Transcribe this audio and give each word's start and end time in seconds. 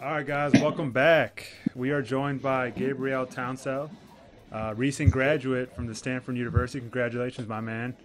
All 0.00 0.12
right, 0.12 0.24
guys, 0.24 0.52
welcome 0.52 0.92
back. 0.92 1.50
We 1.74 1.90
are 1.90 2.02
joined 2.02 2.40
by 2.40 2.70
Gabriel 2.70 3.26
Townsell, 3.26 3.90
uh, 4.52 4.72
recent 4.76 5.10
graduate 5.10 5.74
from 5.74 5.88
the 5.88 5.94
Stanford 5.94 6.36
University. 6.36 6.78
Congratulations, 6.78 7.48
my 7.48 7.60
man. 7.60 7.96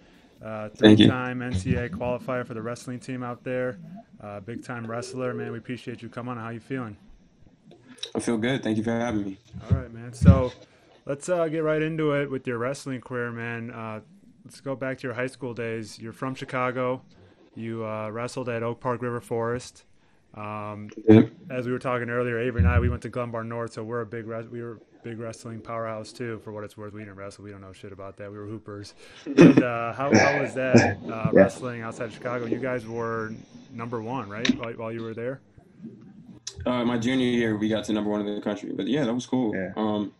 Uh, 0.44 0.70
three-time 0.70 1.38
NCAA 1.38 1.90
qualifier 1.90 2.44
for 2.44 2.52
the 2.52 2.60
wrestling 2.60 2.98
team 2.98 3.22
out 3.22 3.44
there. 3.44 3.78
Uh, 4.20 4.40
big-time 4.40 4.88
wrestler, 4.88 5.34
man. 5.34 5.52
We 5.52 5.58
appreciate 5.58 6.02
you 6.02 6.08
coming 6.08 6.32
on. 6.32 6.38
How 6.38 6.48
you 6.48 6.58
feeling? 6.58 6.96
I 8.12 8.18
feel 8.18 8.38
good. 8.38 8.64
Thank 8.64 8.76
you 8.76 8.82
for 8.82 8.90
having 8.90 9.24
me. 9.24 9.38
All 9.70 9.76
right, 9.76 9.92
man. 9.92 10.12
So 10.12 10.52
let's 11.06 11.28
uh, 11.28 11.46
get 11.46 11.62
right 11.62 11.80
into 11.80 12.12
it 12.14 12.28
with 12.28 12.44
your 12.44 12.58
wrestling 12.58 13.02
career, 13.02 13.30
man. 13.30 13.70
Uh, 13.70 14.00
let's 14.44 14.60
go 14.60 14.74
back 14.74 14.98
to 14.98 15.06
your 15.06 15.14
high 15.14 15.28
school 15.28 15.54
days. 15.54 16.00
You're 16.00 16.12
from 16.12 16.34
Chicago. 16.34 17.02
You 17.54 17.86
uh, 17.86 18.10
wrestled 18.10 18.48
at 18.48 18.64
Oak 18.64 18.80
Park 18.80 19.00
River 19.00 19.20
Forest. 19.20 19.84
Um, 20.36 20.90
As 21.50 21.66
we 21.66 21.72
were 21.72 21.78
talking 21.78 22.10
earlier, 22.10 22.38
Avery 22.38 22.60
and 22.60 22.68
I, 22.68 22.80
we 22.80 22.88
went 22.88 23.02
to 23.02 23.10
Glenbard 23.10 23.46
North, 23.46 23.74
so 23.74 23.84
we're 23.84 24.00
a 24.00 24.06
big 24.06 24.26
we 24.26 24.62
were 24.62 24.80
big 25.04 25.18
wrestling 25.18 25.60
powerhouse 25.60 26.12
too. 26.12 26.40
For 26.42 26.50
what 26.50 26.64
it's 26.64 26.76
worth, 26.76 26.92
we 26.92 27.02
didn't 27.02 27.16
wrestle. 27.16 27.44
We 27.44 27.50
don't 27.50 27.60
know 27.60 27.72
shit 27.72 27.92
about 27.92 28.16
that. 28.16 28.32
We 28.32 28.38
were 28.38 28.46
hoopers. 28.46 28.94
And 29.26 29.62
uh, 29.62 29.92
how, 29.92 30.12
how 30.14 30.40
was 30.40 30.54
that 30.54 30.98
uh, 31.10 31.30
wrestling 31.32 31.82
outside 31.82 32.06
of 32.06 32.14
Chicago? 32.14 32.46
You 32.46 32.58
guys 32.58 32.86
were 32.86 33.32
number 33.72 34.02
one, 34.02 34.28
right, 34.28 34.48
while, 34.58 34.72
while 34.72 34.92
you 34.92 35.02
were 35.02 35.14
there? 35.14 35.40
Uh, 36.66 36.84
my 36.84 36.98
junior 36.98 37.26
year, 37.26 37.56
we 37.56 37.68
got 37.68 37.84
to 37.84 37.92
number 37.92 38.10
one 38.10 38.26
in 38.26 38.34
the 38.34 38.40
country. 38.40 38.72
But 38.72 38.88
yeah, 38.88 39.04
that 39.04 39.14
was 39.14 39.26
cool. 39.26 39.54
Yeah. 39.54 39.72
Um, 39.76 40.12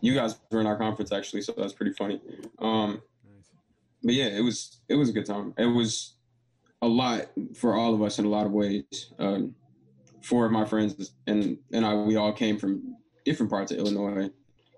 you 0.00 0.14
guys 0.14 0.38
were 0.50 0.60
in 0.60 0.66
our 0.66 0.76
conference 0.76 1.10
actually, 1.12 1.42
so 1.42 1.54
that's 1.56 1.72
pretty 1.72 1.92
funny. 1.92 2.20
Um, 2.58 3.00
nice. 3.24 3.50
But 4.02 4.14
yeah, 4.14 4.26
it 4.26 4.42
was 4.42 4.80
it 4.88 4.96
was 4.96 5.08
a 5.08 5.12
good 5.12 5.24
time. 5.24 5.54
It 5.56 5.64
was 5.64 6.13
a 6.84 6.88
lot 6.88 7.30
for 7.56 7.74
all 7.74 7.94
of 7.94 8.02
us 8.02 8.18
in 8.18 8.26
a 8.26 8.28
lot 8.28 8.44
of 8.44 8.52
ways. 8.52 8.84
Um, 9.18 9.54
four 10.22 10.46
of 10.46 10.52
my 10.52 10.64
friends 10.64 11.12
and 11.26 11.58
and 11.72 11.84
I 11.84 11.94
we 11.94 12.16
all 12.16 12.32
came 12.32 12.58
from 12.58 12.96
different 13.24 13.50
parts 13.50 13.72
of 13.72 13.78
Illinois, 13.78 14.30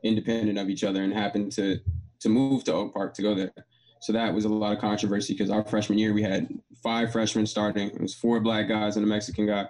independent 0.05 0.57
of 0.59 0.71
each 0.71 0.85
other, 0.85 1.03
and 1.03 1.13
happened 1.13 1.53
to 1.53 1.79
to 2.21 2.29
move 2.29 2.65
to 2.65 2.73
Oak 2.73 2.95
Park 2.95 3.15
to 3.15 3.23
go 3.23 3.35
there. 3.35 3.53
So 4.01 4.13
that 4.13 4.33
was 4.33 4.45
a 4.45 4.49
lot 4.49 4.73
of 4.73 4.79
controversy 4.79 5.35
because 5.35 5.51
our 5.51 5.65
freshman 5.65 5.99
year 5.99 6.13
we 6.13 6.23
had 6.23 6.49
five 6.81 7.11
freshmen 7.11 7.45
starting. 7.45 7.89
It 7.91 8.01
was 8.01 8.15
four 8.15 8.39
black 8.41 8.69
guys 8.69 8.97
and 8.97 9.05
a 9.05 9.09
Mexican 9.09 9.47
guy 9.47 9.67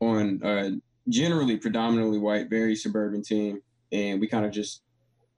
on 0.00 0.40
a 0.42 0.70
generally 1.10 1.58
predominantly 1.58 2.18
white, 2.18 2.48
very 2.48 2.74
suburban 2.74 3.22
team, 3.22 3.60
and 3.92 4.20
we 4.20 4.26
kind 4.26 4.46
of 4.46 4.52
just 4.52 4.82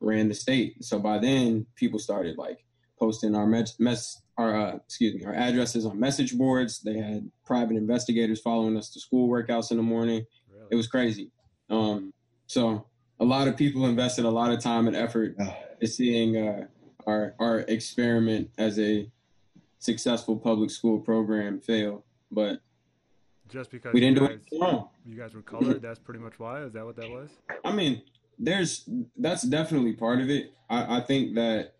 ran 0.01 0.29
the 0.29 0.35
state. 0.35 0.85
So 0.85 1.01
by 1.01 1.19
then, 1.19 1.67
people 1.75 1.99
started 1.99 2.39
like 2.39 2.65
posting 3.01 3.35
our 3.35 3.47
mess, 3.47 3.81
mess 3.81 4.23
our 4.41 4.57
uh, 4.57 4.77
excuse 4.77 5.15
me 5.15 5.25
our 5.25 5.35
addresses 5.35 5.85
on 5.85 6.01
message 6.01 6.37
boards. 6.37 6.81
They 6.81 6.97
had 6.97 7.31
private 7.45 7.77
investigators 7.77 8.41
following 8.41 8.77
us 8.77 8.91
to 8.91 9.01
school 9.01 9.29
workouts 9.29 9.71
in 9.71 9.77
the 9.77 9.83
morning. 9.83 10.25
Really? 10.51 10.67
It 10.71 10.77
was 10.77 10.87
crazy. 10.87 11.31
Um, 11.69 12.13
so 12.47 12.87
a 13.21 13.25
lot 13.25 13.49
of 13.49 13.57
people 13.57 13.87
invested 13.87 14.25
a 14.25 14.31
lot 14.31 14.51
of 14.51 14.61
time 14.61 14.87
and 14.89 14.97
effort 14.97 15.37
in 15.81 15.87
seeing 15.87 16.37
uh, 16.37 16.67
our 17.07 17.35
our 17.39 17.61
experiment 17.61 18.51
as 18.59 18.79
a 18.79 19.11
successful 19.79 20.37
public 20.37 20.71
school 20.71 20.99
program 20.99 21.61
fail. 21.61 22.05
But 22.31 22.61
just 23.49 23.71
because 23.71 23.93
we 23.93 24.01
didn't 24.01 24.19
do 24.19 24.29
guys, 24.29 24.39
it 24.51 24.61
wrong, 24.61 24.89
you 25.05 25.17
guys 25.17 25.35
were 25.35 25.43
colored. 25.43 25.83
that's 25.83 25.99
pretty 25.99 26.21
much 26.21 26.39
why. 26.39 26.63
Is 26.63 26.73
that 26.73 26.85
what 26.85 26.97
that 26.97 27.11
was? 27.11 27.31
I 27.65 27.73
mean, 27.73 28.03
there's 28.39 28.89
that's 29.17 29.43
definitely 29.43 29.93
part 29.93 30.21
of 30.21 30.31
it. 30.31 30.55
I, 30.71 30.99
I 30.99 31.01
think 31.01 31.35
that 31.35 31.75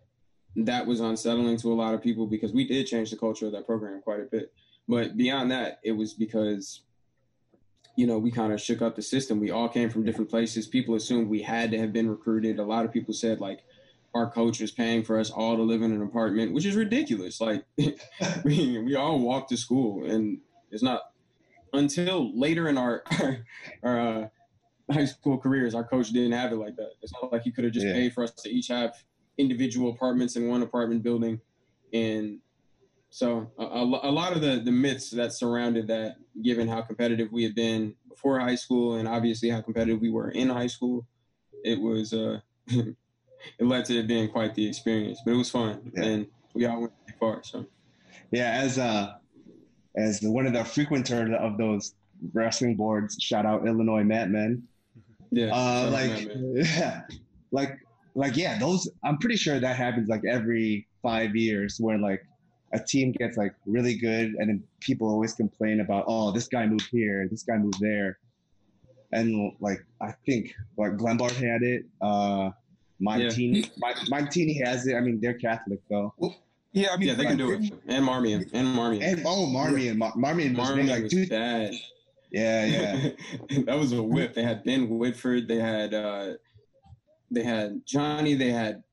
that 0.55 0.85
was 0.85 0.99
unsettling 0.99 1.57
to 1.57 1.71
a 1.71 1.75
lot 1.75 1.93
of 1.93 2.01
people 2.01 2.27
because 2.27 2.51
we 2.51 2.67
did 2.67 2.87
change 2.87 3.11
the 3.11 3.17
culture 3.17 3.45
of 3.45 3.51
that 3.53 3.65
program 3.65 4.01
quite 4.01 4.19
a 4.19 4.25
bit. 4.25 4.51
But 4.87 5.15
beyond 5.15 5.51
that, 5.51 5.79
it 5.83 5.93
was 5.93 6.13
because, 6.13 6.81
you 7.95 8.05
know, 8.05 8.17
we 8.17 8.31
kind 8.31 8.51
of 8.51 8.59
shook 8.59 8.81
up 8.81 8.95
the 8.95 9.01
system. 9.01 9.39
We 9.39 9.51
all 9.51 9.69
came 9.69 9.89
from 9.89 10.03
different 10.03 10.29
places. 10.29 10.67
People 10.67 10.95
assumed 10.95 11.29
we 11.29 11.41
had 11.41 11.71
to 11.71 11.77
have 11.77 11.93
been 11.93 12.09
recruited. 12.09 12.59
A 12.59 12.63
lot 12.63 12.85
of 12.85 12.91
people 12.91 13.13
said, 13.13 13.39
like, 13.39 13.63
our 14.13 14.29
coach 14.29 14.59
was 14.59 14.71
paying 14.71 15.03
for 15.03 15.17
us 15.17 15.29
all 15.29 15.55
to 15.55 15.63
live 15.63 15.81
in 15.81 15.93
an 15.93 16.01
apartment, 16.01 16.53
which 16.53 16.65
is 16.65 16.75
ridiculous. 16.75 17.39
Like, 17.39 17.63
we, 18.43 18.77
we 18.79 18.95
all 18.95 19.19
walked 19.19 19.49
to 19.49 19.57
school, 19.57 20.03
and 20.03 20.39
it's 20.69 20.83
not 20.83 21.11
until 21.71 22.37
later 22.37 22.67
in 22.67 22.77
our, 22.77 23.03
our, 23.21 23.37
our 23.83 23.99
uh, 23.99 24.27
high 24.91 25.05
school 25.05 25.37
careers, 25.37 25.73
our 25.73 25.85
coach 25.85 26.09
didn't 26.09 26.33
have 26.33 26.51
it 26.51 26.57
like 26.57 26.75
that. 26.75 26.91
It's 27.01 27.13
not 27.13 27.31
like 27.31 27.43
he 27.43 27.51
could 27.51 27.63
have 27.63 27.73
just 27.73 27.85
yeah. 27.85 27.93
paid 27.93 28.13
for 28.13 28.23
us 28.23 28.31
to 28.31 28.49
each 28.49 28.67
have 28.67 29.01
individual 29.41 29.89
apartments 29.89 30.35
in 30.35 30.47
one 30.47 30.61
apartment 30.61 31.03
building. 31.03 31.41
And 31.93 32.39
so 33.09 33.51
a, 33.57 33.63
a, 33.63 34.11
lot 34.11 34.33
of 34.33 34.41
the, 34.41 34.61
the 34.63 34.71
myths 34.71 35.09
that 35.11 35.33
surrounded 35.33 35.87
that, 35.87 36.15
given 36.41 36.67
how 36.67 36.81
competitive 36.81 37.31
we 37.31 37.43
had 37.43 37.55
been 37.55 37.93
before 38.07 38.39
high 38.39 38.55
school 38.55 38.95
and 38.95 39.07
obviously 39.07 39.49
how 39.49 39.61
competitive 39.61 39.99
we 39.99 40.09
were 40.09 40.29
in 40.29 40.47
high 40.47 40.67
school, 40.67 41.05
it 41.65 41.79
was, 41.79 42.13
uh, 42.13 42.39
it 42.67 42.95
led 43.59 43.85
to 43.85 43.99
it 43.99 44.07
being 44.07 44.29
quite 44.29 44.55
the 44.55 44.65
experience, 44.65 45.19
but 45.25 45.33
it 45.33 45.37
was 45.37 45.49
fun. 45.49 45.91
Yeah. 45.93 46.03
And 46.03 46.27
we 46.53 46.65
all 46.65 46.81
went 46.81 46.93
far. 47.19 47.43
So, 47.43 47.65
yeah, 48.31 48.51
as, 48.51 48.77
uh, 48.77 49.15
as 49.97 50.21
one 50.21 50.45
of 50.45 50.53
the 50.53 50.63
frequenters 50.63 51.31
of 51.37 51.57
those 51.57 51.95
wrestling 52.33 52.75
boards, 52.75 53.17
shout 53.19 53.45
out 53.45 53.63
IlliMat. 53.63 54.61
Yeah. 55.31 55.49
Uh, 55.53 55.89
like, 55.91 56.31
yeah, 56.77 57.01
like 57.51 57.79
like 58.15 58.35
yeah, 58.35 58.57
those 58.59 58.89
I'm 59.03 59.17
pretty 59.17 59.37
sure 59.37 59.59
that 59.59 59.75
happens 59.75 60.09
like 60.09 60.23
every 60.25 60.87
five 61.01 61.35
years 61.35 61.77
where 61.79 61.97
like 61.97 62.23
a 62.73 62.79
team 62.79 63.11
gets 63.11 63.37
like 63.37 63.53
really 63.65 63.95
good 63.95 64.33
and 64.37 64.49
then 64.49 64.63
people 64.79 65.09
always 65.09 65.33
complain 65.33 65.81
about 65.81 66.05
oh 66.07 66.31
this 66.31 66.47
guy 66.47 66.65
moved 66.65 66.87
here, 66.91 67.27
this 67.29 67.43
guy 67.43 67.57
moved 67.57 67.79
there. 67.79 68.19
And 69.13 69.53
like 69.59 69.85
I 70.01 70.13
think 70.25 70.53
like 70.77 70.93
Glenbard 70.93 71.31
had 71.31 71.63
it, 71.63 71.85
uh 72.01 72.51
Montini 73.01 73.69
yeah. 73.77 73.93
Montini 74.09 74.65
has 74.65 74.87
it. 74.87 74.95
I 74.95 75.01
mean 75.01 75.19
they're 75.19 75.33
Catholic 75.33 75.79
though. 75.89 76.13
Well, 76.17 76.35
yeah, 76.73 76.89
I 76.93 76.97
mean 76.97 77.09
yeah, 77.09 77.15
they 77.15 77.25
can 77.25 77.37
do 77.37 77.51
it. 77.51 77.73
And 77.87 78.05
Marmion. 78.05 78.49
And 78.53 78.67
Marmion. 78.67 79.03
And 79.03 79.23
oh 79.25 79.45
Marmion. 79.47 79.97
Mar- 79.97 80.13
Marmion 80.15 80.55
was 80.55 80.69
Marmion 80.69 80.87
like 80.87 81.03
was 81.03 81.11
dude. 81.11 81.29
bad. 81.29 81.73
Yeah, 82.31 82.65
yeah. 82.65 83.09
that 83.65 83.77
was 83.77 83.91
a 83.91 84.01
whip. 84.01 84.33
They 84.33 84.43
had 84.43 84.63
Ben 84.63 84.87
Whitford, 84.87 85.49
they 85.49 85.57
had 85.57 85.93
uh 85.93 86.33
they 87.31 87.43
had 87.43 87.81
Johnny, 87.85 88.35
they 88.35 88.51
had 88.51 88.83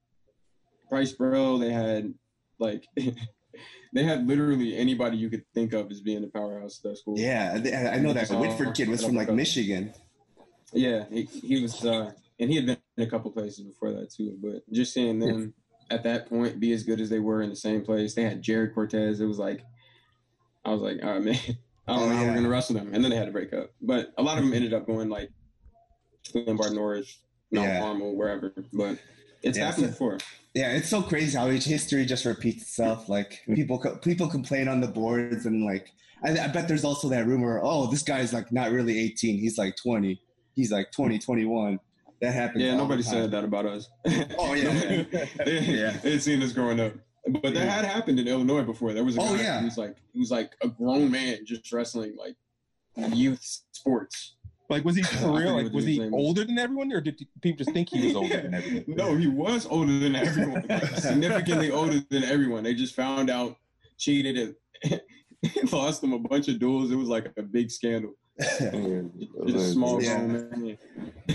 Bryce 0.88 1.12
Bro, 1.12 1.58
they 1.58 1.72
had 1.72 2.14
like 2.58 2.86
they 3.92 4.04
had 4.04 4.26
literally 4.26 4.76
anybody 4.76 5.16
you 5.16 5.30
could 5.30 5.44
think 5.54 5.72
of 5.72 5.90
as 5.90 6.00
being 6.00 6.24
a 6.24 6.28
powerhouse 6.28 6.78
at 6.78 6.90
that 6.90 6.98
school. 6.98 7.18
Yeah, 7.18 7.52
I 7.92 7.98
know 7.98 8.12
that. 8.12 8.28
The 8.28 8.36
Whitford 8.36 8.74
kid 8.74 8.88
was 8.88 9.04
from 9.04 9.14
like 9.14 9.30
Michigan. 9.30 9.92
Yeah, 10.72 11.04
he, 11.10 11.22
he 11.22 11.62
was, 11.62 11.84
uh, 11.84 12.12
and 12.38 12.50
he 12.50 12.56
had 12.56 12.66
been 12.66 12.76
in 12.98 13.04
a 13.04 13.10
couple 13.10 13.30
places 13.30 13.64
before 13.64 13.92
that 13.92 14.12
too. 14.12 14.36
But 14.42 14.70
just 14.70 14.92
seeing 14.92 15.18
them 15.18 15.54
at 15.90 16.02
that 16.02 16.28
point 16.28 16.60
be 16.60 16.72
as 16.72 16.82
good 16.82 17.00
as 17.00 17.08
they 17.08 17.20
were 17.20 17.42
in 17.42 17.50
the 17.50 17.56
same 17.56 17.82
place, 17.82 18.14
they 18.14 18.24
had 18.24 18.42
Jared 18.42 18.74
Cortez. 18.74 19.20
It 19.20 19.26
was 19.26 19.38
like, 19.38 19.62
I 20.64 20.70
was 20.70 20.82
like, 20.82 20.98
all 21.02 21.14
right, 21.14 21.22
man, 21.22 21.36
I 21.88 21.94
don't 21.94 22.02
oh, 22.02 22.08
know 22.08 22.16
how 22.16 22.22
yeah. 22.22 22.28
we're 22.28 22.34
gonna 22.34 22.48
wrestle 22.48 22.76
them. 22.76 22.90
And 22.92 23.02
then 23.02 23.10
they 23.10 23.16
had 23.16 23.26
to 23.26 23.32
break 23.32 23.54
up. 23.54 23.70
But 23.80 24.12
a 24.18 24.22
lot 24.22 24.36
of 24.36 24.44
them 24.44 24.52
ended 24.52 24.74
up 24.74 24.86
going 24.86 25.08
like 25.08 25.30
Glenbard 26.34 27.06
Mount 27.50 27.68
yeah. 27.68 27.80
Carmel, 27.80 28.16
wherever. 28.16 28.52
But 28.72 28.98
it's 29.42 29.58
yeah, 29.58 29.66
happened 29.66 29.88
before. 29.88 30.18
Yeah, 30.54 30.72
it's 30.72 30.88
so 30.88 31.02
crazy 31.02 31.36
how 31.36 31.50
each 31.50 31.64
history 31.64 32.04
just 32.04 32.24
repeats 32.24 32.62
itself. 32.62 33.08
Like 33.08 33.42
people, 33.54 33.78
people 34.02 34.28
complain 34.28 34.68
on 34.68 34.80
the 34.80 34.88
boards, 34.88 35.46
and 35.46 35.64
like 35.64 35.92
I, 36.24 36.30
I, 36.30 36.48
bet 36.48 36.68
there's 36.68 36.84
also 36.84 37.08
that 37.10 37.26
rumor. 37.26 37.60
Oh, 37.62 37.86
this 37.90 38.02
guy's 38.02 38.32
like 38.32 38.52
not 38.52 38.70
really 38.70 38.98
18. 38.98 39.38
He's 39.38 39.58
like 39.58 39.76
20. 39.76 40.20
He's 40.54 40.72
like 40.72 40.90
20, 40.92 41.18
21. 41.18 41.78
That 42.20 42.34
happened. 42.34 42.62
Yeah, 42.62 42.76
nobody 42.76 43.02
said 43.02 43.30
that 43.30 43.44
about 43.44 43.66
us. 43.66 43.88
Oh 44.38 44.54
yeah, 44.54 45.04
they, 45.44 45.60
yeah. 45.60 45.90
Had 45.90 46.22
seen 46.22 46.42
us 46.42 46.52
growing 46.52 46.80
up. 46.80 46.92
But 47.28 47.54
that 47.54 47.54
yeah. 47.54 47.70
had 47.70 47.84
happened 47.84 48.18
in 48.18 48.26
Illinois 48.26 48.62
before. 48.62 48.92
There 48.92 49.04
was 49.04 49.16
a 49.16 49.20
oh, 49.20 49.36
guy 49.36 49.42
yeah. 49.42 49.58
who 49.60 49.66
was 49.66 49.78
like 49.78 49.96
he 50.12 50.18
was 50.18 50.30
like 50.30 50.56
a 50.62 50.68
grown 50.68 51.10
man 51.10 51.44
just 51.44 51.72
wrestling 51.72 52.16
like 52.16 52.34
youth 53.14 53.60
sports 53.70 54.34
like, 54.68 54.84
was 54.84 54.96
he 54.96 55.02
for 55.20 55.32
real? 55.32 55.54
Like, 55.54 55.72
was 55.72 55.84
he 55.84 56.08
older 56.10 56.44
than 56.44 56.58
everyone, 56.58 56.92
or 56.92 57.00
did 57.00 57.18
people 57.40 57.58
just 57.58 57.72
think 57.72 57.88
he 57.90 58.06
was 58.06 58.16
older 58.16 58.40
than 58.42 58.54
everyone? 58.54 58.84
no, 58.88 59.16
he 59.16 59.26
was 59.26 59.66
older 59.66 59.98
than 59.98 60.14
everyone, 60.14 60.64
significantly 60.96 61.70
older 61.70 62.00
than 62.10 62.24
everyone. 62.24 62.64
They 62.64 62.74
just 62.74 62.94
found 62.94 63.30
out, 63.30 63.56
cheated, 63.96 64.54
and 64.84 65.72
lost 65.72 66.02
him 66.02 66.12
a 66.12 66.18
bunch 66.18 66.48
of 66.48 66.58
duels. 66.58 66.90
It 66.90 66.96
was 66.96 67.08
like 67.08 67.32
a 67.36 67.42
big 67.42 67.70
scandal. 67.70 68.14
just 68.38 69.72
small 69.72 70.00
yeah. 70.00 70.74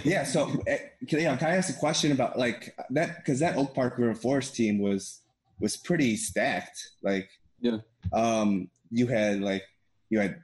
yeah. 0.04 0.24
So, 0.24 0.44
uh, 0.44 0.78
can, 1.06 1.20
you 1.20 1.26
know, 1.26 1.36
can 1.36 1.50
I 1.50 1.58
ask 1.58 1.76
a 1.76 1.78
question 1.78 2.14
about 2.14 2.40
like 2.40 2.74
that? 2.92 3.18
Because 3.18 3.40
that 3.40 3.58
Oak 3.58 3.76
Park 3.76 3.98
River 3.98 4.16
Forest 4.16 4.56
team 4.56 4.80
was 4.80 5.22
was 5.60 5.76
pretty 5.76 6.16
stacked. 6.16 6.92
Like, 7.02 7.30
yeah. 7.60 7.80
Um, 8.14 8.70
you 8.90 9.08
had 9.08 9.42
like 9.42 9.64
you 10.10 10.20
had 10.20 10.38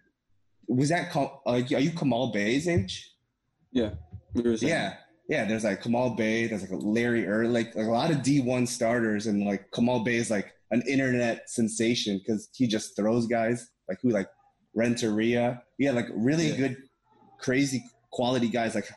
was 0.70 0.90
that 0.90 1.12
called? 1.12 1.32
like 1.46 1.72
are 1.72 1.80
you 1.80 1.92
Kamal 1.92 2.32
Bey's 2.32 2.68
age? 2.68 3.12
Yeah. 3.72 3.92
Yeah. 4.34 4.96
Yeah, 5.28 5.46
there's 5.46 5.64
like 5.64 5.84
Kamal 5.84 6.12
Bey, 6.12 6.48
there's 6.48 6.68
like 6.68 6.82
Larry 6.82 7.28
Earl, 7.28 7.50
like, 7.50 7.76
like 7.76 7.86
a 7.86 7.92
lot 7.92 8.10
of 8.10 8.18
D1 8.18 8.68
starters, 8.68 9.28
and 9.28 9.46
like 9.46 9.72
Kamal 9.72 10.04
Bey 10.04 10.16
is 10.16 10.32
like 10.32 10.52
an 10.72 10.82
internet 10.88 11.48
sensation 11.48 12.18
because 12.18 12.50
he 12.56 12.66
just 12.66 12.96
throws 12.96 13.28
guys 13.28 13.70
like 13.88 14.00
who 14.02 14.10
like 14.10 14.28
Renteria. 14.76 15.62
Yeah, 15.78 15.92
like 15.92 16.08
really 16.14 16.50
yeah. 16.50 16.58
good, 16.58 16.78
crazy 17.40 17.84
quality 18.12 18.48
guys. 18.48 18.76
Like, 18.76 18.90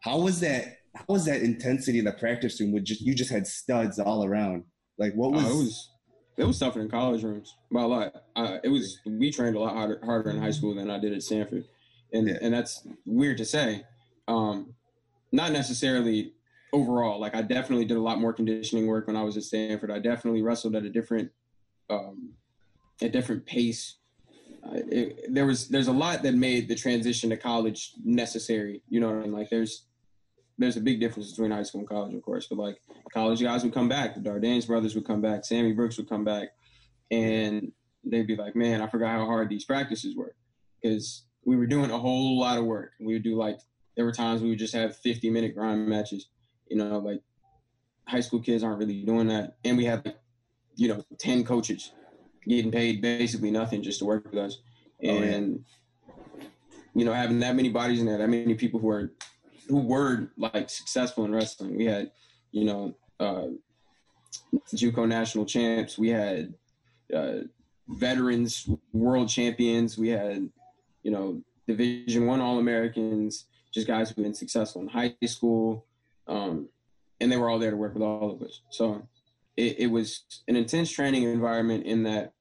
how 0.00 0.18
was 0.18 0.40
that? 0.40 0.78
How 0.94 1.04
was 1.08 1.26
that 1.26 1.42
intensity 1.42 2.00
in 2.00 2.06
the 2.06 2.12
practice 2.12 2.60
room? 2.60 2.72
With 2.72 2.84
just 2.84 3.00
you 3.00 3.14
just 3.14 3.30
had 3.30 3.46
studs 3.46 3.98
all 3.98 4.24
around. 4.24 4.64
Like, 4.98 5.14
what 5.14 5.32
was? 5.32 5.90
It 6.38 6.44
was 6.44 6.46
it 6.46 6.46
was 6.46 6.58
tougher 6.58 6.80
in 6.80 6.88
college 6.88 7.24
rooms 7.24 7.56
by 7.70 7.82
a 7.82 7.86
lot. 7.86 8.14
Uh, 8.36 8.58
it 8.62 8.68
was 8.68 9.00
we 9.04 9.30
trained 9.30 9.56
a 9.56 9.60
lot 9.60 9.74
harder, 9.74 10.00
harder 10.04 10.30
in 10.30 10.40
high 10.40 10.52
school 10.52 10.74
than 10.74 10.90
I 10.90 10.98
did 10.98 11.12
at 11.12 11.22
Stanford, 11.22 11.64
and 12.12 12.28
yeah. 12.28 12.38
and 12.40 12.54
that's 12.54 12.86
weird 13.04 13.38
to 13.38 13.44
say. 13.44 13.84
Um, 14.28 14.74
not 15.32 15.52
necessarily 15.52 16.32
overall. 16.72 17.20
Like 17.20 17.34
I 17.34 17.42
definitely 17.42 17.84
did 17.84 17.96
a 17.96 18.00
lot 18.00 18.20
more 18.20 18.32
conditioning 18.32 18.86
work 18.86 19.06
when 19.06 19.16
I 19.16 19.22
was 19.22 19.36
at 19.36 19.42
Stanford. 19.42 19.90
I 19.90 19.98
definitely 19.98 20.42
wrestled 20.42 20.76
at 20.76 20.84
a 20.84 20.90
different, 20.90 21.30
um, 21.90 22.30
a 23.02 23.08
different 23.08 23.44
pace. 23.44 23.96
Uh, 24.64 24.80
it, 24.90 25.34
there 25.34 25.46
was 25.46 25.68
there's 25.68 25.88
a 25.88 25.92
lot 25.92 26.22
that 26.22 26.34
made 26.34 26.68
the 26.68 26.74
transition 26.74 27.30
to 27.30 27.36
college 27.36 27.94
necessary. 28.04 28.82
You 28.88 29.00
know 29.00 29.08
what 29.08 29.16
I 29.16 29.22
mean? 29.22 29.32
Like 29.32 29.50
there's 29.50 29.86
there's 30.58 30.76
a 30.76 30.80
big 30.80 31.00
difference 31.00 31.30
between 31.30 31.52
high 31.52 31.62
school 31.62 31.80
and 31.80 31.88
college, 31.88 32.14
of 32.14 32.22
course. 32.22 32.46
But 32.48 32.58
like 32.58 32.80
college 33.12 33.40
guys 33.40 33.62
would 33.62 33.72
come 33.72 33.88
back, 33.88 34.14
the 34.14 34.20
Dardanes 34.20 34.66
brothers 34.66 34.94
would 34.94 35.06
come 35.06 35.20
back, 35.20 35.44
Sammy 35.44 35.72
Brooks 35.72 35.96
would 35.96 36.08
come 36.08 36.24
back, 36.24 36.48
and 37.10 37.72
they'd 38.04 38.26
be 38.26 38.36
like, 38.36 38.56
"Man, 38.56 38.82
I 38.82 38.88
forgot 38.88 39.12
how 39.12 39.26
hard 39.26 39.48
these 39.48 39.64
practices 39.64 40.16
were," 40.16 40.34
because 40.82 41.24
we 41.44 41.56
were 41.56 41.66
doing 41.66 41.90
a 41.90 41.98
whole 41.98 42.38
lot 42.38 42.58
of 42.58 42.64
work. 42.64 42.92
We 43.00 43.14
would 43.14 43.22
do 43.22 43.36
like 43.36 43.60
there 43.96 44.04
were 44.04 44.12
times 44.12 44.42
we 44.42 44.50
would 44.50 44.58
just 44.58 44.74
have 44.74 44.96
50 44.96 45.30
minute 45.30 45.54
grind 45.54 45.88
matches. 45.88 46.28
You 46.68 46.76
know, 46.76 46.98
like 46.98 47.22
high 48.06 48.20
school 48.20 48.40
kids 48.40 48.62
aren't 48.64 48.78
really 48.78 49.02
doing 49.04 49.28
that, 49.28 49.56
and 49.64 49.76
we 49.76 49.84
had 49.84 50.04
like 50.04 50.18
you 50.76 50.88
know 50.88 51.04
10 51.18 51.44
coaches 51.44 51.92
getting 52.46 52.70
paid 52.70 53.02
basically 53.02 53.50
nothing 53.50 53.82
just 53.82 54.00
to 54.00 54.04
work 54.04 54.24
with 54.24 54.38
us, 54.38 54.58
and 55.02 55.60
oh, 56.08 56.14
yeah. 56.38 56.44
you 56.94 57.04
know 57.04 57.12
having 57.12 57.38
that 57.40 57.54
many 57.54 57.68
bodies 57.68 58.00
in 58.00 58.06
there, 58.06 58.18
that 58.18 58.28
many 58.28 58.54
people 58.54 58.80
who 58.80 58.88
are 58.88 59.12
who 59.68 59.80
were 59.80 60.30
like 60.36 60.70
successful 60.70 61.24
in 61.24 61.32
wrestling. 61.32 61.76
We 61.76 61.86
had, 61.86 62.10
you 62.52 62.64
know, 62.64 62.94
uh, 63.20 63.48
JUCO 64.74 65.06
national 65.06 65.44
champs. 65.44 65.98
We 65.98 66.08
had 66.08 66.54
uh, 67.14 67.40
veterans, 67.88 68.68
world 68.92 69.28
champions. 69.28 69.98
We 69.98 70.08
had, 70.08 70.48
you 71.02 71.10
know, 71.10 71.42
Division 71.66 72.26
One 72.26 72.40
All 72.40 72.58
Americans. 72.58 73.46
Just 73.72 73.86
guys 73.86 74.08
who've 74.08 74.24
been 74.24 74.34
successful 74.34 74.80
in 74.80 74.88
high 74.88 75.14
school, 75.26 75.84
um, 76.26 76.68
and 77.20 77.30
they 77.30 77.36
were 77.36 77.50
all 77.50 77.58
there 77.58 77.70
to 77.70 77.76
work 77.76 77.92
with 77.92 78.02
all 78.02 78.32
of 78.32 78.40
us. 78.40 78.62
So 78.70 79.06
it, 79.58 79.80
it 79.80 79.86
was 79.88 80.22
an 80.48 80.56
intense 80.56 80.90
training 80.90 81.24
environment 81.24 81.84
in 81.84 82.04
that 82.04 82.32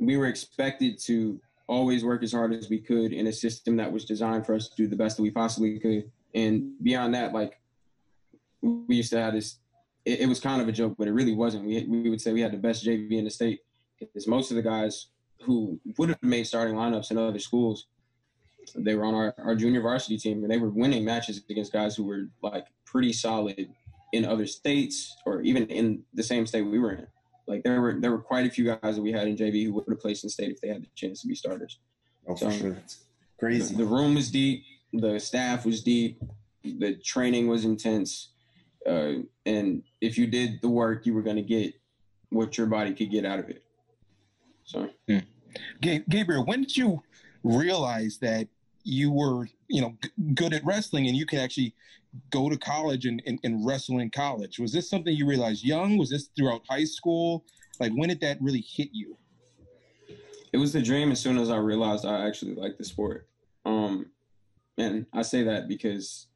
we 0.00 0.16
were 0.16 0.26
expected 0.26 0.98
to 1.04 1.40
always 1.68 2.04
work 2.04 2.22
as 2.22 2.32
hard 2.32 2.52
as 2.52 2.68
we 2.68 2.78
could 2.80 3.12
in 3.12 3.28
a 3.28 3.32
system 3.32 3.76
that 3.76 3.92
was 3.92 4.04
designed 4.04 4.44
for 4.44 4.54
us 4.54 4.68
to 4.68 4.76
do 4.76 4.88
the 4.88 4.96
best 4.96 5.16
that 5.16 5.22
we 5.22 5.30
possibly 5.30 5.78
could 5.78 6.10
and 6.34 6.72
beyond 6.82 7.14
that, 7.14 7.32
like 7.32 7.60
we 8.62 8.96
used 8.96 9.10
to 9.10 9.20
have 9.20 9.34
this. 9.34 9.58
It, 10.04 10.20
it 10.20 10.26
was 10.26 10.40
kind 10.40 10.60
of 10.60 10.68
a 10.68 10.72
joke, 10.72 10.96
but 10.98 11.08
it 11.08 11.12
really 11.12 11.34
wasn't. 11.34 11.64
We 11.64 11.84
we 11.84 12.10
would 12.10 12.20
say 12.20 12.32
we 12.32 12.40
had 12.40 12.52
the 12.52 12.58
best 12.58 12.84
JV 12.84 13.12
in 13.12 13.24
the 13.24 13.30
state 13.30 13.60
because 13.98 14.26
most 14.26 14.50
of 14.50 14.56
the 14.56 14.62
guys 14.62 15.08
who 15.42 15.78
would 15.98 16.08
have 16.08 16.22
made 16.22 16.46
starting 16.46 16.74
lineups 16.74 17.10
in 17.10 17.18
other 17.18 17.38
schools, 17.38 17.86
they 18.74 18.94
were 18.94 19.04
on 19.04 19.14
our, 19.14 19.34
our 19.38 19.54
junior 19.54 19.80
varsity 19.80 20.16
team 20.16 20.42
and 20.42 20.50
they 20.50 20.58
were 20.58 20.70
winning 20.70 21.04
matches 21.04 21.42
against 21.50 21.72
guys 21.72 21.94
who 21.94 22.04
were 22.04 22.28
like 22.42 22.66
pretty 22.84 23.12
solid 23.12 23.68
in 24.12 24.24
other 24.24 24.46
states 24.46 25.16
or 25.26 25.42
even 25.42 25.66
in 25.66 26.02
the 26.14 26.22
same 26.22 26.46
state 26.46 26.62
we 26.62 26.78
were 26.78 26.92
in. 26.92 27.06
Like 27.46 27.62
there 27.62 27.80
were 27.80 28.00
there 28.00 28.10
were 28.10 28.22
quite 28.22 28.46
a 28.46 28.50
few 28.50 28.64
guys 28.64 28.96
that 28.96 29.02
we 29.02 29.12
had 29.12 29.28
in 29.28 29.36
JV 29.36 29.66
who 29.66 29.74
would 29.74 29.84
have 29.88 30.00
placed 30.00 30.24
in 30.24 30.30
state 30.30 30.50
if 30.50 30.60
they 30.60 30.68
had 30.68 30.82
the 30.82 30.88
chance 30.94 31.20
to 31.22 31.28
be 31.28 31.34
starters. 31.34 31.78
Oh, 32.26 32.34
so, 32.34 32.48
for 32.50 32.56
sure. 32.56 32.76
crazy. 33.38 33.74
The, 33.74 33.84
the 33.84 33.88
room 33.88 34.14
was 34.14 34.30
deep 34.30 34.64
the 35.00 35.18
staff 35.18 35.66
was 35.66 35.82
deep, 35.82 36.22
the 36.62 36.96
training 36.96 37.48
was 37.48 37.64
intense, 37.64 38.30
uh, 38.86 39.14
and 39.46 39.82
if 40.00 40.16
you 40.18 40.26
did 40.26 40.60
the 40.62 40.68
work, 40.68 41.06
you 41.06 41.14
were 41.14 41.22
going 41.22 41.36
to 41.36 41.42
get 41.42 41.74
what 42.30 42.56
your 42.58 42.66
body 42.66 42.92
could 42.92 43.10
get 43.10 43.24
out 43.24 43.38
of 43.38 43.48
it. 43.48 43.62
So, 44.64 44.90
hmm. 45.08 45.18
Gabriel, 45.80 46.44
when 46.44 46.62
did 46.62 46.76
you 46.76 47.02
realize 47.42 48.18
that 48.18 48.48
you 48.82 49.10
were, 49.10 49.48
you 49.68 49.80
know, 49.80 49.96
g- 50.02 50.10
good 50.34 50.52
at 50.52 50.64
wrestling 50.64 51.06
and 51.06 51.16
you 51.16 51.26
could 51.26 51.38
actually 51.38 51.74
go 52.30 52.48
to 52.48 52.56
college 52.56 53.06
and, 53.06 53.22
and, 53.26 53.38
and 53.44 53.64
wrestle 53.64 54.00
in 54.00 54.10
college? 54.10 54.58
Was 54.58 54.72
this 54.72 54.88
something 54.88 55.14
you 55.14 55.26
realized 55.26 55.64
young? 55.64 55.96
Was 55.96 56.10
this 56.10 56.28
throughout 56.36 56.62
high 56.68 56.84
school? 56.84 57.44
Like, 57.78 57.92
when 57.92 58.08
did 58.08 58.20
that 58.20 58.40
really 58.40 58.64
hit 58.66 58.88
you? 58.92 59.16
It 60.52 60.58
was 60.58 60.72
the 60.72 60.82
dream 60.82 61.10
as 61.10 61.20
soon 61.20 61.38
as 61.38 61.50
I 61.50 61.56
realized 61.56 62.06
I 62.06 62.26
actually 62.26 62.54
liked 62.54 62.78
the 62.78 62.84
sport. 62.84 63.28
Um, 63.64 64.06
and 64.76 65.06
I 65.12 65.22
say 65.22 65.44
that 65.44 65.68
because 65.68 66.26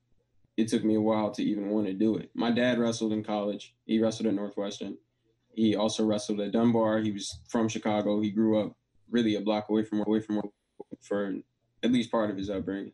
it 0.57 0.69
took 0.69 0.85
me 0.85 0.97
a 0.97 1.01
while 1.01 1.31
to 1.31 1.43
even 1.43 1.71
want 1.71 1.87
to 1.87 1.93
do 1.93 2.17
it. 2.17 2.31
My 2.35 2.51
dad 2.51 2.79
wrestled 2.79 3.13
in 3.13 3.23
college. 3.23 3.75
He 3.87 4.01
wrestled 4.01 4.27
at 4.27 4.35
Northwestern. 4.35 4.97
He 5.55 5.77
also 5.77 6.05
wrestled 6.05 6.41
at 6.41 6.53
Dunbar. 6.53 6.99
He 6.99 7.13
was 7.13 7.41
from 7.49 7.69
Chicago. 7.69 8.21
He 8.21 8.31
grew 8.31 8.61
up 8.61 8.77
really 9.11 9.37
a 9.37 9.41
block 9.41 9.69
away 9.69 9.85
from 9.85 10.01
away 10.01 10.21
from 10.21 10.41
for 11.01 11.37
at 11.83 11.93
least 11.93 12.11
part 12.11 12.31
of 12.31 12.37
his 12.37 12.51
upbringing. 12.51 12.93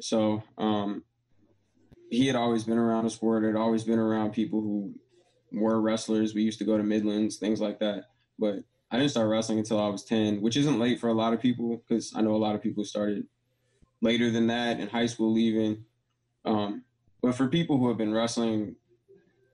So 0.00 0.42
um, 0.58 1.02
he 2.10 2.26
had 2.26 2.36
always 2.36 2.64
been 2.64 2.78
around 2.78 3.04
the 3.04 3.10
sport. 3.10 3.44
Had 3.44 3.56
always 3.56 3.84
been 3.84 3.98
around 3.98 4.32
people 4.32 4.60
who 4.60 4.94
were 5.52 5.80
wrestlers. 5.80 6.34
We 6.34 6.42
used 6.42 6.58
to 6.58 6.64
go 6.64 6.76
to 6.76 6.82
Midlands, 6.84 7.36
things 7.36 7.60
like 7.60 7.78
that. 7.80 8.04
But 8.38 8.56
I 8.90 8.98
didn't 8.98 9.10
start 9.10 9.28
wrestling 9.28 9.58
until 9.58 9.80
I 9.80 9.88
was 9.88 10.04
ten, 10.04 10.40
which 10.40 10.56
isn't 10.56 10.78
late 10.78 11.00
for 11.00 11.08
a 11.08 11.14
lot 11.14 11.32
of 11.32 11.40
people 11.40 11.82
because 11.86 12.12
I 12.14 12.20
know 12.20 12.34
a 12.34 12.36
lot 12.36 12.54
of 12.54 12.62
people 12.62 12.84
started 12.84 13.26
later 14.02 14.30
than 14.30 14.46
that 14.48 14.80
in 14.80 14.88
high 14.88 15.06
school 15.06 15.32
leaving. 15.32 15.84
Um, 16.44 16.82
but 17.22 17.34
for 17.34 17.48
people 17.48 17.78
who 17.78 17.88
have 17.88 17.98
been 17.98 18.14
wrestling 18.14 18.76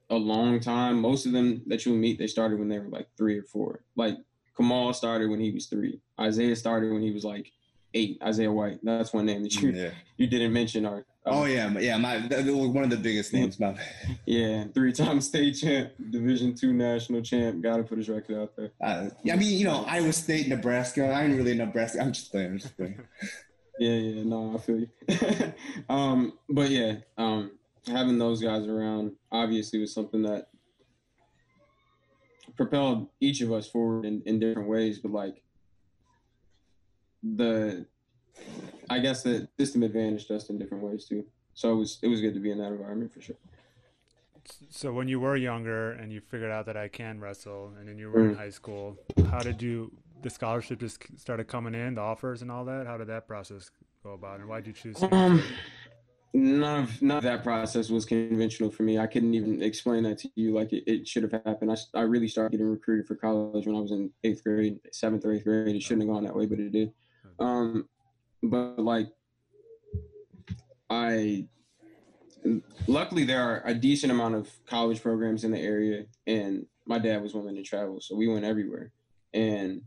a 0.09 0.15
long 0.15 0.59
time, 0.59 0.99
most 0.99 1.25
of 1.25 1.31
them 1.31 1.61
that 1.67 1.85
you'll 1.85 1.95
meet, 1.95 2.19
they 2.19 2.27
started 2.27 2.59
when 2.59 2.69
they 2.69 2.79
were 2.79 2.89
like 2.89 3.07
three 3.17 3.37
or 3.37 3.43
four. 3.43 3.83
Like 3.95 4.17
Kamal 4.55 4.93
started 4.93 5.29
when 5.29 5.39
he 5.39 5.51
was 5.51 5.67
three. 5.67 5.99
Isaiah 6.19 6.55
started 6.55 6.93
when 6.93 7.01
he 7.01 7.11
was 7.11 7.23
like 7.23 7.51
eight. 7.93 8.21
Isaiah 8.23 8.51
White. 8.51 8.79
That's 8.83 9.13
one 9.13 9.25
name 9.25 9.43
that 9.43 9.55
you 9.55 9.71
yeah. 9.71 9.91
you 10.17 10.27
didn't 10.27 10.53
mention. 10.53 10.85
Or 10.85 11.05
uh, 11.25 11.29
oh 11.29 11.45
yeah, 11.45 11.71
yeah, 11.79 11.97
my 11.97 12.17
one 12.19 12.83
of 12.83 12.89
the 12.89 12.97
biggest 12.97 13.33
names. 13.33 13.59
My 13.59 13.75
yeah, 14.25 14.65
three 14.73 14.91
time 14.91 15.21
state 15.21 15.53
champ, 15.53 15.91
Division 16.11 16.53
two 16.53 16.73
national 16.73 17.21
champ. 17.21 17.61
Got 17.61 17.77
to 17.77 17.83
put 17.83 17.97
his 17.97 18.09
record 18.09 18.37
out 18.37 18.55
there. 18.55 18.71
Uh, 18.81 19.09
yeah, 19.23 19.33
I 19.33 19.37
mean, 19.37 19.57
you 19.57 19.65
know, 19.65 19.85
Iowa 19.87 20.13
State, 20.13 20.47
Nebraska. 20.47 21.07
I 21.09 21.23
ain't 21.23 21.37
really 21.37 21.55
Nebraska. 21.55 22.01
I'm 22.01 22.13
just 22.13 22.31
playing. 22.31 22.51
I'm 22.51 22.59
just 22.59 22.75
playing. 22.77 22.99
Yeah, 23.79 23.93
yeah, 23.93 24.23
no, 24.23 24.55
I 24.55 24.59
feel 24.59 24.79
you. 24.79 25.53
um, 25.89 26.33
but 26.49 26.69
yeah, 26.69 26.97
um, 27.17 27.51
having 27.87 28.17
those 28.17 28.41
guys 28.41 28.67
around 28.67 29.13
obviously 29.31 29.79
was 29.79 29.93
something 29.93 30.21
that 30.23 30.49
propelled 32.55 33.07
each 33.19 33.41
of 33.41 33.51
us 33.51 33.67
forward 33.67 34.05
in, 34.05 34.21
in 34.25 34.39
different 34.39 34.69
ways. 34.69 34.99
But 34.99 35.11
like 35.11 35.41
the, 37.23 37.85
I 38.89 38.99
guess 38.99 39.23
the 39.23 39.47
system 39.57 39.83
advantaged 39.83 40.29
us 40.31 40.49
in 40.49 40.59
different 40.59 40.83
ways 40.83 41.05
too. 41.05 41.25
So 41.55 41.71
it 41.71 41.75
was 41.75 41.99
it 42.01 42.07
was 42.07 42.21
good 42.21 42.33
to 42.33 42.39
be 42.39 42.51
in 42.51 42.57
that 42.59 42.71
environment 42.71 43.13
for 43.13 43.21
sure. 43.21 43.35
So 44.69 44.91
when 44.91 45.07
you 45.07 45.19
were 45.19 45.35
younger 45.35 45.91
and 45.91 46.11
you 46.11 46.19
figured 46.19 46.51
out 46.51 46.65
that 46.65 46.75
I 46.75 46.89
can 46.89 47.19
wrestle, 47.19 47.73
and 47.79 47.87
then 47.87 47.97
you 47.97 48.09
were 48.09 48.19
mm. 48.19 48.29
in 48.31 48.35
high 48.35 48.49
school, 48.49 48.97
how 49.29 49.39
did 49.39 49.61
you 49.61 49.91
the 50.23 50.29
scholarship 50.29 50.79
just 50.79 51.03
started 51.17 51.47
coming 51.47 51.75
in, 51.75 51.95
the 51.95 52.01
offers 52.01 52.41
and 52.41 52.51
all 52.51 52.65
that? 52.65 52.87
How 52.87 52.97
did 52.97 53.07
that 53.07 53.27
process 53.27 53.69
go 54.03 54.13
about, 54.13 54.39
and 54.39 54.49
why 54.49 54.61
did 54.61 54.67
you 54.67 54.73
choose? 54.73 55.03
Um, 55.11 55.43
none 56.33 56.83
of 56.83 57.01
none 57.01 57.17
of 57.17 57.23
that 57.23 57.43
process 57.43 57.89
was 57.89 58.05
conventional 58.05 58.71
for 58.71 58.83
me. 58.83 58.97
I 58.97 59.07
couldn't 59.07 59.33
even 59.33 59.61
explain 59.61 60.03
that 60.03 60.17
to 60.19 60.29
you 60.35 60.53
like 60.53 60.73
it, 60.73 60.83
it 60.87 61.07
should 61.07 61.23
have 61.23 61.31
happened. 61.45 61.71
I, 61.71 61.99
I 61.99 62.01
really 62.01 62.27
started 62.27 62.51
getting 62.51 62.69
recruited 62.69 63.05
for 63.05 63.15
college 63.15 63.67
when 63.67 63.75
I 63.75 63.79
was 63.79 63.91
in 63.91 64.09
eighth 64.23 64.43
grade, 64.43 64.79
seventh 64.91 65.25
or 65.25 65.33
eighth 65.33 65.43
grade. 65.43 65.75
It 65.75 65.83
shouldn't 65.83 66.07
have 66.07 66.13
gone 66.13 66.23
that 66.23 66.35
way, 66.35 66.45
but 66.45 66.59
it 66.59 66.71
did. 66.71 66.91
Um, 67.39 67.87
but 68.41 68.79
like, 68.79 69.07
I 70.89 71.47
luckily 72.87 73.23
there 73.23 73.41
are 73.41 73.63
a 73.65 73.73
decent 73.73 74.11
amount 74.11 74.35
of 74.35 74.49
college 74.67 75.01
programs 75.01 75.43
in 75.43 75.51
the 75.51 75.59
area, 75.59 76.05
and 76.27 76.65
my 76.85 76.99
dad 76.99 77.21
was 77.21 77.33
willing 77.33 77.55
to 77.55 77.63
travel, 77.63 78.01
so 78.01 78.15
we 78.15 78.27
went 78.27 78.45
everywhere. 78.45 78.91
And 79.33 79.81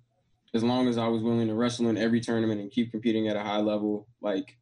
as 0.56 0.64
long 0.64 0.88
as 0.88 0.96
I 0.96 1.06
was 1.06 1.22
willing 1.22 1.48
to 1.48 1.54
wrestle 1.54 1.88
in 1.88 1.98
every 1.98 2.20
tournament 2.20 2.60
and 2.60 2.70
keep 2.70 2.90
competing 2.90 3.28
at 3.28 3.36
a 3.36 3.42
high 3.42 3.60
level, 3.60 4.08
like 4.22 4.56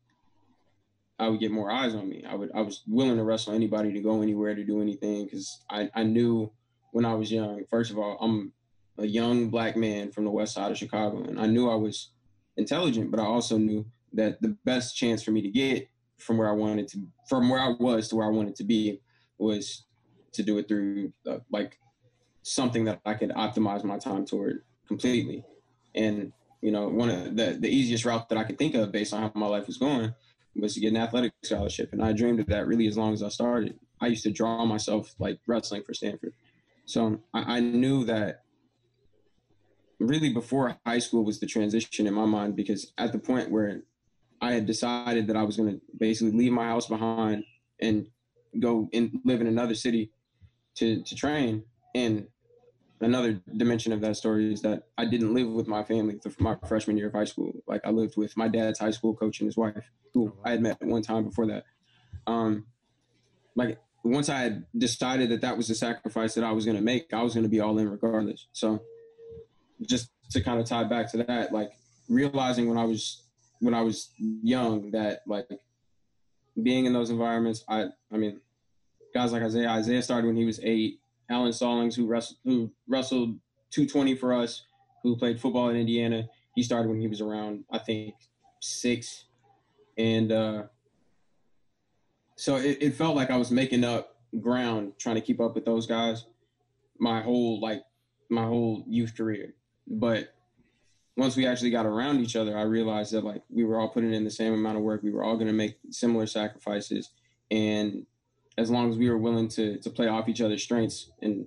I 1.20 1.28
would 1.28 1.38
get 1.38 1.52
more 1.52 1.70
eyes 1.70 1.94
on 1.94 2.08
me. 2.08 2.24
I 2.28 2.34
would 2.34 2.50
I 2.52 2.60
was 2.60 2.82
willing 2.88 3.16
to 3.16 3.24
wrestle 3.24 3.54
anybody 3.54 3.92
to 3.92 4.00
go 4.00 4.20
anywhere 4.20 4.54
to 4.54 4.64
do 4.64 4.82
anything 4.82 5.24
because 5.24 5.64
I, 5.70 5.88
I 5.94 6.02
knew 6.02 6.50
when 6.90 7.04
I 7.04 7.14
was 7.14 7.30
young. 7.30 7.64
First 7.70 7.92
of 7.92 7.98
all, 7.98 8.18
I'm 8.20 8.52
a 8.98 9.06
young 9.06 9.50
black 9.50 9.76
man 9.76 10.10
from 10.10 10.24
the 10.24 10.30
west 10.30 10.54
side 10.54 10.72
of 10.72 10.76
Chicago, 10.76 11.22
and 11.22 11.40
I 11.40 11.46
knew 11.46 11.70
I 11.70 11.76
was 11.76 12.10
intelligent, 12.56 13.10
but 13.12 13.20
I 13.20 13.24
also 13.24 13.56
knew 13.56 13.86
that 14.12 14.42
the 14.42 14.56
best 14.64 14.96
chance 14.96 15.22
for 15.22 15.30
me 15.30 15.42
to 15.42 15.48
get 15.48 15.88
from 16.18 16.38
where 16.38 16.48
I 16.48 16.52
wanted 16.52 16.88
to, 16.88 17.06
from 17.28 17.48
where 17.48 17.60
I 17.60 17.74
was 17.78 18.08
to 18.08 18.16
where 18.16 18.26
I 18.26 18.30
wanted 18.30 18.56
to 18.56 18.64
be, 18.64 19.00
was 19.38 19.84
to 20.32 20.42
do 20.42 20.58
it 20.58 20.66
through 20.66 21.12
uh, 21.28 21.38
like 21.50 21.78
something 22.42 22.84
that 22.84 23.00
I 23.06 23.14
could 23.14 23.30
optimize 23.30 23.84
my 23.84 23.98
time 23.98 24.24
toward 24.24 24.64
completely. 24.86 25.44
And 25.94 26.32
you 26.60 26.70
know, 26.70 26.88
one 26.88 27.10
of 27.10 27.36
the 27.36 27.58
the 27.60 27.68
easiest 27.68 28.04
route 28.04 28.28
that 28.28 28.38
I 28.38 28.44
could 28.44 28.58
think 28.58 28.74
of 28.74 28.92
based 28.92 29.12
on 29.12 29.22
how 29.22 29.32
my 29.34 29.46
life 29.46 29.66
was 29.66 29.76
going 29.76 30.14
was 30.56 30.74
to 30.74 30.80
get 30.80 30.88
an 30.88 30.96
athletic 30.96 31.32
scholarship, 31.42 31.92
and 31.92 32.02
I 32.02 32.12
dreamed 32.12 32.40
of 32.40 32.46
that 32.46 32.66
really 32.66 32.86
as 32.86 32.96
long 32.96 33.12
as 33.12 33.22
I 33.22 33.28
started. 33.28 33.78
I 34.00 34.06
used 34.06 34.22
to 34.24 34.30
draw 34.30 34.64
myself 34.64 35.14
like 35.18 35.40
wrestling 35.46 35.82
for 35.82 35.94
Stanford, 35.94 36.32
so 36.84 37.20
I, 37.32 37.56
I 37.56 37.60
knew 37.60 38.04
that 38.04 38.44
really 39.98 40.32
before 40.32 40.76
high 40.86 40.98
school 40.98 41.24
was 41.24 41.40
the 41.40 41.46
transition 41.46 42.06
in 42.06 42.14
my 42.14 42.24
mind 42.24 42.56
because 42.56 42.92
at 42.98 43.12
the 43.12 43.18
point 43.18 43.50
where 43.50 43.82
I 44.40 44.52
had 44.52 44.66
decided 44.66 45.26
that 45.28 45.36
I 45.36 45.42
was 45.42 45.56
going 45.56 45.74
to 45.74 45.80
basically 45.98 46.32
leave 46.32 46.52
my 46.52 46.66
house 46.66 46.86
behind 46.86 47.44
and 47.80 48.06
go 48.60 48.88
and 48.92 49.20
live 49.24 49.40
in 49.40 49.46
another 49.46 49.74
city 49.74 50.10
to 50.76 51.02
to 51.02 51.14
train. 51.14 51.64
And 51.94 52.26
another 53.04 53.40
dimension 53.56 53.92
of 53.92 54.00
that 54.00 54.16
story 54.16 54.52
is 54.52 54.62
that 54.62 54.84
I 54.98 55.04
didn't 55.04 55.34
live 55.34 55.48
with 55.48 55.68
my 55.68 55.84
family 55.84 56.18
for 56.18 56.42
my 56.42 56.56
freshman 56.66 56.96
year 56.96 57.08
of 57.08 57.12
high 57.12 57.24
school. 57.24 57.52
Like 57.66 57.82
I 57.84 57.90
lived 57.90 58.16
with 58.16 58.36
my 58.36 58.48
dad's 58.48 58.78
high 58.78 58.90
school 58.90 59.14
coach 59.14 59.40
and 59.40 59.46
his 59.46 59.56
wife, 59.56 59.84
who 60.12 60.32
I 60.44 60.50
had 60.50 60.62
met 60.62 60.82
one 60.82 61.02
time 61.02 61.24
before 61.24 61.46
that. 61.46 61.64
Um, 62.26 62.66
like 63.54 63.78
once 64.02 64.28
I 64.28 64.38
had 64.38 64.66
decided 64.76 65.30
that 65.30 65.40
that 65.40 65.56
was 65.56 65.68
the 65.68 65.74
sacrifice 65.74 66.34
that 66.34 66.44
I 66.44 66.52
was 66.52 66.64
going 66.64 66.76
to 66.76 66.82
make, 66.82 67.12
I 67.12 67.22
was 67.22 67.34
going 67.34 67.44
to 67.44 67.50
be 67.50 67.60
all 67.60 67.78
in 67.78 67.88
regardless. 67.88 68.46
So 68.52 68.82
just 69.82 70.10
to 70.30 70.42
kind 70.42 70.60
of 70.60 70.66
tie 70.66 70.84
back 70.84 71.10
to 71.12 71.18
that, 71.24 71.52
like 71.52 71.72
realizing 72.08 72.68
when 72.68 72.78
I 72.78 72.84
was 72.84 73.22
when 73.60 73.74
I 73.74 73.82
was 73.82 74.10
young 74.18 74.90
that 74.90 75.20
like 75.26 75.48
being 76.62 76.86
in 76.86 76.92
those 76.92 77.10
environments, 77.10 77.64
I 77.68 77.86
I 78.12 78.16
mean, 78.16 78.40
guys 79.14 79.32
like 79.32 79.42
Isaiah, 79.42 79.70
Isaiah 79.70 80.02
started 80.02 80.26
when 80.26 80.36
he 80.36 80.44
was 80.44 80.60
eight. 80.62 81.00
Alan 81.30 81.52
Stallings, 81.52 81.96
who 81.96 82.06
wrestled, 82.06 82.38
who 82.44 82.70
wrestled 82.88 83.38
220 83.70 84.14
for 84.14 84.32
us, 84.32 84.64
who 85.02 85.16
played 85.16 85.40
football 85.40 85.68
in 85.70 85.76
Indiana. 85.76 86.28
He 86.54 86.62
started 86.62 86.88
when 86.88 87.00
he 87.00 87.08
was 87.08 87.20
around, 87.20 87.64
I 87.70 87.78
think, 87.78 88.14
six, 88.60 89.24
and 89.98 90.30
uh, 90.32 90.62
so 92.36 92.56
it, 92.56 92.78
it 92.80 92.94
felt 92.94 93.16
like 93.16 93.30
I 93.30 93.36
was 93.36 93.50
making 93.50 93.84
up 93.84 94.16
ground 94.40 94.92
trying 94.98 95.14
to 95.14 95.20
keep 95.20 95.40
up 95.40 95.54
with 95.54 95.64
those 95.64 95.86
guys 95.86 96.26
my 96.98 97.20
whole 97.20 97.60
like 97.60 97.82
my 98.28 98.44
whole 98.44 98.84
youth 98.86 99.16
career. 99.16 99.54
But 99.86 100.34
once 101.16 101.36
we 101.36 101.46
actually 101.46 101.70
got 101.70 101.86
around 101.86 102.20
each 102.20 102.34
other, 102.34 102.58
I 102.58 102.62
realized 102.62 103.12
that 103.12 103.24
like 103.24 103.42
we 103.48 103.64
were 103.64 103.78
all 103.78 103.88
putting 103.88 104.12
in 104.12 104.24
the 104.24 104.30
same 104.30 104.52
amount 104.52 104.78
of 104.78 104.82
work. 104.82 105.02
We 105.02 105.12
were 105.12 105.22
all 105.22 105.36
going 105.36 105.46
to 105.46 105.52
make 105.52 105.76
similar 105.90 106.26
sacrifices, 106.26 107.10
and 107.50 108.06
as 108.56 108.70
long 108.70 108.90
as 108.90 108.96
we 108.96 109.08
were 109.10 109.18
willing 109.18 109.48
to 109.48 109.78
to 109.78 109.90
play 109.90 110.08
off 110.08 110.28
each 110.28 110.40
other's 110.40 110.62
strengths 110.62 111.10
and 111.22 111.46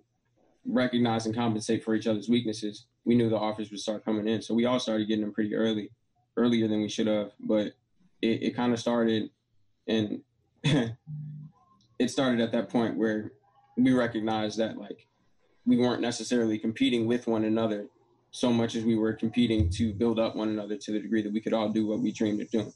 recognize 0.65 1.25
and 1.25 1.35
compensate 1.35 1.83
for 1.83 1.95
each 1.95 2.07
other's 2.07 2.29
weaknesses, 2.29 2.85
we 3.05 3.15
knew 3.15 3.29
the 3.29 3.37
offers 3.37 3.71
would 3.71 3.79
start 3.79 4.03
coming 4.03 4.27
in. 4.27 4.41
So 4.41 4.53
we 4.53 4.65
all 4.65 4.79
started 4.79 5.07
getting 5.07 5.23
them 5.23 5.33
pretty 5.33 5.55
early, 5.55 5.91
earlier 6.35 6.67
than 6.67 6.81
we 6.81 6.89
should 6.89 7.07
have. 7.07 7.31
But 7.39 7.67
it, 8.21 8.43
it 8.43 8.55
kind 8.55 8.73
of 8.73 8.79
started, 8.79 9.29
and 9.87 10.21
it 10.63 12.09
started 12.09 12.41
at 12.41 12.51
that 12.51 12.69
point 12.69 12.97
where 12.97 13.31
we 13.77 13.93
recognized 13.93 14.57
that 14.57 14.77
like 14.77 15.07
we 15.65 15.77
weren't 15.77 16.01
necessarily 16.01 16.57
competing 16.57 17.05
with 17.05 17.27
one 17.27 17.45
another 17.45 17.87
so 18.31 18.51
much 18.51 18.75
as 18.75 18.83
we 18.83 18.95
were 18.95 19.13
competing 19.13 19.69
to 19.69 19.93
build 19.93 20.19
up 20.19 20.35
one 20.35 20.49
another 20.49 20.77
to 20.77 20.91
the 20.91 20.99
degree 20.99 21.21
that 21.21 21.31
we 21.31 21.41
could 21.41 21.53
all 21.53 21.69
do 21.69 21.87
what 21.87 21.99
we 21.99 22.11
dreamed 22.11 22.41
of 22.41 22.49
doing. 22.51 22.73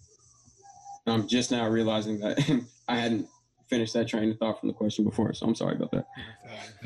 I'm 1.08 1.28
just 1.28 1.52
now 1.52 1.68
realizing 1.68 2.20
that 2.20 2.40
I 2.88 2.98
hadn't 2.98 3.28
finish 3.72 3.94
that 3.94 4.06
train 4.06 4.30
of 4.30 4.38
thought 4.38 4.60
from 4.60 4.68
the 4.68 4.74
question 4.74 5.06
before. 5.06 5.34
So 5.34 5.48
I'm 5.48 5.56
sorry 5.56 5.78
about 5.78 5.92
that. 5.92 6.06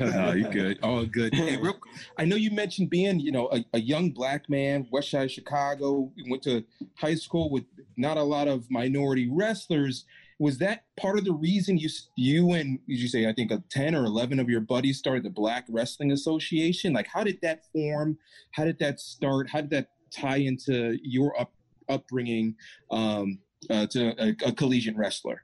oh, 0.00 0.32
you're 0.32 0.50
good. 0.50 0.78
All 0.84 1.04
good. 1.04 1.34
Hey, 1.34 1.56
real, 1.56 1.74
I 2.18 2.24
know 2.24 2.36
you 2.36 2.52
mentioned 2.52 2.90
being, 2.90 3.18
you 3.18 3.32
know, 3.32 3.48
a, 3.52 3.64
a 3.74 3.80
young 3.80 4.12
black 4.12 4.48
man, 4.48 4.86
West 4.92 5.10
Side 5.10 5.30
Chicago, 5.30 6.12
went 6.30 6.44
to 6.44 6.64
high 6.96 7.16
school 7.16 7.50
with 7.50 7.64
not 7.96 8.16
a 8.16 8.22
lot 8.22 8.46
of 8.46 8.70
minority 8.70 9.28
wrestlers. 9.28 10.04
Was 10.38 10.58
that 10.58 10.84
part 10.96 11.18
of 11.18 11.24
the 11.24 11.32
reason 11.32 11.76
you 11.76 11.88
you 12.16 12.52
and 12.52 12.78
did 12.86 13.00
you 13.00 13.08
say 13.08 13.26
I 13.26 13.32
think 13.32 13.50
a 13.50 13.64
ten 13.70 13.94
or 13.94 14.04
eleven 14.04 14.38
of 14.38 14.48
your 14.48 14.60
buddies 14.60 14.98
started 14.98 15.24
the 15.24 15.30
Black 15.30 15.64
Wrestling 15.68 16.12
Association? 16.12 16.92
Like, 16.92 17.08
how 17.12 17.24
did 17.24 17.40
that 17.42 17.62
form? 17.72 18.18
How 18.52 18.64
did 18.64 18.78
that 18.78 19.00
start? 19.00 19.48
How 19.48 19.62
did 19.62 19.70
that 19.70 19.88
tie 20.12 20.36
into 20.36 20.98
your 21.02 21.40
up, 21.40 21.52
upbringing 21.88 22.54
um, 22.90 23.38
uh, 23.70 23.86
to 23.86 24.14
a, 24.22 24.36
a 24.46 24.52
collegiate 24.52 24.96
wrestler? 24.96 25.42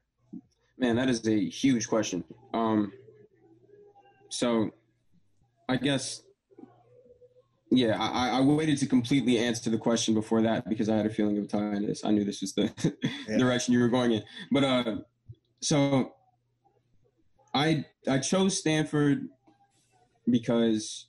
Man, 0.83 0.97
that 0.97 1.09
is 1.09 1.25
a 1.29 1.49
huge 1.49 1.87
question. 1.87 2.25
Um, 2.53 2.93
so, 4.29 4.73
I 5.69 5.77
guess, 5.77 6.23
yeah, 7.71 7.97
I, 8.01 8.31
I, 8.31 8.41
waited 8.41 8.79
to 8.79 8.87
completely 8.87 9.39
answer 9.39 9.71
the 9.71 9.79
question 9.79 10.13
before 10.13 10.43
that 10.43 10.69
because 10.69 10.89
I 10.89 10.97
had 10.97 11.07
a 11.07 11.11
feeling 11.11 11.39
of 11.39 11.47
tying 11.47 11.87
this. 11.87 12.05
I 12.05 12.11
knew 12.11 12.25
this 12.25 12.41
was 12.41 12.55
the 12.55 12.73
yeah. 13.29 13.39
direction 13.39 13.73
you 13.75 13.79
were 13.79 13.89
going 13.89 14.11
in. 14.11 14.25
But 14.51 14.65
uh, 14.65 14.97
so, 15.61 16.15
I 17.55 17.85
I 18.09 18.19
chose 18.19 18.59
Stanford 18.59 19.29
because 20.29 21.07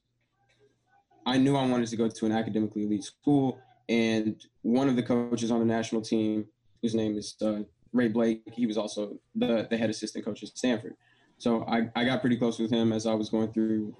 I 1.25 1.39
knew 1.39 1.55
I 1.57 1.65
wanted 1.65 1.87
to 1.87 1.97
go 1.97 2.07
to 2.07 2.25
an 2.27 2.31
academically 2.31 2.83
elite 2.83 3.05
school, 3.05 3.57
and 3.89 4.39
one 4.61 4.87
of 4.87 4.95
the 4.95 5.03
coaches 5.03 5.49
on 5.49 5.57
the 5.57 5.65
national 5.65 6.03
team, 6.03 6.45
whose 6.83 6.93
name 6.93 7.17
is 7.17 7.35
uh, 7.41 7.61
Ray 7.93 8.07
Blake, 8.07 8.41
he 8.51 8.65
was 8.65 8.77
also 8.77 9.17
the, 9.35 9.67
the 9.69 9.77
head 9.77 9.89
assistant 9.89 10.25
coach 10.25 10.43
at 10.43 10.49
Stanford. 10.49 10.95
So 11.37 11.63
I, 11.65 11.89
I 11.95 12.05
got 12.05 12.21
pretty 12.21 12.37
close 12.37 12.59
with 12.59 12.71
him 12.71 12.91
as 12.91 13.05
I 13.05 13.13
was 13.13 13.29
going 13.29 13.51
through 13.53 13.95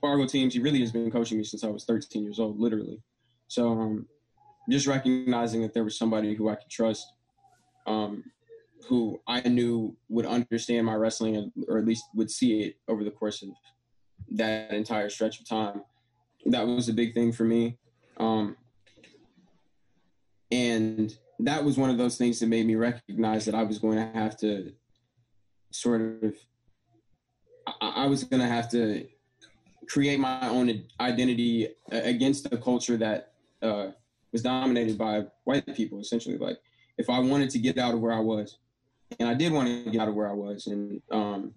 Fargo 0.00 0.26
teams. 0.26 0.54
He 0.54 0.60
really 0.60 0.80
has 0.80 0.92
been 0.92 1.10
coaching 1.10 1.38
me 1.38 1.44
since 1.44 1.64
I 1.64 1.68
was 1.68 1.84
13 1.84 2.22
years 2.22 2.38
old, 2.38 2.58
literally. 2.58 3.00
So 3.48 3.68
um, 3.68 4.06
just 4.68 4.86
recognizing 4.86 5.62
that 5.62 5.74
there 5.74 5.84
was 5.84 5.98
somebody 5.98 6.34
who 6.34 6.48
I 6.48 6.54
could 6.54 6.70
trust, 6.70 7.06
um, 7.86 8.24
who 8.88 9.20
I 9.26 9.40
knew 9.42 9.96
would 10.08 10.26
understand 10.26 10.86
my 10.86 10.94
wrestling 10.94 11.52
or 11.68 11.78
at 11.78 11.84
least 11.84 12.04
would 12.14 12.30
see 12.30 12.62
it 12.62 12.76
over 12.88 13.04
the 13.04 13.10
course 13.10 13.42
of 13.42 13.50
that 14.32 14.72
entire 14.72 15.10
stretch 15.10 15.40
of 15.40 15.48
time. 15.48 15.82
That 16.46 16.66
was 16.66 16.88
a 16.88 16.94
big 16.94 17.14
thing 17.14 17.32
for 17.32 17.44
me. 17.44 17.78
Um, 18.16 18.56
and 20.50 21.16
that 21.44 21.64
was 21.64 21.76
one 21.76 21.90
of 21.90 21.98
those 21.98 22.16
things 22.16 22.40
that 22.40 22.46
made 22.46 22.66
me 22.66 22.74
recognize 22.74 23.44
that 23.44 23.54
I 23.54 23.62
was 23.62 23.78
going 23.78 23.96
to 23.96 24.18
have 24.18 24.36
to 24.38 24.72
sort 25.70 26.00
of, 26.22 26.34
I, 27.80 28.04
I 28.04 28.06
was 28.06 28.24
going 28.24 28.40
to 28.40 28.48
have 28.48 28.70
to 28.70 29.06
create 29.88 30.20
my 30.20 30.48
own 30.48 30.84
identity 31.00 31.68
against 31.90 32.48
the 32.48 32.56
culture 32.56 32.96
that 32.96 33.32
uh, 33.62 33.88
was 34.32 34.42
dominated 34.42 34.96
by 34.96 35.24
white 35.44 35.66
people, 35.74 36.00
essentially. 36.00 36.38
Like, 36.38 36.58
if 36.98 37.10
I 37.10 37.18
wanted 37.18 37.50
to 37.50 37.58
get 37.58 37.78
out 37.78 37.94
of 37.94 38.00
where 38.00 38.12
I 38.12 38.20
was, 38.20 38.58
and 39.18 39.28
I 39.28 39.34
did 39.34 39.52
want 39.52 39.68
to 39.68 39.90
get 39.90 40.00
out 40.00 40.08
of 40.08 40.14
where 40.14 40.28
I 40.28 40.32
was, 40.32 40.66
and 40.68 41.02
um, 41.10 41.52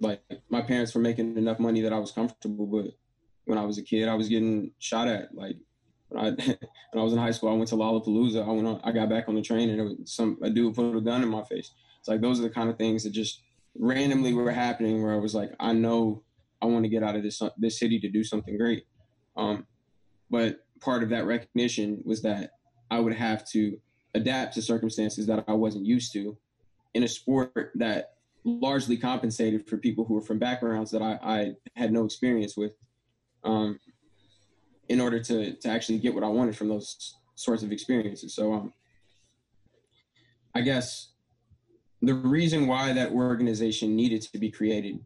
like 0.00 0.22
my 0.48 0.62
parents 0.62 0.94
were 0.94 1.00
making 1.00 1.36
enough 1.36 1.58
money 1.58 1.82
that 1.82 1.92
I 1.92 1.98
was 1.98 2.12
comfortable, 2.12 2.66
but 2.66 2.92
when 3.44 3.58
I 3.58 3.64
was 3.64 3.78
a 3.78 3.82
kid, 3.82 4.08
I 4.08 4.14
was 4.14 4.28
getting 4.28 4.70
shot 4.78 5.08
at. 5.08 5.34
Like, 5.34 5.56
when 6.10 6.24
I 6.24 6.30
when 6.92 7.00
I 7.00 7.02
was 7.02 7.12
in 7.12 7.18
high 7.18 7.30
school, 7.30 7.48
I 7.48 7.54
went 7.54 7.68
to 7.70 7.76
Lollapalooza. 7.76 8.46
I 8.46 8.50
went 8.50 8.66
on, 8.66 8.80
I 8.84 8.92
got 8.92 9.08
back 9.08 9.28
on 9.28 9.34
the 9.34 9.42
train, 9.42 9.70
and 9.70 10.08
some 10.08 10.38
a 10.42 10.50
dude 10.50 10.74
put 10.74 10.96
a 10.96 11.00
gun 11.00 11.22
in 11.22 11.28
my 11.28 11.44
face. 11.44 11.72
It's 11.98 12.08
like 12.08 12.20
those 12.20 12.38
are 12.38 12.44
the 12.44 12.50
kind 12.50 12.70
of 12.70 12.76
things 12.76 13.04
that 13.04 13.10
just 13.10 13.42
randomly 13.78 14.34
were 14.34 14.50
happening. 14.50 15.02
Where 15.02 15.14
I 15.14 15.18
was 15.18 15.34
like, 15.34 15.52
I 15.58 15.72
know 15.72 16.22
I 16.60 16.66
want 16.66 16.84
to 16.84 16.90
get 16.90 17.02
out 17.02 17.16
of 17.16 17.22
this 17.22 17.40
this 17.58 17.78
city 17.78 17.98
to 18.00 18.08
do 18.08 18.24
something 18.24 18.56
great. 18.56 18.84
Um, 19.36 19.66
but 20.30 20.60
part 20.80 21.02
of 21.02 21.08
that 21.10 21.26
recognition 21.26 22.02
was 22.04 22.22
that 22.22 22.52
I 22.90 23.00
would 23.00 23.14
have 23.14 23.48
to 23.50 23.78
adapt 24.14 24.54
to 24.54 24.62
circumstances 24.62 25.26
that 25.26 25.44
I 25.46 25.52
wasn't 25.52 25.86
used 25.86 26.12
to 26.14 26.36
in 26.94 27.04
a 27.04 27.08
sport 27.08 27.70
that 27.76 28.14
largely 28.44 28.96
compensated 28.96 29.68
for 29.68 29.76
people 29.76 30.04
who 30.04 30.14
were 30.14 30.20
from 30.20 30.38
backgrounds 30.38 30.90
that 30.90 31.02
I, 31.02 31.18
I 31.22 31.52
had 31.76 31.92
no 31.92 32.04
experience 32.04 32.56
with. 32.56 32.72
Um, 33.44 33.78
in 34.90 35.00
order 35.00 35.20
to 35.20 35.54
to 35.54 35.68
actually 35.68 35.98
get 35.98 36.12
what 36.12 36.24
I 36.24 36.28
wanted 36.28 36.56
from 36.56 36.68
those 36.68 37.14
sorts 37.36 37.62
of 37.62 37.72
experiences. 37.72 38.34
So 38.34 38.52
um, 38.52 38.72
I 40.54 40.60
guess 40.60 41.12
the 42.02 42.14
reason 42.14 42.66
why 42.66 42.92
that 42.92 43.12
organization 43.12 43.94
needed 43.94 44.20
to 44.22 44.38
be 44.38 44.50
created 44.50 44.98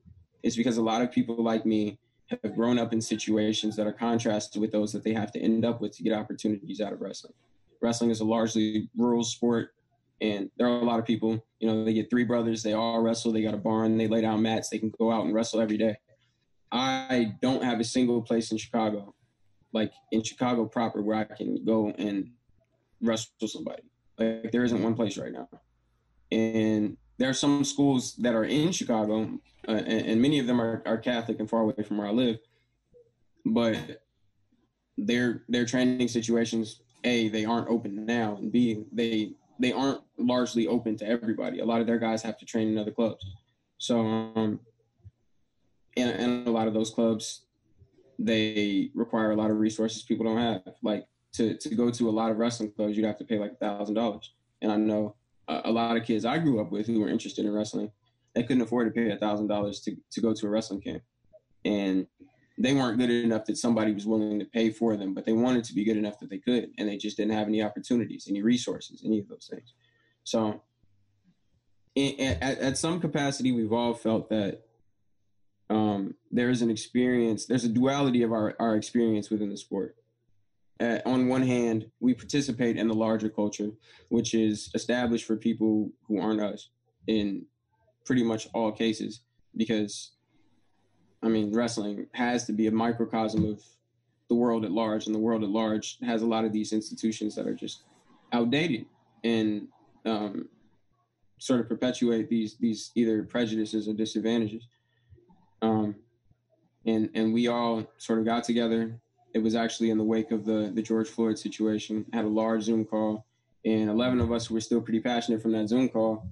is 0.43 0.57
because 0.57 0.79
a 0.79 0.83
lot 0.83 1.03
of 1.03 1.13
people 1.13 1.37
like 1.43 1.67
me 1.67 1.99
have 2.29 2.55
grown 2.55 2.79
up 2.79 2.95
in 2.95 3.01
situations 3.01 3.77
that 3.77 3.87
are 3.87 3.93
contrasted 3.93 4.61
with 4.61 4.73
those 4.73 4.91
that 4.93 5.05
they 5.05 5.13
have 5.13 5.31
to 5.33 5.39
end 5.39 5.67
up 5.67 5.83
with 5.83 5.95
to 5.97 6.03
get 6.03 6.15
opportunities 6.15 6.81
out 6.81 6.95
of 6.95 7.01
wrestling. 7.03 7.35
Wrestling 7.83 8.11
is 8.11 8.21
a 8.21 8.25
largely 8.25 8.89
rural 8.97 9.23
sport, 9.23 9.75
and 10.23 10.51
there 10.57 10.67
are 10.67 10.81
a 10.81 10.85
lot 10.85 10.99
of 10.99 11.05
people, 11.05 11.45
you 11.61 11.69
know, 11.69 11.85
they 11.85 11.93
get 11.93 12.09
three 12.09 12.25
brothers, 12.25 12.63
they 12.63 12.73
all 12.73 13.03
wrestle, 13.03 13.33
they 13.33 13.43
got 13.43 13.53
a 13.53 13.59
barn, 13.59 13.99
they 13.99 14.09
lay 14.09 14.23
down 14.23 14.41
mats, 14.41 14.71
they 14.71 14.79
can 14.79 14.93
go 14.99 15.13
out 15.13 15.27
and 15.27 15.35
wrestle 15.35 15.61
every 15.61 15.77
day. 15.77 15.97
I 16.73 17.35
don't 17.43 17.63
have 17.63 17.81
a 17.81 17.85
single 17.85 18.23
place 18.23 18.51
in 18.51 18.57
Chicago 18.57 19.15
like 19.75 19.93
in 20.13 20.23
Chicago 20.23 20.65
proper 20.65 21.03
where 21.03 21.19
I 21.19 21.25
can 21.25 21.63
go 21.65 21.91
and 21.99 22.31
wrestle 23.03 23.49
somebody. 23.49 23.83
Like 24.19 24.53
there 24.53 24.65
isn't 24.65 24.83
one 24.83 24.95
place 24.95 25.19
right 25.19 25.33
now, 25.33 25.49
and 26.31 26.97
there 27.19 27.29
are 27.29 27.35
some 27.35 27.65
schools 27.65 28.15
that 28.17 28.35
are 28.35 28.45
in 28.45 28.73
Chicago, 28.73 29.39
uh, 29.69 29.73
and, 29.73 30.07
and, 30.07 30.23
many 30.23 30.39
of 30.39 30.47
them 30.47 30.61
are, 30.61 30.83
are 30.87 30.99
Catholic 30.99 31.41
and 31.41 31.51
far 31.51 31.63
away 31.63 31.83
from 31.87 31.99
where 31.99 32.07
I 32.07 32.13
live. 32.13 32.39
But 33.45 34.03
their 34.97 35.43
their 35.49 35.67
training 35.67 36.09
situations, 36.09 36.81
a 37.03 37.29
they 37.29 37.45
aren't 37.45 37.69
open 37.69 38.07
now, 38.07 38.37
and 38.37 38.53
b 38.53 38.85
they 38.93 39.33
they 39.59 39.73
aren't 39.73 40.01
largely 40.17 40.69
open 40.69 40.97
to 40.99 41.07
everybody. 41.07 41.59
A 41.59 41.65
lot 41.65 41.81
of 41.81 41.87
their 41.87 41.99
guys 41.99 42.23
have 42.23 42.39
to 42.39 42.47
train 42.47 42.69
in 42.69 42.79
other 42.79 42.91
clubs. 42.93 43.25
So, 43.79 44.01
um, 44.01 44.61
and, 45.97 46.11
and 46.11 46.49
a 46.49 46.51
lot 46.51 46.69
of 46.69 46.75
those 46.75 46.91
clubs, 46.91 47.43
they 48.19 48.91
require 48.95 49.33
a 49.33 49.37
lot 49.37 49.51
of 49.51 49.59
resources 49.59 50.03
people 50.03 50.25
don't 50.25 50.39
have. 50.39 50.75
Like 50.83 51.07
to, 51.35 51.57
to 51.57 51.75
go 51.75 51.91
to 51.91 52.09
a 52.09 52.11
lot 52.11 52.31
of 52.31 52.39
wrestling 52.39 52.73
clubs, 52.73 52.97
you'd 52.97 53.07
have 53.07 53.19
to 53.19 53.25
pay 53.25 53.39
like 53.39 53.53
a 53.53 53.57
thousand 53.57 53.95
dollars. 53.95 54.33
And 54.63 54.71
I 54.73 54.77
know 54.77 55.17
a, 55.49 55.63
a, 55.65 55.71
lot 55.71 55.97
of 55.97 56.05
kids 56.05 56.25
I 56.25 56.39
grew 56.39 56.61
up 56.61 56.71
with 56.71 56.87
who 56.87 57.01
were 57.01 57.09
interested 57.09 57.45
in 57.45 57.53
wrestling, 57.53 57.91
they 58.35 58.43
couldn't 58.43 58.63
afford 58.63 58.93
to 58.93 59.01
pay 59.01 59.11
a 59.11 59.17
thousand 59.17 59.49
dollars 59.49 59.81
to 59.81 59.97
to 60.13 60.21
go 60.21 60.33
to 60.33 60.47
a 60.47 60.49
wrestling 60.49 60.81
camp, 60.81 61.03
and 61.65 62.07
they 62.57 62.73
weren't 62.73 62.99
good 62.99 63.11
enough 63.11 63.45
that 63.47 63.57
somebody 63.57 63.93
was 63.93 64.07
willing 64.07 64.39
to 64.39 64.45
pay 64.45 64.71
for 64.71 64.97
them, 64.97 65.13
but 65.13 65.25
they 65.25 65.33
wanted 65.33 65.65
to 65.65 65.75
be 65.75 65.85
good 65.85 65.97
enough 65.97 66.21
that 66.21 66.31
they 66.31 66.39
could, 66.39 66.71
and 66.79 66.89
they 66.89 66.97
just 66.97 67.17
didn't 67.17 67.33
have 67.33 67.49
any 67.49 67.63
opportunities, 67.63 68.27
any 68.29 68.43
resources, 68.43 69.03
any 69.05 69.19
of 69.19 69.29
those 69.29 69.49
things. 69.51 69.75
So, 70.23 70.63
in, 71.97 72.21
at, 72.21 72.59
at 72.59 72.79
some 72.79 73.01
capacity, 73.01 73.51
we've 73.51 73.73
all 73.73 73.95
felt 73.95 74.29
that 74.31 74.63
um, 75.75 76.15
there's 76.31 76.63
an 76.63 76.71
experience, 76.71 77.47
there's 77.47 77.65
a 77.65 77.69
duality 77.69 78.23
of 78.23 78.31
our, 78.31 78.55
our 78.61 78.77
experience 78.77 79.29
within 79.29 79.51
the 79.51 79.57
sport. 79.57 79.97
Uh, 80.79 80.99
on 81.05 81.29
one 81.29 81.43
hand, 81.43 81.91
we 81.99 82.15
participate 82.15 82.77
in 82.77 82.87
the 82.87 82.95
larger 82.95 83.29
culture, 83.29 83.71
which 84.09 84.35
is 84.35 84.71
established 84.75 85.27
for 85.27 85.37
people 85.37 85.91
who 86.07 86.21
aren't 86.21 86.41
us 86.41 86.69
in 87.09 87.45
pretty 88.07 88.23
much 88.23 88.47
all 88.55 88.71
cases, 88.71 89.23
because 89.57 90.13
I 91.25 91.29
mean, 91.29 91.53
wrestling 91.53 92.07
has 92.13 92.45
to 92.47 92.53
be 92.53 92.69
a 92.69 92.71
microcosm 92.71 93.45
of 93.45 93.61
the 94.29 94.35
world 94.35 94.65
at 94.65 94.71
large, 94.71 95.07
and 95.07 95.15
the 95.15 95.19
world 95.19 95.43
at 95.43 95.49
large 95.49 95.99
has 96.03 96.23
a 96.23 96.27
lot 96.27 96.45
of 96.45 96.53
these 96.53 96.73
institutions 96.73 97.35
that 97.35 97.47
are 97.47 97.55
just 97.55 97.83
outdated 98.33 98.87
and 99.25 99.69
um, 100.05 100.49
sort 101.39 101.61
of 101.61 101.69
perpetuate 101.69 102.29
these 102.29 102.57
these 102.59 102.91
either 102.95 103.23
prejudices 103.25 103.89
or 103.89 103.95
disadvantages. 103.95 104.69
Um, 105.63 105.97
and 106.87 107.11
and 107.15 107.33
we 107.33 107.49
all 107.49 107.85
sort 107.99 108.19
of 108.19 108.25
got 108.25 108.45
together. 108.45 109.01
It 109.35 109.39
was 109.43 109.55
actually 109.55 109.91
in 109.91 109.99
the 109.99 110.05
wake 110.05 110.31
of 110.31 110.45
the 110.45 110.71
the 110.75 110.83
George 110.83 111.09
Floyd 111.09 111.39
situation. 111.39 112.05
Had 112.13 112.25
a 112.25 112.29
large 112.29 112.63
Zoom 112.65 112.85
call, 112.85 113.27
and 113.65 113.89
eleven 113.89 114.21
of 114.21 114.33
us 114.33 114.51
were 114.51 114.61
still 114.61 114.81
pretty 114.81 115.01
passionate 115.01 115.43
from 115.43 115.53
that 115.53 115.69
Zoom 115.69 115.89
call. 115.89 116.29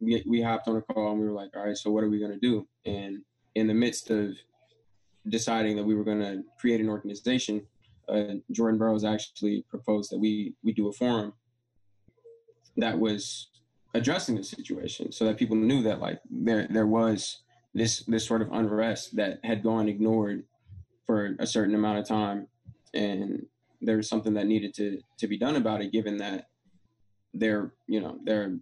We 0.00 0.22
we 0.26 0.42
hopped 0.42 0.68
on 0.68 0.76
a 0.76 0.82
call 0.82 1.12
and 1.12 1.20
we 1.20 1.26
were 1.26 1.32
like, 1.32 1.56
all 1.56 1.64
right, 1.64 1.76
so 1.76 1.90
what 1.90 2.02
are 2.02 2.10
we 2.10 2.18
gonna 2.18 2.38
do? 2.38 2.66
And 2.84 3.22
in 3.54 3.66
the 3.66 3.74
midst 3.74 4.10
of 4.10 4.36
deciding 5.28 5.76
that 5.76 5.84
we 5.84 5.94
were 5.94 6.04
going 6.04 6.20
to 6.20 6.42
create 6.58 6.80
an 6.80 6.88
organization, 6.88 7.66
uh, 8.08 8.34
Jordan 8.50 8.78
Burroughs 8.78 9.04
actually 9.04 9.64
proposed 9.68 10.10
that 10.10 10.18
we 10.18 10.54
we 10.62 10.72
do 10.72 10.88
a 10.88 10.92
forum 10.92 11.32
that 12.76 12.98
was 12.98 13.48
addressing 13.94 14.36
the 14.36 14.42
situation, 14.42 15.12
so 15.12 15.24
that 15.24 15.36
people 15.36 15.56
knew 15.56 15.82
that 15.82 16.00
like 16.00 16.20
there 16.30 16.66
there 16.68 16.86
was 16.86 17.41
this 17.74 18.00
this 18.06 18.26
sort 18.26 18.42
of 18.42 18.52
unrest 18.52 19.16
that 19.16 19.40
had 19.44 19.62
gone 19.62 19.88
ignored 19.88 20.44
for 21.06 21.36
a 21.38 21.46
certain 21.46 21.74
amount 21.74 21.98
of 21.98 22.06
time, 22.06 22.46
and 22.94 23.46
there 23.80 23.96
was 23.96 24.08
something 24.08 24.34
that 24.34 24.46
needed 24.46 24.74
to 24.74 25.00
to 25.18 25.26
be 25.26 25.38
done 25.38 25.56
about 25.56 25.82
it, 25.82 25.92
given 25.92 26.16
that 26.18 26.48
there 27.34 27.72
you 27.86 28.00
know 28.00 28.18
there 28.24 28.58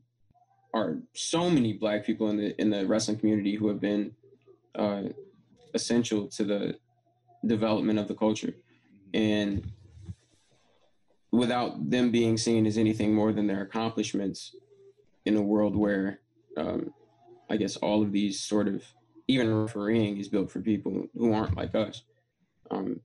are 0.72 0.98
so 1.14 1.50
many 1.50 1.72
black 1.72 2.04
people 2.04 2.30
in 2.30 2.36
the 2.36 2.60
in 2.60 2.70
the 2.70 2.86
wrestling 2.86 3.18
community 3.18 3.56
who 3.56 3.68
have 3.68 3.80
been 3.80 4.14
uh, 4.76 5.02
essential 5.74 6.28
to 6.28 6.44
the 6.44 6.76
development 7.46 7.98
of 7.98 8.08
the 8.08 8.14
culture. 8.14 8.54
And 9.12 9.72
without 11.32 11.90
them 11.90 12.10
being 12.10 12.36
seen 12.36 12.66
as 12.66 12.76
anything 12.76 13.14
more 13.14 13.32
than 13.32 13.46
their 13.46 13.62
accomplishments 13.62 14.54
in 15.24 15.36
a 15.36 15.42
world 15.42 15.76
where 15.76 16.20
um, 16.56 16.92
I 17.48 17.56
guess 17.56 17.76
all 17.76 18.02
of 18.02 18.12
these 18.12 18.40
sort 18.40 18.68
of 18.68 18.84
even 19.30 19.54
refereeing 19.54 20.18
is 20.18 20.28
built 20.28 20.50
for 20.50 20.60
people 20.60 21.06
who 21.14 21.32
aren't 21.32 21.56
like 21.56 21.74
us. 21.74 22.02
Um, 22.70 23.00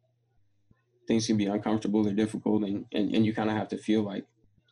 things 1.08 1.28
can 1.28 1.38
be 1.38 1.46
uncomfortable 1.46 2.04
they're 2.04 2.14
difficult, 2.14 2.64
and, 2.64 2.86
and, 2.92 3.14
and 3.14 3.26
you 3.26 3.34
kind 3.34 3.50
of 3.50 3.56
have 3.56 3.68
to 3.70 3.78
feel 3.78 4.02
like 4.02 4.26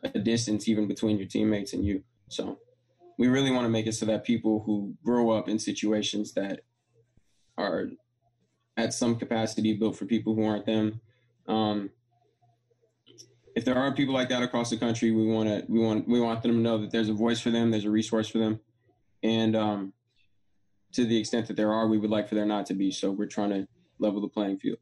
a 0.03 0.19
distance 0.19 0.67
even 0.67 0.87
between 0.87 1.17
your 1.17 1.27
teammates 1.27 1.73
and 1.73 1.85
you. 1.85 2.03
So 2.29 2.59
we 3.17 3.27
really 3.27 3.51
want 3.51 3.65
to 3.65 3.69
make 3.69 3.87
it 3.87 3.93
so 3.93 4.05
that 4.07 4.23
people 4.23 4.63
who 4.65 4.95
grow 5.05 5.31
up 5.31 5.47
in 5.47 5.59
situations 5.59 6.33
that 6.33 6.61
are 7.57 7.89
at 8.75 8.93
some 8.93 9.15
capacity 9.15 9.73
built 9.73 9.95
for 9.95 10.05
people 10.05 10.33
who 10.33 10.45
aren't 10.45 10.65
them. 10.65 10.99
Um, 11.47 11.91
if 13.55 13.63
there 13.65 13.77
are 13.77 13.93
people 13.93 14.15
like 14.15 14.29
that 14.29 14.41
across 14.41 14.71
the 14.71 14.77
country, 14.77 15.11
we 15.11 15.27
want 15.27 15.47
to 15.47 15.63
we 15.71 15.79
want 15.79 16.07
we 16.07 16.19
want 16.19 16.41
them 16.41 16.53
to 16.53 16.57
know 16.57 16.79
that 16.79 16.91
there's 16.91 17.09
a 17.09 17.13
voice 17.13 17.39
for 17.39 17.51
them, 17.51 17.69
there's 17.69 17.85
a 17.85 17.91
resource 17.91 18.27
for 18.27 18.39
them, 18.39 18.59
and 19.21 19.55
um, 19.55 19.93
to 20.93 21.05
the 21.05 21.17
extent 21.17 21.47
that 21.47 21.57
there 21.57 21.73
are, 21.73 21.87
we 21.87 21.97
would 21.97 22.09
like 22.09 22.29
for 22.29 22.35
there 22.35 22.45
not 22.45 22.65
to 22.67 22.73
be. 22.73 22.91
So 22.91 23.11
we're 23.11 23.25
trying 23.25 23.49
to 23.49 23.67
level 23.99 24.21
the 24.21 24.27
playing 24.27 24.57
field. 24.57 24.77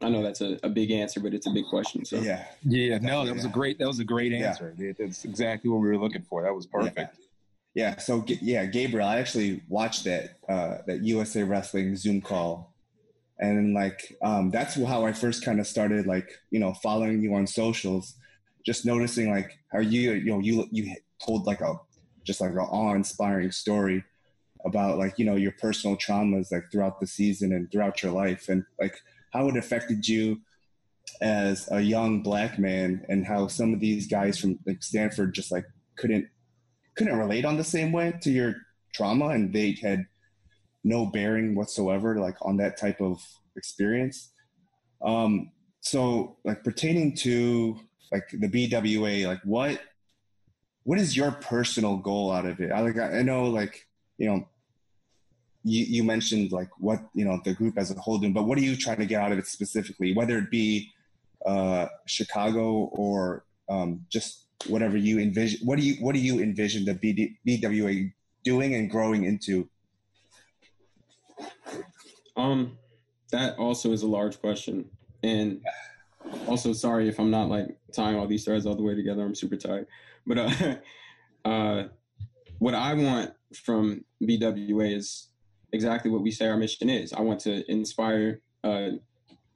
I 0.00 0.08
know 0.08 0.22
that's 0.22 0.40
a, 0.40 0.58
a 0.62 0.68
big 0.68 0.90
answer, 0.90 1.18
but 1.18 1.34
it's 1.34 1.46
a 1.46 1.50
big 1.50 1.66
question. 1.66 2.04
So 2.04 2.20
yeah, 2.20 2.46
yeah, 2.62 2.98
no, 2.98 3.24
that 3.26 3.34
was 3.34 3.44
a 3.44 3.48
great 3.48 3.78
that 3.80 3.88
was 3.88 3.98
a 3.98 4.04
great 4.04 4.32
answer. 4.32 4.72
Yeah. 4.78 4.92
That's 4.96 5.24
exactly 5.24 5.70
what 5.70 5.80
we 5.80 5.88
were 5.88 5.98
looking 5.98 6.22
for. 6.22 6.42
That 6.42 6.54
was 6.54 6.66
perfect. 6.66 6.98
Yeah. 6.98 7.06
Yeah. 7.74 7.96
So 7.98 8.24
yeah, 8.26 8.66
Gabriel, 8.66 9.08
I 9.08 9.18
actually 9.18 9.62
watched 9.68 10.04
that 10.04 10.36
uh, 10.48 10.78
that 10.86 11.02
USA 11.02 11.42
Wrestling 11.42 11.96
Zoom 11.96 12.20
call, 12.20 12.72
and 13.40 13.74
like 13.74 14.16
um, 14.22 14.52
that's 14.52 14.74
how 14.74 15.04
I 15.04 15.12
first 15.12 15.44
kind 15.44 15.58
of 15.58 15.66
started 15.66 16.06
like 16.06 16.30
you 16.50 16.60
know 16.60 16.74
following 16.74 17.20
you 17.20 17.34
on 17.34 17.48
socials, 17.48 18.14
just 18.64 18.86
noticing 18.86 19.30
like 19.30 19.58
how 19.72 19.80
you 19.80 20.12
you 20.12 20.30
know 20.30 20.38
you 20.38 20.68
you 20.70 20.94
told 21.24 21.44
like 21.44 21.60
a 21.60 21.74
just 22.22 22.40
like 22.40 22.50
an 22.50 22.58
awe-inspiring 22.58 23.50
story 23.50 24.04
about 24.64 24.98
like 24.98 25.18
you 25.18 25.24
know 25.24 25.36
your 25.36 25.52
personal 25.52 25.96
traumas 25.96 26.50
like 26.50 26.70
throughout 26.70 27.00
the 27.00 27.06
season 27.06 27.52
and 27.52 27.70
throughout 27.70 28.02
your 28.02 28.12
life 28.12 28.48
and 28.48 28.64
like 28.80 28.96
how 29.32 29.48
it 29.48 29.56
affected 29.56 30.06
you 30.06 30.40
as 31.20 31.68
a 31.72 31.80
young 31.80 32.22
black 32.22 32.58
man 32.58 33.04
and 33.08 33.26
how 33.26 33.46
some 33.46 33.72
of 33.72 33.80
these 33.80 34.06
guys 34.06 34.38
from 34.38 34.58
like 34.66 34.82
Stanford 34.82 35.34
just 35.34 35.50
like 35.50 35.64
couldn't 35.96 36.26
couldn't 36.96 37.18
relate 37.18 37.44
on 37.44 37.56
the 37.56 37.64
same 37.64 37.92
way 37.92 38.12
to 38.22 38.30
your 38.30 38.54
trauma 38.94 39.28
and 39.28 39.52
they 39.52 39.72
had 39.72 40.06
no 40.84 41.06
bearing 41.06 41.54
whatsoever 41.54 42.18
like 42.18 42.36
on 42.42 42.56
that 42.56 42.76
type 42.76 43.00
of 43.00 43.20
experience. 43.56 44.32
Um 45.04 45.52
so 45.80 46.38
like 46.44 46.64
pertaining 46.64 47.14
to 47.16 47.78
like 48.10 48.28
the 48.32 48.48
bwa 48.48 49.26
like 49.26 49.40
what 49.44 49.80
what 50.84 50.98
is 50.98 51.16
your 51.16 51.32
personal 51.32 51.98
goal 51.98 52.32
out 52.32 52.46
of 52.46 52.60
it? 52.60 52.72
I 52.72 52.80
like 52.80 52.98
i 52.98 53.22
know 53.22 53.44
like 53.44 53.87
you 54.18 54.28
know 54.28 54.46
you, 55.64 55.84
you 55.84 56.04
mentioned 56.04 56.52
like 56.52 56.70
what 56.78 57.00
you 57.14 57.24
know 57.24 57.40
the 57.44 57.54
group 57.54 57.78
as 57.78 57.90
a 57.90 57.98
whole 57.98 58.18
doing 58.18 58.32
but 58.32 58.44
what 58.44 58.58
are 58.58 58.62
you 58.62 58.76
trying 58.76 58.98
to 58.98 59.06
get 59.06 59.20
out 59.20 59.32
of 59.32 59.38
it 59.38 59.46
specifically? 59.46 60.14
Whether 60.14 60.38
it 60.38 60.50
be 60.50 60.92
uh 61.46 61.86
chicago 62.06 62.90
or 62.92 63.44
um 63.68 64.04
just 64.10 64.46
whatever 64.66 64.96
you 64.96 65.20
envision 65.20 65.64
what 65.64 65.78
do 65.78 65.84
you 65.84 65.94
what 66.04 66.14
do 66.14 66.20
you 66.20 66.40
envision 66.40 66.84
the 66.84 66.94
BD, 66.94 67.36
bwa 67.46 68.12
doing 68.44 68.74
and 68.74 68.90
growing 68.90 69.24
into? 69.24 69.68
Um 72.36 72.78
that 73.30 73.58
also 73.58 73.92
is 73.92 74.02
a 74.02 74.06
large 74.06 74.40
question. 74.40 74.88
And 75.22 75.60
also 76.46 76.72
sorry 76.72 77.08
if 77.08 77.18
i'm 77.18 77.30
not 77.30 77.48
like 77.48 77.76
tying 77.92 78.16
all 78.16 78.26
these 78.26 78.44
threads 78.44 78.66
all 78.66 78.74
the 78.74 78.82
way 78.82 78.94
together 78.94 79.22
i'm 79.22 79.34
super 79.34 79.56
tired. 79.56 79.86
But 80.26 80.38
uh 80.38 80.76
uh 81.48 81.88
what 82.58 82.74
i 82.74 82.94
want 82.94 83.32
from 83.54 84.04
bwa 84.22 84.94
is 84.94 85.28
exactly 85.72 86.10
what 86.10 86.22
we 86.22 86.30
say 86.30 86.48
our 86.48 86.56
mission 86.56 86.88
is 86.88 87.12
i 87.12 87.20
want 87.20 87.40
to 87.40 87.68
inspire 87.70 88.40
uh 88.64 88.90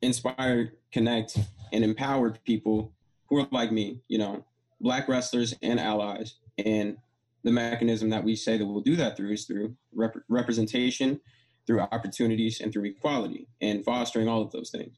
inspire 0.01 0.73
connect 0.93 1.39
and 1.73 1.85
empower 1.85 2.31
people 2.45 2.93
who 3.29 3.41
are 3.41 3.49
like 3.51 3.73
me 3.73 4.01
you 4.09 4.19
know 4.19 4.45
black 4.83 5.09
wrestlers 5.09 5.55
and 5.63 5.81
allies. 5.81 6.35
And 6.59 6.99
the 7.45 7.53
mechanism 7.53 8.11
that 8.11 8.25
we 8.25 8.37
say 8.37 8.59
that 8.59 8.67
we'll 8.67 8.83
do 8.83 8.97
that 8.97 9.17
through 9.17 9.33
is 9.33 9.47
through 9.47 9.77
rep- 9.95 10.17
representation, 10.29 11.21
through 11.67 11.81
opportunities, 11.81 12.61
and 12.61 12.73
through 12.73 12.85
equality 12.85 13.47
and 13.61 13.85
fostering 13.85 14.29
all 14.29 14.43
of 14.43 14.51
those 14.51 14.71
things. 14.71 14.97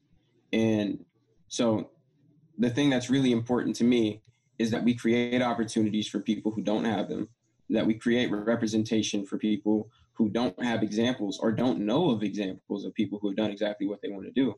And 0.51 1.05
so 1.47 1.91
the 2.57 2.69
thing 2.69 2.89
that's 2.89 3.09
really 3.09 3.31
important 3.31 3.75
to 3.77 3.83
me 3.83 4.21
is 4.57 4.71
that 4.71 4.83
we 4.83 4.95
create 4.95 5.41
opportunities 5.41 6.07
for 6.07 6.19
people 6.19 6.51
who 6.51 6.61
don't 6.61 6.85
have 6.85 7.09
them, 7.09 7.29
that 7.69 7.85
we 7.85 7.93
create 7.95 8.31
representation 8.31 9.25
for 9.25 9.37
people 9.37 9.89
who 10.13 10.29
don't 10.29 10.61
have 10.63 10.83
examples 10.83 11.39
or 11.39 11.51
don't 11.51 11.79
know 11.79 12.09
of 12.11 12.23
examples 12.23 12.85
of 12.85 12.93
people 12.93 13.19
who 13.19 13.29
have 13.29 13.37
done 13.37 13.51
exactly 13.51 13.87
what 13.87 14.01
they 14.01 14.09
want 14.09 14.25
to 14.25 14.31
do. 14.31 14.55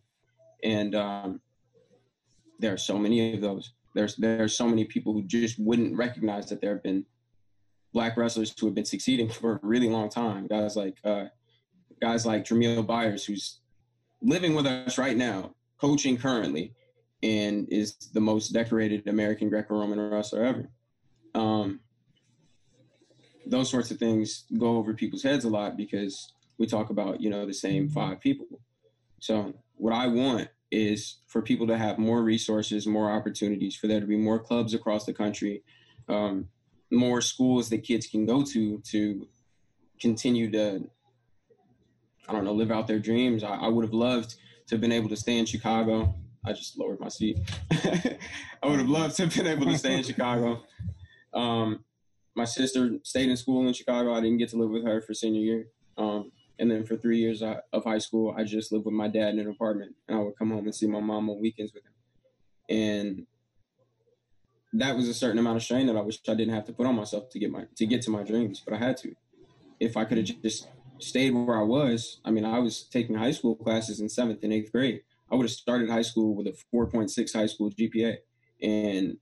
And 0.63 0.93
um, 0.96 1.41
there 2.60 2.74
are 2.74 2.78
so 2.78 2.98
many 2.98 3.34
of 3.34 3.41
those. 3.41 3.74
There's 3.96 4.15
there's 4.15 4.56
so 4.56 4.67
many 4.67 4.86
people 4.86 5.13
who 5.13 5.24
just 5.24 5.58
wouldn't 5.60 5.96
recognize 5.96 6.48
that 6.50 6.62
there 6.62 6.74
have 6.74 6.84
been 6.84 7.06
black 7.93 8.17
wrestlers 8.17 8.54
who 8.60 8.67
have 8.67 8.76
been 8.76 8.86
succeeding 8.86 9.30
for 9.30 9.54
a 9.54 9.60
really 9.63 9.89
long 9.89 10.10
time. 10.10 10.46
Guys 10.48 10.76
like 10.76 10.98
uh, 11.04 11.26
guys 12.02 12.26
like 12.26 12.43
Dremiel 12.43 12.86
Byers, 12.86 13.26
who's 13.26 13.62
living 14.22 14.54
with 14.54 14.67
us 14.67 14.98
right 14.98 15.17
now, 15.17 15.56
coaching 15.80 16.17
currently, 16.17 16.74
and 17.24 17.67
is 17.72 17.96
the 18.13 18.20
most 18.20 18.50
decorated 18.50 19.08
American 19.08 19.50
Greco-Roman 19.50 20.00
wrestler 20.00 20.43
ever. 20.43 20.70
um, 21.38 21.80
those 23.49 23.69
sorts 23.69 23.91
of 23.91 23.97
things 23.97 24.45
go 24.57 24.77
over 24.77 24.93
people's 24.93 25.23
heads 25.23 25.45
a 25.45 25.49
lot 25.49 25.77
because 25.77 26.31
we 26.57 26.65
talk 26.65 26.89
about 26.89 27.21
you 27.21 27.29
know 27.29 27.45
the 27.45 27.53
same 27.53 27.89
five 27.89 28.19
people. 28.19 28.47
So 29.19 29.53
what 29.75 29.93
I 29.93 30.07
want 30.07 30.49
is 30.71 31.19
for 31.27 31.41
people 31.41 31.67
to 31.67 31.77
have 31.77 31.97
more 31.97 32.21
resources, 32.21 32.86
more 32.86 33.10
opportunities, 33.12 33.75
for 33.75 33.88
there 33.88 33.99
to 33.99 34.05
be 34.05 34.17
more 34.17 34.39
clubs 34.39 34.73
across 34.73 35.05
the 35.05 35.13
country, 35.13 35.63
um, 36.10 36.49
more 36.91 37.21
schools 37.21 37.69
that 37.69 37.79
kids 37.79 38.07
can 38.07 38.25
go 38.25 38.43
to 38.43 38.81
to 38.91 39.27
continue 39.99 40.51
to, 40.51 40.89
I 42.27 42.33
don't 42.33 42.43
know, 42.43 42.53
live 42.53 42.71
out 42.71 42.88
their 42.88 42.99
dreams. 42.99 43.43
I, 43.43 43.55
I 43.55 43.67
would 43.67 43.86
have 43.86 43.93
loved 43.93 44.36
to 44.67 44.75
have 44.75 44.81
been 44.81 44.91
able 44.91 45.10
to 45.10 45.15
stay 45.15 45.38
in 45.38 45.45
Chicago. 45.45 46.15
I 46.45 46.53
just 46.53 46.77
lowered 46.77 46.99
my 46.99 47.10
seat. 47.10 47.39
I 47.71 48.17
would 48.63 48.79
have 48.79 48.89
loved 48.89 49.15
to 49.17 49.23
have 49.23 49.36
been 49.36 49.47
able 49.47 49.65
to 49.65 49.77
stay 49.77 49.95
in 49.95 50.03
Chicago. 50.12 50.63
Um, 51.33 51.83
my 52.38 52.45
sister 52.45 52.91
stayed 53.04 53.30
in 53.30 53.36
school 53.36 53.67
in 53.67 53.73
Chicago. 53.73 54.13
I 54.13 54.21
didn't 54.21 54.38
get 54.38 54.50
to 54.50 54.58
live 54.58 54.69
with 54.69 54.86
her 54.86 55.02
for 55.02 55.15
senior 55.15 55.41
year. 55.41 55.67
Um, 55.97 56.32
and 56.60 56.69
then 56.69 56.86
for 56.86 56.95
three 56.95 57.17
years 57.17 57.41
of 57.41 57.84
high 57.84 57.97
school, 57.97 58.34
I 58.38 58.43
just 58.43 58.71
lived 58.71 58.86
with 58.86 58.93
my 58.93 59.08
dad 59.08 59.34
in 59.34 59.39
an 59.39 59.50
apartment, 59.50 59.95
and 60.08 60.17
I 60.17 60.21
would 60.21 60.38
come 60.38 60.52
home 60.52 60.65
and 60.65 60.73
see 60.73 60.88
my 60.88 61.00
mom 61.00 61.30
on 61.30 61.41
weekends 61.41 61.73
with 61.73 61.84
him. 61.84 61.93
And 62.69 63.26
that 64.73 64.95
was 64.95 65.08
a 65.08 65.13
certain 65.13 65.39
amount 65.39 65.58
of 65.58 65.63
strain 65.63 65.88
that 65.88 65.95
I 65.95 66.02
wish 66.02 66.19
I 66.28 66.36
didn't 66.36 66.54
have 66.54 66.65
to 66.65 66.73
put 66.73 66.86
on 66.86 66.95
myself 66.95 67.30
to 67.32 67.39
get 67.39 67.52
my 67.52 67.65
to 67.76 67.86
get 67.88 68.04
to 68.04 68.12
my 68.12 68.23
dreams, 68.23 68.62
but 68.63 68.76
I 68.76 68.78
had 68.78 68.97
to. 68.97 69.15
If 69.80 69.97
I 69.97 70.06
could 70.06 70.17
have 70.17 70.41
just 70.41 70.67
stayed 71.00 71.32
where 71.32 71.58
I 71.58 71.63
was, 71.63 72.19
I 72.23 72.32
mean, 72.32 72.45
I 72.45 72.60
was 72.60 72.84
taking 72.84 73.15
high 73.15 73.32
school 73.32 73.56
classes 73.56 74.00
in 74.00 74.10
seventh 74.10 74.43
and 74.43 74.54
eighth 74.54 74.71
grade. 74.71 75.02
I 75.32 75.36
would 75.36 75.43
have 75.43 75.52
started 75.52 75.89
high 75.89 76.04
school 76.04 76.36
with 76.36 76.47
a 76.47 76.56
4.6 76.73 77.34
high 77.34 77.45
school 77.47 77.71
GPA, 77.71 78.17
and 78.62 79.17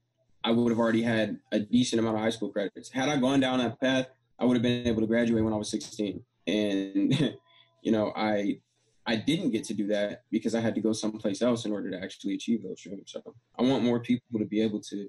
I 0.46 0.52
would 0.52 0.70
have 0.70 0.78
already 0.78 1.02
had 1.02 1.38
a 1.50 1.58
decent 1.58 2.00
amount 2.00 2.16
of 2.16 2.22
high 2.22 2.30
school 2.30 2.50
credits. 2.50 2.90
Had 2.90 3.08
I 3.08 3.16
gone 3.18 3.40
down 3.40 3.58
that 3.58 3.80
path, 3.80 4.06
I 4.38 4.44
would 4.44 4.54
have 4.54 4.62
been 4.62 4.86
able 4.86 5.00
to 5.00 5.06
graduate 5.06 5.42
when 5.44 5.52
I 5.52 5.56
was 5.56 5.70
16 5.70 6.22
and 6.46 7.36
you 7.82 7.92
know 7.92 8.12
i 8.16 8.58
i 9.06 9.16
didn't 9.16 9.50
get 9.50 9.64
to 9.64 9.74
do 9.74 9.86
that 9.86 10.22
because 10.30 10.54
i 10.54 10.60
had 10.60 10.74
to 10.74 10.80
go 10.80 10.92
someplace 10.92 11.42
else 11.42 11.64
in 11.64 11.72
order 11.72 11.90
to 11.90 12.02
actually 12.02 12.34
achieve 12.34 12.62
those 12.62 12.80
dreams. 12.80 13.12
So 13.12 13.22
i 13.58 13.62
want 13.62 13.84
more 13.84 14.00
people 14.00 14.38
to 14.38 14.44
be 14.44 14.60
able 14.60 14.80
to 14.80 15.08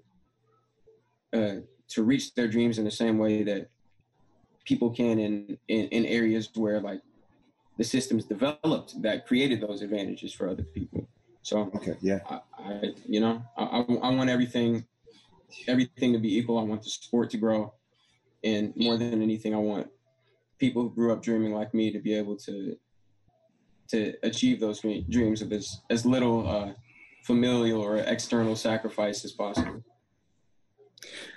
uh, 1.33 1.55
to 1.89 2.03
reach 2.03 2.33
their 2.33 2.47
dreams 2.47 2.77
in 2.79 2.85
the 2.85 2.91
same 2.91 3.17
way 3.17 3.43
that 3.43 3.69
people 4.65 4.89
can 4.89 5.19
in, 5.19 5.57
in 5.67 5.87
in 5.89 6.05
areas 6.05 6.49
where 6.55 6.79
like 6.79 7.01
the 7.77 7.83
systems 7.83 8.25
developed 8.25 9.01
that 9.01 9.27
created 9.27 9.61
those 9.61 9.81
advantages 9.81 10.33
for 10.33 10.49
other 10.49 10.63
people. 10.63 11.07
So 11.41 11.69
okay 11.75 11.95
yeah. 12.01 12.19
I, 12.29 12.39
I 12.57 12.93
you 13.05 13.19
know 13.19 13.43
I, 13.57 13.85
I 14.07 14.09
want 14.09 14.29
everything 14.29 14.85
everything 15.67 16.13
to 16.13 16.19
be 16.19 16.37
equal 16.37 16.57
i 16.57 16.63
want 16.63 16.81
the 16.83 16.89
sport 16.89 17.29
to 17.29 17.37
grow 17.37 17.73
and 18.43 18.73
more 18.75 18.97
than 18.97 19.21
anything 19.21 19.53
i 19.53 19.57
want 19.57 19.87
people 20.59 20.81
who 20.81 20.89
grew 20.89 21.13
up 21.13 21.21
dreaming 21.21 21.53
like 21.53 21.73
me 21.73 21.91
to 21.91 21.99
be 21.99 22.13
able 22.13 22.35
to 22.35 22.75
to 23.89 24.13
achieve 24.23 24.59
those 24.59 24.81
dreams 24.81 25.41
with 25.41 25.53
as 25.53 25.81
as 25.89 26.05
little 26.05 26.47
uh, 26.47 26.73
familial 27.23 27.81
or 27.81 27.97
external 27.97 28.55
sacrifice 28.55 29.23
as 29.25 29.31
possible. 29.31 29.83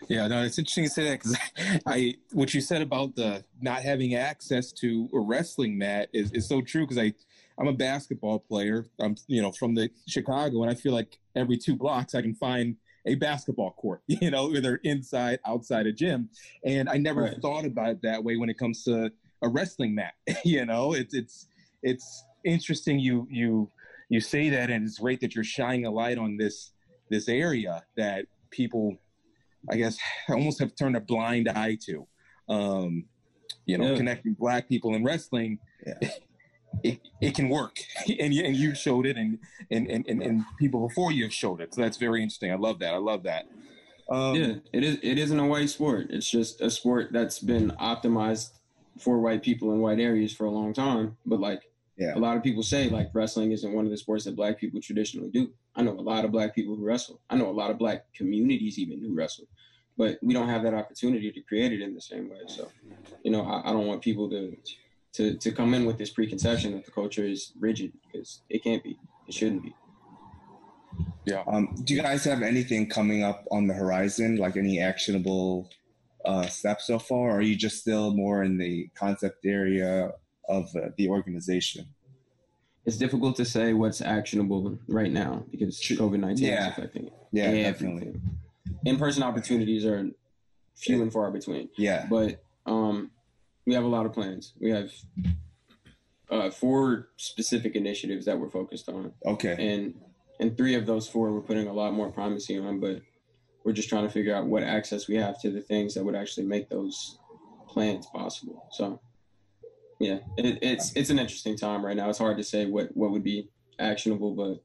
Yeah, 0.08 0.26
no, 0.26 0.42
it's 0.42 0.58
interesting 0.58 0.84
to 0.84 0.90
say 0.90 1.04
that 1.04 1.20
because 1.20 1.36
I, 1.86 2.14
what 2.32 2.54
you 2.54 2.60
said 2.60 2.82
about 2.82 3.14
the 3.14 3.44
not 3.60 3.82
having 3.82 4.14
access 4.14 4.72
to 4.72 5.08
a 5.12 5.20
wrestling 5.20 5.76
mat 5.76 6.08
is, 6.12 6.32
is 6.32 6.48
so 6.48 6.62
true 6.62 6.82
because 6.82 6.98
I, 6.98 7.12
I'm 7.58 7.68
a 7.68 7.72
basketball 7.72 8.38
player. 8.38 8.86
I'm, 8.98 9.16
you 9.26 9.42
know, 9.42 9.52
from 9.52 9.74
the 9.74 9.90
Chicago, 10.08 10.62
and 10.62 10.70
I 10.70 10.74
feel 10.74 10.92
like 10.92 11.18
every 11.36 11.58
two 11.58 11.76
blocks 11.76 12.14
I 12.14 12.22
can 12.22 12.34
find 12.34 12.76
a 13.06 13.14
basketball 13.16 13.72
court, 13.72 14.02
you 14.06 14.30
know, 14.30 14.54
either 14.54 14.80
inside, 14.84 15.38
outside 15.46 15.86
a 15.86 15.92
gym. 15.92 16.28
And 16.64 16.88
I 16.88 16.96
never 16.96 17.22
right. 17.22 17.36
thought 17.40 17.64
about 17.64 17.90
it 17.90 18.02
that 18.02 18.22
way 18.22 18.36
when 18.36 18.50
it 18.50 18.58
comes 18.58 18.84
to 18.84 19.10
a 19.42 19.48
wrestling 19.48 19.94
mat. 19.94 20.14
you 20.44 20.64
know, 20.64 20.94
it's 20.94 21.14
it's 21.14 21.46
it's 21.82 22.24
interesting 22.44 22.98
you 22.98 23.26
you 23.30 23.70
you 24.08 24.20
say 24.20 24.48
that 24.50 24.70
and 24.70 24.84
it's 24.84 24.98
great 24.98 25.20
that 25.20 25.34
you're 25.34 25.44
shining 25.44 25.86
a 25.86 25.90
light 25.90 26.18
on 26.18 26.36
this 26.36 26.72
this 27.10 27.28
area 27.28 27.82
that 27.96 28.26
people 28.50 28.96
I 29.70 29.76
guess 29.76 29.98
almost 30.28 30.58
have 30.60 30.74
turned 30.74 30.96
a 30.96 31.00
blind 31.00 31.48
eye 31.48 31.78
to. 31.86 32.06
Um, 32.48 33.04
you 33.66 33.78
know, 33.78 33.90
yeah. 33.90 33.96
connecting 33.96 34.32
black 34.34 34.68
people 34.68 34.94
in 34.94 35.04
wrestling. 35.04 35.58
Yeah 35.86 36.08
it, 36.82 37.00
it 37.20 37.34
can 37.34 37.48
work. 37.48 37.78
And 38.18 38.34
you, 38.34 38.44
and 38.44 38.56
you 38.56 38.74
showed 38.74 39.06
it 39.06 39.16
and, 39.16 39.38
and, 39.70 39.88
and, 39.88 40.22
and, 40.22 40.44
people 40.58 40.86
before 40.86 41.12
you 41.12 41.24
have 41.24 41.32
showed 41.32 41.60
it. 41.60 41.74
So 41.74 41.80
that's 41.80 41.96
very 41.96 42.22
interesting. 42.22 42.50
I 42.50 42.56
love 42.56 42.80
that. 42.80 42.92
I 42.92 42.98
love 42.98 43.22
that. 43.22 43.46
Um, 44.10 44.34
yeah 44.34 44.54
it 44.72 44.82
is 44.82 44.98
it 45.02 45.18
isn't 45.18 45.38
a 45.38 45.46
white 45.46 45.70
sport. 45.70 46.08
It's 46.10 46.28
just 46.28 46.60
a 46.60 46.68
sport 46.70 47.10
that's 47.12 47.38
been 47.38 47.70
optimized 47.80 48.50
for 48.98 49.20
white 49.20 49.42
people 49.42 49.72
in 49.72 49.80
white 49.80 50.00
areas 50.00 50.32
for 50.34 50.46
a 50.46 50.50
long 50.50 50.72
time. 50.72 51.16
But 51.24 51.40
like 51.40 51.70
yeah. 51.96 52.14
a 52.16 52.18
lot 52.18 52.36
of 52.36 52.42
people 52.42 52.64
say 52.64 52.88
like 52.88 53.10
wrestling 53.14 53.52
isn't 53.52 53.72
one 53.72 53.84
of 53.84 53.90
the 53.90 53.96
sports 53.96 54.24
that 54.24 54.34
black 54.34 54.58
people 54.58 54.80
traditionally 54.80 55.30
do. 55.30 55.52
I 55.76 55.82
know 55.82 55.92
a 55.92 56.02
lot 56.02 56.24
of 56.24 56.32
black 56.32 56.54
people 56.54 56.74
who 56.74 56.84
wrestle. 56.84 57.20
I 57.30 57.36
know 57.36 57.48
a 57.48 57.52
lot 57.52 57.70
of 57.70 57.78
black 57.78 58.12
communities 58.12 58.78
even 58.78 59.00
who 59.00 59.14
wrestle. 59.14 59.46
But 59.96 60.18
we 60.22 60.34
don't 60.34 60.48
have 60.48 60.62
that 60.64 60.74
opportunity 60.74 61.30
to 61.30 61.40
create 61.42 61.72
it 61.72 61.80
in 61.80 61.94
the 61.94 62.00
same 62.00 62.28
way. 62.28 62.40
So 62.46 62.68
you 63.22 63.30
know 63.30 63.42
i, 63.42 63.70
I 63.70 63.72
don't 63.72 63.86
want 63.86 64.02
people 64.02 64.28
to 64.30 64.56
to 65.14 65.36
to 65.36 65.52
come 65.52 65.74
in 65.74 65.84
with 65.84 65.98
this 65.98 66.10
preconception 66.10 66.72
that 66.72 66.84
the 66.84 66.90
culture 66.90 67.24
is 67.24 67.52
rigid 67.58 67.92
because 68.04 68.42
it 68.48 68.62
can't 68.62 68.82
be. 68.82 68.98
It 69.26 69.34
shouldn't 69.34 69.62
be. 69.62 69.74
Yeah. 71.24 71.44
Um, 71.46 71.74
do 71.84 71.94
you 71.94 72.02
guys 72.02 72.24
have 72.24 72.42
anything 72.42 72.88
coming 72.88 73.22
up 73.22 73.44
on 73.50 73.66
the 73.66 73.74
horizon, 73.74 74.36
like 74.36 74.56
any 74.56 74.80
actionable 74.80 75.70
uh, 76.24 76.46
steps 76.46 76.86
so 76.86 76.98
far, 76.98 77.30
or 77.30 77.38
are 77.38 77.42
you 77.42 77.56
just 77.56 77.78
still 77.78 78.12
more 78.12 78.42
in 78.42 78.58
the 78.58 78.88
concept 78.94 79.44
area 79.46 80.12
of 80.48 80.74
uh, 80.76 80.88
the 80.96 81.08
organization? 81.08 81.86
It's 82.86 82.96
difficult 82.96 83.36
to 83.36 83.44
say 83.44 83.72
what's 83.72 84.00
actionable 84.00 84.78
right 84.88 85.12
now 85.12 85.44
because 85.50 85.78
COVID 85.80 86.18
nineteen 86.18 86.48
yeah. 86.48 86.68
is 86.68 86.78
affecting 86.78 87.06
it. 87.06 87.12
Yeah, 87.32 87.44
Everything. 87.44 87.72
definitely. 87.72 88.20
In 88.84 88.96
person 88.96 89.22
opportunities 89.22 89.84
are 89.84 90.08
few 90.76 91.02
and 91.02 91.12
far 91.12 91.30
between. 91.30 91.68
Yeah, 91.76 92.06
but 92.08 92.42
um, 92.66 93.10
we 93.70 93.76
have 93.76 93.84
a 93.84 93.88
lot 93.88 94.04
of 94.04 94.12
plans. 94.12 94.52
We 94.58 94.70
have 94.70 94.90
uh, 96.28 96.50
four 96.50 97.10
specific 97.18 97.76
initiatives 97.76 98.26
that 98.26 98.36
we're 98.36 98.50
focused 98.50 98.88
on. 98.88 99.12
Okay. 99.24 99.54
And 99.56 99.94
and 100.40 100.56
three 100.56 100.74
of 100.74 100.86
those 100.86 101.08
four 101.08 101.30
we're 101.30 101.40
putting 101.40 101.68
a 101.68 101.72
lot 101.72 101.92
more 101.92 102.10
primacy 102.10 102.58
on, 102.58 102.80
but 102.80 103.00
we're 103.62 103.70
just 103.70 103.88
trying 103.88 104.02
to 104.02 104.10
figure 104.10 104.34
out 104.34 104.46
what 104.46 104.64
access 104.64 105.06
we 105.06 105.14
have 105.18 105.40
to 105.42 105.52
the 105.52 105.60
things 105.60 105.94
that 105.94 106.04
would 106.04 106.16
actually 106.16 106.46
make 106.46 106.68
those 106.68 107.20
plans 107.68 108.06
possible. 108.06 108.66
So 108.72 109.00
yeah, 110.00 110.18
it, 110.36 110.58
it's 110.62 110.92
it's 110.96 111.10
an 111.10 111.20
interesting 111.20 111.56
time 111.56 111.86
right 111.86 111.96
now. 111.96 112.08
It's 112.08 112.18
hard 112.18 112.38
to 112.38 112.44
say 112.44 112.66
what 112.66 112.88
what 112.96 113.12
would 113.12 113.22
be 113.22 113.50
actionable, 113.78 114.32
but 114.32 114.64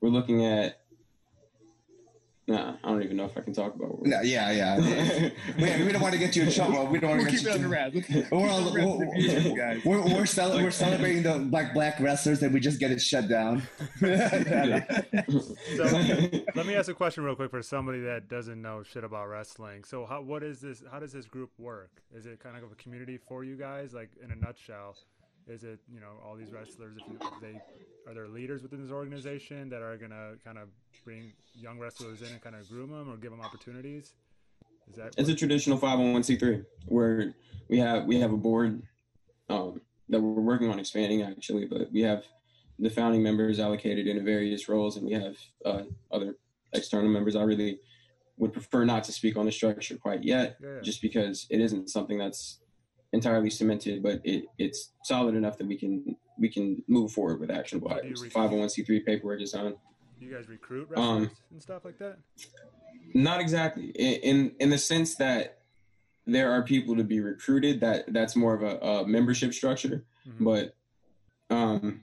we're 0.00 0.08
looking 0.08 0.44
at 0.44 0.80
Nah, 2.50 2.74
I 2.82 2.88
don't 2.88 3.02
even 3.04 3.16
know 3.16 3.26
if 3.26 3.38
I 3.38 3.42
can 3.42 3.52
talk 3.52 3.76
about. 3.76 3.90
It. 3.90 4.06
No, 4.08 4.20
yeah, 4.22 4.50
yeah. 4.50 5.30
we, 5.56 5.84
we 5.84 5.92
don't 5.92 6.02
want 6.02 6.14
to 6.14 6.18
get 6.18 6.34
you 6.34 6.42
in 6.42 6.50
trouble. 6.52 6.84
We 6.88 6.98
don't 6.98 7.10
want 7.10 7.20
to 7.20 7.26
we'll 7.26 7.30
get 7.30 7.38
keep 7.38 7.42
you. 7.44 7.50
It 7.50 7.54
under 7.54 7.68
wraps. 7.68 7.96
We're, 8.32 8.48
all, 8.48 8.72
we're, 8.72 9.80
we're, 9.84 10.14
we're, 10.16 10.26
cel- 10.26 10.56
we're 10.56 10.72
celebrating 10.72 11.22
the 11.22 11.38
black 11.38 11.72
black 11.72 12.00
wrestlers 12.00 12.42
and 12.42 12.52
we 12.52 12.58
just 12.58 12.80
get 12.80 12.90
it 12.90 13.00
shut 13.00 13.28
down. 13.28 13.62
so 14.00 14.06
let 16.56 16.66
me 16.66 16.74
ask 16.74 16.88
a 16.88 16.94
question 16.94 17.22
real 17.22 17.36
quick 17.36 17.52
for 17.52 17.62
somebody 17.62 18.00
that 18.00 18.28
doesn't 18.28 18.60
know 18.60 18.82
shit 18.82 19.04
about 19.04 19.28
wrestling. 19.28 19.84
So 19.84 20.04
how 20.04 20.20
what 20.20 20.42
is 20.42 20.60
this? 20.60 20.82
How 20.90 20.98
does 20.98 21.12
this 21.12 21.26
group 21.26 21.50
work? 21.56 22.02
Is 22.12 22.26
it 22.26 22.40
kind 22.40 22.56
of 22.56 22.64
a 22.64 22.74
community 22.74 23.16
for 23.16 23.44
you 23.44 23.54
guys? 23.54 23.94
Like 23.94 24.10
in 24.20 24.32
a 24.32 24.36
nutshell, 24.36 24.96
is 25.50 25.64
it 25.64 25.80
you 25.92 26.00
know 26.00 26.12
all 26.24 26.36
these 26.36 26.52
wrestlers? 26.52 26.96
If, 26.96 27.08
you, 27.08 27.18
they 27.40 27.60
are 28.08 28.14
there 28.14 28.28
leaders 28.28 28.62
within 28.62 28.82
this 28.82 28.92
organization 28.92 29.68
that 29.70 29.82
are 29.82 29.96
gonna 29.96 30.34
kind 30.44 30.58
of 30.58 30.68
bring 31.04 31.32
young 31.54 31.78
wrestlers 31.78 32.22
in 32.22 32.28
and 32.28 32.40
kind 32.40 32.54
of 32.54 32.68
groom 32.68 32.90
them 32.90 33.10
or 33.10 33.16
give 33.16 33.30
them 33.30 33.40
opportunities? 33.40 34.14
Is 34.88 34.96
that 34.96 35.14
it's 35.18 35.28
a 35.28 35.34
traditional 35.34 35.78
501c3 35.78 36.64
where 36.86 37.34
we 37.68 37.78
have 37.78 38.04
we 38.04 38.20
have 38.20 38.32
a 38.32 38.36
board 38.36 38.82
um, 39.48 39.80
that 40.08 40.20
we're 40.20 40.40
working 40.40 40.70
on 40.70 40.78
expanding 40.78 41.22
actually, 41.22 41.66
but 41.66 41.92
we 41.92 42.02
have 42.02 42.24
the 42.78 42.90
founding 42.90 43.22
members 43.22 43.60
allocated 43.60 44.06
into 44.06 44.22
various 44.22 44.68
roles, 44.68 44.96
and 44.96 45.06
we 45.06 45.12
have 45.12 45.36
uh, 45.64 45.82
other 46.10 46.36
external 46.72 47.10
members. 47.10 47.36
I 47.36 47.42
really 47.42 47.78
would 48.38 48.52
prefer 48.52 48.84
not 48.84 49.04
to 49.04 49.12
speak 49.12 49.36
on 49.36 49.44
the 49.44 49.52
structure 49.52 49.96
quite 49.96 50.24
yet, 50.24 50.56
yeah. 50.62 50.80
just 50.82 51.02
because 51.02 51.46
it 51.50 51.60
isn't 51.60 51.90
something 51.90 52.16
that's 52.16 52.60
entirely 53.12 53.50
cemented, 53.50 54.02
but 54.02 54.20
it, 54.24 54.44
it's 54.58 54.92
solid 55.04 55.34
enough 55.34 55.58
that 55.58 55.66
we 55.66 55.76
can 55.76 56.16
we 56.38 56.48
can 56.48 56.82
move 56.88 57.12
forward 57.12 57.40
with 57.40 57.50
actionable 57.50 57.92
items. 57.92 58.20
Five 58.26 58.50
hundred 58.50 58.56
oh 58.56 58.60
one 58.60 58.68
c 58.68 58.82
three 58.82 59.00
paperwork 59.00 59.42
is 59.42 59.54
on 59.54 59.76
you 60.20 60.32
guys 60.32 60.48
recruit 60.48 60.88
um, 60.96 61.04
um, 61.04 61.30
and 61.50 61.62
stuff 61.62 61.84
like 61.84 61.98
that? 61.98 62.18
Not 63.14 63.40
exactly. 63.40 63.86
In, 63.90 64.14
in, 64.20 64.52
in 64.60 64.70
the 64.70 64.78
sense 64.78 65.16
that 65.16 65.62
there 66.26 66.52
are 66.52 66.62
people 66.62 66.96
to 66.96 67.04
be 67.04 67.20
recruited. 67.20 67.80
That 67.80 68.12
that's 68.12 68.36
more 68.36 68.54
of 68.54 68.62
a, 68.62 68.78
a 68.78 69.06
membership 69.06 69.52
structure, 69.54 70.04
mm-hmm. 70.28 70.44
but 70.44 70.76
um, 71.48 72.02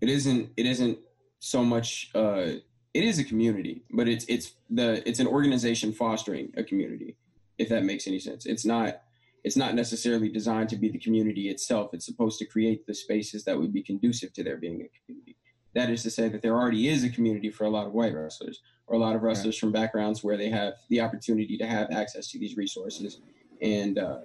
it 0.00 0.08
isn't. 0.08 0.50
It 0.56 0.66
isn't 0.66 0.98
so 1.38 1.64
much. 1.64 2.10
Uh, 2.14 2.58
it 2.92 3.04
is 3.04 3.18
a 3.18 3.24
community, 3.24 3.82
but 3.92 4.08
it's 4.08 4.24
it's 4.24 4.54
the 4.70 5.06
it's 5.08 5.20
an 5.20 5.26
organization 5.26 5.92
fostering 5.92 6.52
a 6.56 6.64
community, 6.64 7.16
if 7.58 7.68
that 7.68 7.84
makes 7.84 8.08
any 8.08 8.18
sense. 8.18 8.46
It's 8.46 8.64
not 8.64 9.02
it's 9.44 9.56
not 9.56 9.74
necessarily 9.74 10.28
designed 10.28 10.68
to 10.70 10.76
be 10.76 10.88
the 10.88 10.98
community 10.98 11.48
itself. 11.48 11.90
It's 11.92 12.06
supposed 12.06 12.38
to 12.40 12.46
create 12.46 12.86
the 12.86 12.94
spaces 12.94 13.44
that 13.44 13.58
would 13.58 13.72
be 13.72 13.82
conducive 13.82 14.32
to 14.34 14.44
there 14.44 14.56
being 14.56 14.82
a 14.82 14.88
community. 15.04 15.36
That 15.74 15.88
is 15.88 16.02
to 16.02 16.10
say 16.10 16.28
that 16.28 16.42
there 16.42 16.56
already 16.56 16.88
is 16.88 17.04
a 17.04 17.10
community 17.10 17.50
for 17.50 17.64
a 17.64 17.70
lot 17.70 17.86
of 17.86 17.92
white 17.92 18.14
wrestlers 18.14 18.60
or 18.86 18.96
a 18.96 18.98
lot 18.98 19.14
of 19.14 19.22
wrestlers 19.22 19.56
from 19.56 19.72
backgrounds 19.72 20.22
where 20.24 20.36
they 20.36 20.50
have 20.50 20.74
the 20.88 21.00
opportunity 21.00 21.56
to 21.56 21.66
have 21.66 21.90
access 21.92 22.28
to 22.32 22.38
these 22.38 22.56
resources 22.56 23.20
and 23.62 23.98
uh, 23.98 24.20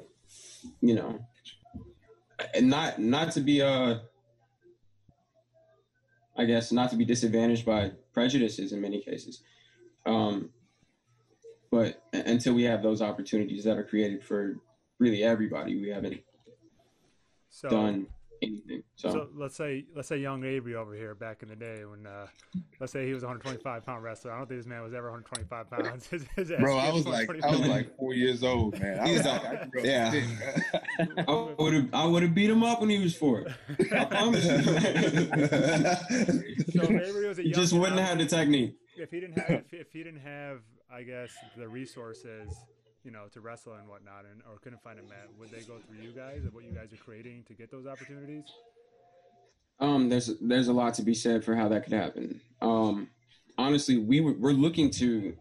you 0.81 0.95
know 0.95 1.19
and 2.55 2.67
not 2.67 2.99
not 2.99 3.31
to 3.31 3.41
be 3.41 3.61
uh 3.61 3.95
I 6.37 6.45
guess 6.45 6.71
not 6.71 6.89
to 6.89 6.97
be 6.97 7.05
disadvantaged 7.05 7.65
by 7.65 7.91
prejudices 8.13 8.73
in 8.73 8.81
many 8.81 9.01
cases. 9.01 9.41
Um, 10.05 10.49
but 11.71 12.03
until 12.13 12.53
we 12.53 12.63
have 12.63 12.83
those 12.83 13.01
opportunities 13.01 13.63
that 13.63 13.77
are 13.77 13.83
created 13.83 14.23
for 14.23 14.57
really 14.99 15.23
everybody, 15.23 15.75
we 15.79 15.89
haven't 15.89 16.21
so, 17.49 17.69
done 17.69 18.07
anything. 18.41 18.83
So. 18.95 19.09
so. 19.09 19.29
let's 19.35 19.55
say 19.55 19.85
let's 19.95 20.07
say 20.07 20.17
young 20.17 20.43
Avery 20.43 20.75
over 20.75 20.93
here 20.95 21.15
back 21.15 21.43
in 21.43 21.49
the 21.49 21.55
day 21.55 21.85
when 21.85 22.05
uh, 22.05 22.27
let's 22.79 22.93
say 22.93 23.05
he 23.05 23.13
was 23.13 23.23
125 23.23 23.85
pound 23.85 24.03
wrestler. 24.03 24.31
I 24.31 24.37
don't 24.37 24.47
think 24.47 24.59
this 24.59 24.67
man 24.67 24.83
was 24.83 24.93
ever 24.93 25.11
125 25.11 25.69
pounds. 25.69 26.07
His, 26.15 26.25
his 26.35 26.51
Bro, 26.59 26.77
I 26.77 26.91
was 26.91 27.05
like 27.05 27.29
I 27.43 27.51
was 27.51 27.61
like 27.61 27.95
four 27.97 28.13
years 28.13 28.43
old, 28.43 28.79
man. 28.79 28.99
I 28.99 29.11
was 29.11 29.25
like, 29.25 29.43
I 29.43 29.67
yeah. 29.81 30.21
I 31.27 31.53
would 31.57 31.73
have 31.73 31.89
I 31.93 32.05
would 32.05 32.23
have 32.23 32.35
beat 32.35 32.49
him 32.49 32.63
up 32.63 32.81
when 32.81 32.89
he 32.89 32.99
was 32.99 33.15
four. 33.15 33.45
I 33.91 34.05
promise 34.05 34.45
you. 34.45 34.63
so 36.73 36.83
Avery 36.83 37.27
was 37.27 37.39
a 37.39 37.43
young 37.43 37.53
just 37.53 37.73
wouldn't 37.73 37.99
have 37.99 38.17
the 38.17 38.25
technique. 38.25 38.75
If 38.97 39.11
he 39.11 39.19
didn't 39.19 39.39
have 39.39 39.49
if, 39.49 39.73
if 39.73 39.91
he 39.91 40.03
didn't 40.03 40.21
have 40.21 40.59
I 40.91 41.03
guess 41.03 41.31
the 41.57 41.67
resources 41.67 42.53
you 43.05 43.11
know, 43.11 43.27
to 43.33 43.39
wrestle 43.39 43.73
and 43.73 43.87
whatnot, 43.87 44.25
and 44.29 44.41
or 44.51 44.57
couldn't 44.57 44.81
find 44.81 44.99
a 44.99 45.03
mat, 45.03 45.27
would 45.39 45.51
they 45.51 45.61
go 45.61 45.77
through 45.87 46.03
you 46.03 46.11
guys 46.11 46.43
of 46.45 46.53
what 46.53 46.63
you 46.63 46.71
guys 46.71 46.91
are 46.91 47.03
creating 47.03 47.43
to 47.47 47.53
get 47.53 47.71
those 47.71 47.85
opportunities? 47.85 48.43
Um, 49.79 50.09
there's 50.09 50.31
there's 50.41 50.67
a 50.67 50.73
lot 50.73 50.95
to 50.95 51.03
be 51.03 51.13
said 51.13 51.45
for 51.45 51.55
how 51.55 51.69
that 51.69 51.83
could 51.83 51.93
happen. 51.93 52.41
Um, 52.61 53.09
honestly, 53.57 53.97
we 53.97 54.21
were, 54.21 54.33
we're 54.33 54.51
looking 54.51 54.89
to 54.91 55.35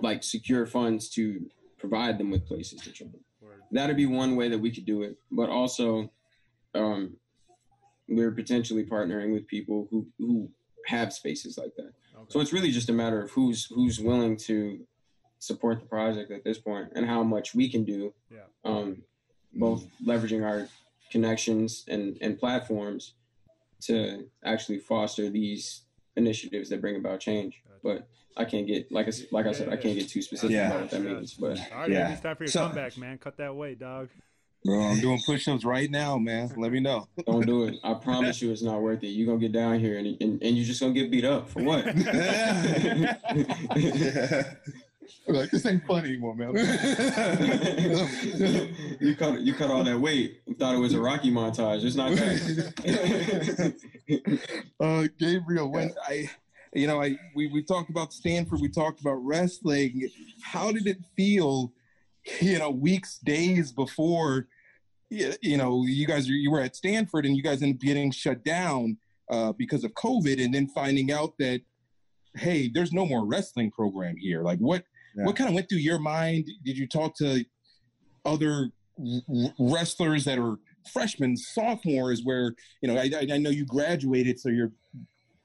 like 0.00 0.22
secure 0.22 0.66
funds 0.66 1.08
to 1.10 1.44
provide 1.78 2.18
them 2.18 2.30
with 2.30 2.46
places 2.46 2.80
to 2.82 2.92
train. 2.92 3.12
That'd 3.72 3.96
be 3.96 4.06
one 4.06 4.36
way 4.36 4.48
that 4.50 4.58
we 4.58 4.70
could 4.70 4.84
do 4.84 5.02
it, 5.02 5.16
but 5.30 5.48
also, 5.48 6.12
um, 6.74 7.16
we're 8.06 8.32
potentially 8.32 8.84
partnering 8.84 9.32
with 9.32 9.46
people 9.46 9.88
who 9.90 10.06
who 10.18 10.50
have 10.86 11.12
spaces 11.12 11.58
like 11.58 11.74
that. 11.76 11.92
Okay. 12.14 12.26
So 12.28 12.40
it's 12.40 12.52
really 12.52 12.70
just 12.70 12.90
a 12.90 12.92
matter 12.92 13.22
of 13.22 13.30
who's 13.30 13.64
who's 13.74 13.98
willing 13.98 14.36
to 14.48 14.86
support 15.42 15.80
the 15.80 15.86
project 15.86 16.30
at 16.30 16.44
this 16.44 16.56
point 16.56 16.92
and 16.94 17.04
how 17.04 17.24
much 17.24 17.52
we 17.52 17.68
can 17.68 17.82
do. 17.82 18.14
Yeah. 18.30 18.42
Um, 18.64 19.02
both 19.54 19.84
leveraging 20.06 20.46
our 20.46 20.68
connections 21.10 21.84
and, 21.88 22.16
and 22.20 22.38
platforms 22.38 23.14
to 23.82 24.28
actually 24.44 24.78
foster 24.78 25.28
these 25.28 25.82
initiatives 26.16 26.70
that 26.70 26.80
bring 26.80 26.94
about 26.94 27.18
change. 27.18 27.60
But 27.82 28.06
I 28.36 28.44
can't 28.44 28.68
get 28.68 28.92
like 28.92 29.08
I 29.08 29.12
like 29.32 29.46
I 29.46 29.52
said, 29.52 29.68
I 29.68 29.76
can't 29.76 29.98
get 29.98 30.08
too 30.08 30.22
specific 30.22 30.54
yeah. 30.54 30.68
about 30.68 30.82
what 30.82 30.90
that 30.90 31.00
means. 31.00 31.34
But 31.34 31.58
all 31.72 31.80
right, 31.80 31.90
yeah. 31.90 32.12
it's 32.12 32.20
time 32.20 32.36
for 32.36 32.44
your 32.44 32.50
so, 32.50 32.68
comeback, 32.68 32.96
man. 32.96 33.18
Cut 33.18 33.36
that 33.38 33.54
weight, 33.54 33.80
dog. 33.80 34.08
Bro, 34.64 34.80
I'm 34.80 35.00
doing 35.00 35.20
push-ups 35.26 35.64
right 35.64 35.90
now, 35.90 36.18
man. 36.18 36.52
Let 36.56 36.70
me 36.70 36.78
know. 36.78 37.08
Don't 37.26 37.44
do 37.44 37.64
it. 37.64 37.80
I 37.82 37.94
promise 37.94 38.40
you, 38.40 38.52
it's 38.52 38.62
not 38.62 38.80
worth 38.80 39.02
it. 39.02 39.08
You're 39.08 39.26
gonna 39.26 39.40
get 39.40 39.50
down 39.50 39.80
here 39.80 39.98
and 39.98 40.06
and, 40.20 40.40
and 40.40 40.56
you're 40.56 40.64
just 40.64 40.80
gonna 40.80 40.92
get 40.92 41.10
beat 41.10 41.24
up 41.24 41.50
for 41.50 41.64
what? 41.64 41.84
like 45.28 45.50
this 45.50 45.66
ain't 45.66 45.86
funny 45.86 46.08
anymore, 46.08 46.34
man. 46.34 46.54
you 49.00 49.14
cut 49.14 49.40
you 49.40 49.54
cut 49.54 49.70
all 49.70 49.84
that 49.84 49.98
weight. 49.98 50.40
Thought 50.58 50.74
it 50.74 50.78
was 50.78 50.94
a 50.94 51.00
Rocky 51.00 51.30
montage. 51.30 51.84
It's 51.84 51.94
not 51.94 52.10
that. 52.12 53.74
uh, 54.80 55.06
Gabriel, 55.18 55.70
when 55.70 55.94
I, 56.08 56.28
you 56.74 56.86
know, 56.86 57.00
I 57.00 57.16
we 57.34 57.48
we 57.48 57.62
talked 57.62 57.90
about 57.90 58.12
Stanford. 58.12 58.60
We 58.60 58.68
talked 58.68 59.00
about 59.00 59.24
wrestling. 59.24 60.08
How 60.42 60.72
did 60.72 60.86
it 60.86 60.98
feel? 61.16 61.72
You 62.40 62.58
know, 62.58 62.70
weeks, 62.70 63.18
days 63.18 63.72
before, 63.72 64.46
you 65.08 65.56
know, 65.56 65.84
you 65.86 66.06
guys 66.06 66.28
you 66.28 66.50
were 66.50 66.60
at 66.60 66.76
Stanford 66.76 67.26
and 67.26 67.36
you 67.36 67.42
guys 67.42 67.62
ended 67.62 67.76
up 67.76 67.80
getting 67.80 68.12
shut 68.12 68.44
down 68.44 68.98
uh, 69.28 69.52
because 69.52 69.84
of 69.84 69.92
COVID, 69.94 70.42
and 70.42 70.54
then 70.54 70.68
finding 70.68 71.12
out 71.12 71.36
that 71.38 71.62
hey, 72.36 72.70
there's 72.72 72.92
no 72.92 73.06
more 73.06 73.26
wrestling 73.26 73.70
program 73.70 74.16
here. 74.16 74.42
Like, 74.42 74.58
what 74.58 74.84
yeah. 75.16 75.24
What 75.24 75.36
kind 75.36 75.48
of 75.48 75.54
went 75.54 75.68
through 75.68 75.78
your 75.78 75.98
mind? 75.98 76.46
Did 76.64 76.76
you 76.76 76.86
talk 76.86 77.16
to 77.16 77.44
other 78.24 78.70
wrestlers 79.58 80.24
that 80.24 80.38
are 80.38 80.56
freshmen, 80.92 81.36
sophomores, 81.36 82.22
where 82.24 82.54
you 82.80 82.88
know 82.88 83.00
I, 83.00 83.10
I 83.32 83.38
know 83.38 83.50
you 83.50 83.64
graduated, 83.64 84.40
so 84.40 84.48
you're 84.48 84.72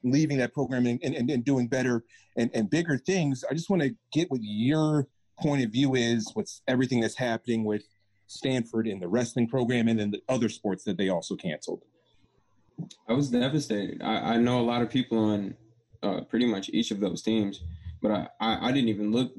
leaving 0.04 0.38
that 0.38 0.54
program 0.54 0.86
and, 0.86 1.00
and, 1.04 1.30
and 1.30 1.44
doing 1.44 1.68
better 1.68 2.04
and, 2.38 2.50
and 2.54 2.70
bigger 2.70 2.98
things. 2.98 3.44
I 3.50 3.54
just 3.54 3.70
want 3.70 3.82
to 3.82 3.96
get 4.14 4.30
what 4.32 4.40
your 4.44 5.08
point 5.42 5.64
of 5.64 5.72
view 5.72 5.96
is. 5.96 6.32
What's 6.34 6.62
everything 6.68 7.02
that's 7.02 7.18
happening 7.18 7.64
with 7.64 7.84
Stanford 8.28 8.88
in 8.88 9.00
the 9.00 9.08
wrestling 9.08 9.48
program 9.48 9.88
and 9.88 10.00
then 10.00 10.12
the 10.12 10.22
other 10.30 10.50
sports 10.50 10.84
that 10.84 10.98
they 10.98 11.10
also 11.10 11.36
canceled. 11.36 11.84
I 13.10 13.14
was 13.14 13.30
devastated. 13.30 14.02
I, 14.04 14.34
I 14.34 14.38
know 14.38 14.60
a 14.60 14.62
lot 14.62 14.82
of 14.82 14.90
people 14.90 15.18
on 15.18 15.56
uh, 16.04 16.22
pretty 16.22 16.46
much 16.46 16.70
each 16.70 16.92
of 16.92 17.00
those 17.00 17.22
teams, 17.22 17.64
but 18.02 18.12
I, 18.12 18.28
I, 18.40 18.68
I 18.68 18.72
didn't 18.72 18.90
even 18.90 19.12
look 19.12 19.32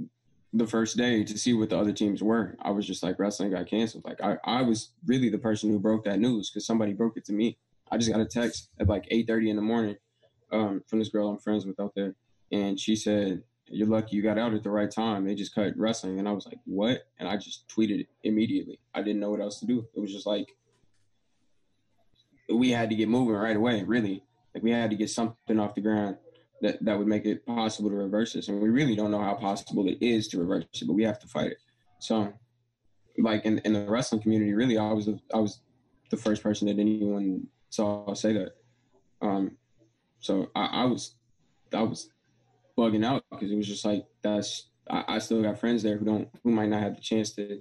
the 0.53 0.67
first 0.67 0.97
day 0.97 1.25
to 1.25 1.39
see 1.39 1.53
what 1.53 1.71
the 1.71 1.79
other 1.79 1.93
teams 1.93 2.23
were. 2.23 2.57
I 2.63 2.71
was 2.71 2.87
just 2.87 3.03
like 3.03 3.19
wrestling 3.19 3.51
got 3.51 3.67
canceled. 3.67 4.05
Like 4.05 4.21
I, 4.23 4.37
I 4.45 4.63
was 4.63 4.93
really 5.07 5.29
the 5.29 5.39
person 5.39 5.71
who 5.71 5.79
broke 5.79 6.05
that 6.05 6.21
news 6.21 6.51
because 6.51 6.67
somebody 6.67 6.93
broke 6.93 7.17
it 7.17 7.25
to 7.27 7.33
me. 7.33 7.59
I 7.91 7.99
just 7.99 8.11
got 8.11 8.21
a 8.21 8.27
text 8.27 8.71
at 8.81 8.89
like 8.89 9.07
eight 9.11 9.27
thirty 9.27 9.51
in 9.51 9.57
the 9.57 9.63
morning 9.63 9.97
um, 10.53 10.83
from 10.87 10.99
this 10.99 11.09
girl 11.09 11.29
I'm 11.29 11.39
friends 11.39 11.67
with 11.67 11.81
out 11.81 11.95
there, 11.95 12.15
and 12.51 12.81
she 12.81 12.97
said, 12.97 13.43
"You're 13.67 13.89
lucky 13.89 14.17
you 14.17 14.23
got 14.23 14.39
out 14.39 14.55
at 14.55 14.63
the 14.63 14.71
right 14.71 14.91
time. 14.91 15.27
They 15.27 15.35
just 15.35 15.55
cut 15.55 15.77
wrestling." 15.77 16.19
And 16.19 16.29
I 16.29 16.33
was 16.33 16.47
like, 16.47 16.59
"What?" 16.65 17.03
And 17.19 17.29
I 17.29 17.37
just 17.37 17.69
tweeted 17.69 18.01
it 18.01 18.09
immediately. 18.23 18.79
I 18.95 19.03
didn't 19.03 19.21
know 19.21 19.31
what 19.31 19.41
else 19.41 19.61
to 19.61 19.67
do. 19.67 19.87
It 19.95 20.01
was 20.01 20.13
just 20.13 20.27
like 20.27 20.55
we 22.49 22.71
had 22.71 22.89
to 22.89 22.97
get 22.97 23.09
moving 23.09 23.35
right 23.35 23.57
away. 23.57 23.83
Really, 23.83 24.23
like 24.55 24.63
we 24.63 24.71
had 24.71 24.91
to 24.91 24.97
get 24.97 25.11
something 25.11 25.61
off 25.61 25.75
the 25.75 25.83
ground 25.83 26.17
that, 26.63 26.85
that 26.85 26.99
would 26.99 27.07
make 27.07 27.25
it 27.25 27.47
possible 27.47 27.91
to 27.91 27.97
reverse 27.97 28.33
this. 28.33 28.49
And 28.49 28.61
we 28.61 28.69
really 28.69 28.97
don't 28.97 29.11
know 29.11 29.23
how 29.23 29.35
possible 29.35 29.87
it 29.89 29.99
is 30.01 30.29
to 30.29 30.39
reverse 30.39 30.65
it, 30.75 30.87
but 30.87 30.95
we 30.95 31.05
have 31.05 31.19
to 31.21 31.29
fight 31.29 31.53
it. 31.53 31.59
So, 32.01 32.33
like 33.19 33.45
in, 33.45 33.59
in 33.59 33.73
the 33.73 33.87
wrestling 33.87 34.23
community, 34.23 34.55
really, 34.55 34.79
I 34.79 34.93
was 34.93 35.07
the, 35.07 35.19
I 35.35 35.39
was 35.39 35.61
the 36.11 36.17
first 36.17 36.43
person 36.43 36.69
that 36.69 36.79
anyone 36.79 37.47
saw 37.71 38.13
say 38.15 38.33
that. 38.33 38.53
Um, 39.21 39.57
so 40.21 40.51
I, 40.55 40.67
I 40.67 40.85
was 40.85 41.17
I 41.73 41.83
was 41.83 42.11
bugging 42.77 43.05
out 43.05 43.25
because 43.31 43.51
it 43.51 43.57
was 43.57 43.67
just 43.67 43.85
like 43.85 44.05
that's 44.23 44.69
I, 44.91 45.05
I 45.09 45.19
still 45.19 45.43
got 45.43 45.59
friends 45.59 45.83
there 45.83 45.99
who 45.99 46.05
don't 46.05 46.29
who 46.43 46.51
might 46.51 46.69
not 46.69 46.83
have 46.83 46.95
the 46.95 47.01
chance 47.01 47.33
to 47.33 47.61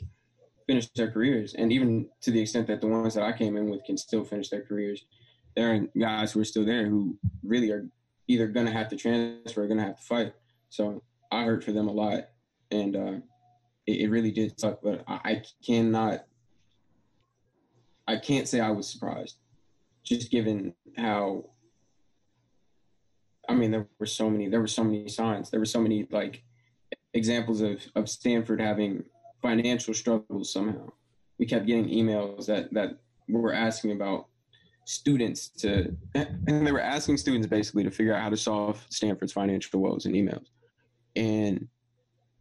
finish 0.68 0.88
their 0.96 1.12
careers, 1.12 1.54
and 1.54 1.72
even 1.72 2.10
to 2.22 2.32
the 2.32 2.42
extent 2.42 2.68
that 2.68 2.82
the 2.82 2.88
ones 2.88 3.16
that 3.16 3.24
I 3.24 3.32
came 3.32 3.58
in 3.58 3.70
with 3.70 3.84
can 3.86 3.98
still 3.98 4.24
finish 4.24 4.50
their 4.50 4.64
careers. 4.64 5.06
There 5.56 5.74
are 5.74 5.80
guys 6.00 6.32
who 6.32 6.42
are 6.42 6.46
still 6.46 6.66
there 6.66 6.88
who 6.88 7.18
really 7.44 7.72
are 7.72 7.88
either 8.28 8.48
gonna 8.48 8.72
have 8.72 8.90
to 8.90 8.96
transfer 8.96 9.63
or 9.63 9.68
gonna 9.68 9.84
have 9.84 9.98
to 9.98 10.04
fight. 10.04 10.34
So 10.70 11.02
I 11.32 11.44
hurt 11.44 11.63
for 11.63 11.72
them 11.72 11.88
a 11.88 11.92
lot, 11.92 12.30
and 12.72 12.96
uh, 12.96 13.13
it, 13.86 14.02
it, 14.02 14.10
really 14.10 14.32
did 14.32 14.60
suck. 14.60 14.80
But 14.82 15.04
I, 15.08 15.20
I 15.24 15.44
cannot, 15.66 16.26
I 18.08 18.18
can't 18.18 18.48
say 18.48 18.60
I 18.60 18.72
was 18.72 18.90
surprised, 18.90 19.38
just 20.04 20.32
given 20.32 20.74
how. 20.98 21.46
I 23.50 23.54
mean, 23.54 23.72
there 23.72 23.88
were 23.98 24.06
so 24.06 24.30
many. 24.30 24.50
There 24.50 24.62
were 24.62 24.68
so 24.68 24.84
many 24.84 25.08
signs. 25.08 25.50
There 25.50 25.60
were 25.60 25.66
so 25.66 25.80
many 25.80 26.08
like 26.12 26.44
examples 27.13 27.62
of 27.62 27.86
of 27.96 28.10
Stanford 28.10 28.60
having 28.60 29.04
financial 29.42 29.94
struggles 29.94 30.52
somehow. 30.52 30.92
We 31.40 31.46
kept 31.46 31.66
getting 31.66 31.88
emails 31.88 32.48
that 32.48 32.74
that 32.74 32.98
were 33.30 33.54
asking 33.54 33.92
about 33.92 34.28
students 34.88 35.50
to, 35.50 35.93
and 36.15 36.65
they 36.65 36.71
were 36.71 36.82
asking 36.82 37.17
students 37.17 37.45
basically 37.45 37.84
to 37.84 37.91
figure 37.91 38.15
out 38.15 38.21
how 38.21 38.30
to 38.30 38.38
solve 38.38 38.84
Stanford's 38.89 39.34
financial 39.34 39.82
woes 39.82 40.06
in 40.06 40.13
emails. 40.13 40.47
And 41.15 41.67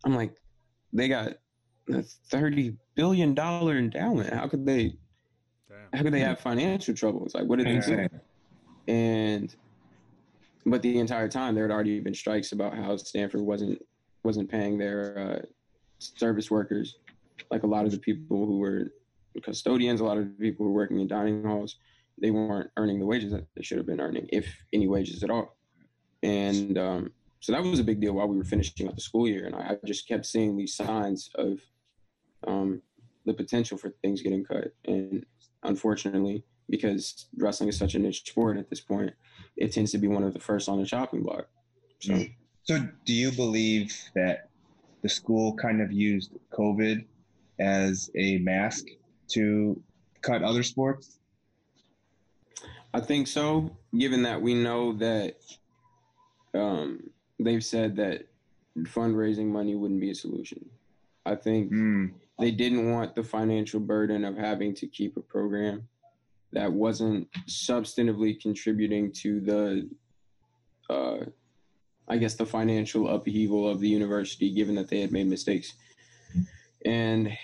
I'm 0.04 0.14
like, 0.14 0.36
they 0.92 1.08
got 1.08 1.34
a 1.92 2.02
thirty 2.30 2.76
billion 2.94 3.34
dollar 3.34 3.76
endowment. 3.76 4.32
How 4.32 4.46
could 4.46 4.64
they? 4.64 4.94
Damn. 5.68 5.78
How 5.92 6.02
could 6.02 6.14
they 6.14 6.20
have 6.20 6.38
financial 6.38 6.94
troubles? 6.94 7.34
Like, 7.34 7.46
what 7.46 7.58
did 7.58 7.66
they 7.66 7.84
do? 7.84 8.08
And 8.86 9.54
but 10.64 10.82
the 10.82 10.98
entire 11.00 11.28
time 11.28 11.54
there 11.54 11.64
had 11.64 11.72
already 11.72 11.98
been 11.98 12.14
strikes 12.14 12.52
about 12.52 12.76
how 12.76 12.96
Stanford 12.96 13.40
wasn't 13.40 13.82
wasn't 14.22 14.48
paying 14.48 14.78
their 14.78 15.18
uh, 15.18 15.46
service 15.98 16.48
workers, 16.50 16.98
like 17.50 17.64
a 17.64 17.66
lot 17.66 17.86
of 17.86 17.90
the 17.90 17.98
people 17.98 18.46
who 18.46 18.58
were 18.58 18.92
custodians, 19.42 20.00
a 20.00 20.04
lot 20.04 20.16
of 20.16 20.24
the 20.24 20.30
people 20.44 20.64
who 20.64 20.70
were 20.70 20.76
working 20.76 21.00
in 21.00 21.08
dining 21.08 21.42
halls 21.42 21.76
they 22.20 22.30
weren't 22.30 22.70
earning 22.76 22.98
the 22.98 23.06
wages 23.06 23.32
that 23.32 23.46
they 23.54 23.62
should 23.62 23.78
have 23.78 23.86
been 23.86 24.00
earning, 24.00 24.28
if 24.32 24.46
any 24.72 24.88
wages 24.88 25.22
at 25.22 25.30
all. 25.30 25.56
And 26.22 26.78
um, 26.78 27.12
so 27.40 27.52
that 27.52 27.62
was 27.62 27.78
a 27.78 27.84
big 27.84 28.00
deal 28.00 28.14
while 28.14 28.28
we 28.28 28.36
were 28.36 28.44
finishing 28.44 28.88
up 28.88 28.94
the 28.94 29.00
school 29.00 29.28
year. 29.28 29.46
And 29.46 29.54
I, 29.54 29.72
I 29.72 29.86
just 29.86 30.08
kept 30.08 30.26
seeing 30.26 30.56
these 30.56 30.74
signs 30.74 31.30
of 31.34 31.60
um, 32.46 32.82
the 33.24 33.34
potential 33.34 33.76
for 33.76 33.90
things 34.02 34.22
getting 34.22 34.44
cut. 34.44 34.72
And 34.86 35.24
unfortunately, 35.62 36.44
because 36.68 37.26
wrestling 37.36 37.68
is 37.68 37.78
such 37.78 37.94
a 37.94 37.98
niche 37.98 38.24
sport 38.26 38.56
at 38.56 38.70
this 38.70 38.80
point, 38.80 39.12
it 39.56 39.72
tends 39.72 39.92
to 39.92 39.98
be 39.98 40.08
one 40.08 40.24
of 40.24 40.32
the 40.32 40.40
first 40.40 40.68
on 40.68 40.80
the 40.80 40.86
chopping 40.86 41.22
block. 41.22 41.46
So, 42.00 42.12
mm. 42.14 42.34
so 42.62 42.88
do 43.04 43.12
you 43.12 43.30
believe 43.32 43.94
that 44.14 44.48
the 45.02 45.08
school 45.08 45.54
kind 45.54 45.80
of 45.80 45.92
used 45.92 46.32
COVID 46.52 47.04
as 47.60 48.10
a 48.16 48.38
mask 48.38 48.86
to 49.28 49.80
cut 50.22 50.42
other 50.42 50.62
sports? 50.62 51.15
I 52.94 53.00
think 53.00 53.26
so, 53.26 53.76
given 53.96 54.22
that 54.22 54.40
we 54.40 54.54
know 54.54 54.94
that 54.94 55.36
um, 56.54 57.10
they've 57.38 57.64
said 57.64 57.96
that 57.96 58.26
fundraising 58.84 59.46
money 59.46 59.74
wouldn't 59.74 60.00
be 60.00 60.10
a 60.10 60.14
solution. 60.14 60.64
I 61.24 61.34
think 61.34 61.72
mm. 61.72 62.12
they 62.38 62.50
didn't 62.50 62.90
want 62.90 63.14
the 63.14 63.22
financial 63.22 63.80
burden 63.80 64.24
of 64.24 64.36
having 64.36 64.74
to 64.74 64.86
keep 64.86 65.16
a 65.16 65.20
program 65.20 65.88
that 66.52 66.72
wasn't 66.72 67.28
substantively 67.48 68.40
contributing 68.40 69.12
to 69.12 69.40
the, 69.40 69.90
uh, 70.88 71.24
I 72.08 72.16
guess, 72.16 72.34
the 72.34 72.46
financial 72.46 73.08
upheaval 73.08 73.68
of 73.68 73.80
the 73.80 73.88
university, 73.88 74.54
given 74.54 74.76
that 74.76 74.88
they 74.88 75.00
had 75.00 75.12
made 75.12 75.26
mistakes. 75.26 75.74
And 76.84 77.36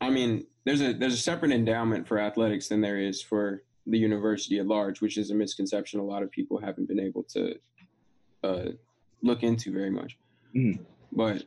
I 0.00 0.10
mean, 0.10 0.46
there's 0.64 0.80
a 0.80 0.92
there's 0.92 1.14
a 1.14 1.18
separate 1.18 1.50
endowment 1.50 2.06
for 2.06 2.18
athletics 2.18 2.68
than 2.68 2.80
there 2.80 2.98
is 2.98 3.20
for 3.20 3.64
the 3.88 3.98
university 3.98 4.58
at 4.58 4.66
large, 4.66 5.00
which 5.00 5.16
is 5.16 5.30
a 5.30 5.34
misconception 5.34 6.00
a 6.00 6.04
lot 6.04 6.22
of 6.22 6.30
people 6.30 6.58
haven't 6.58 6.88
been 6.88 7.00
able 7.00 7.22
to 7.22 7.58
uh, 8.44 8.66
look 9.22 9.42
into 9.42 9.72
very 9.72 9.90
much. 9.90 10.18
Mm. 10.54 10.80
But 11.12 11.44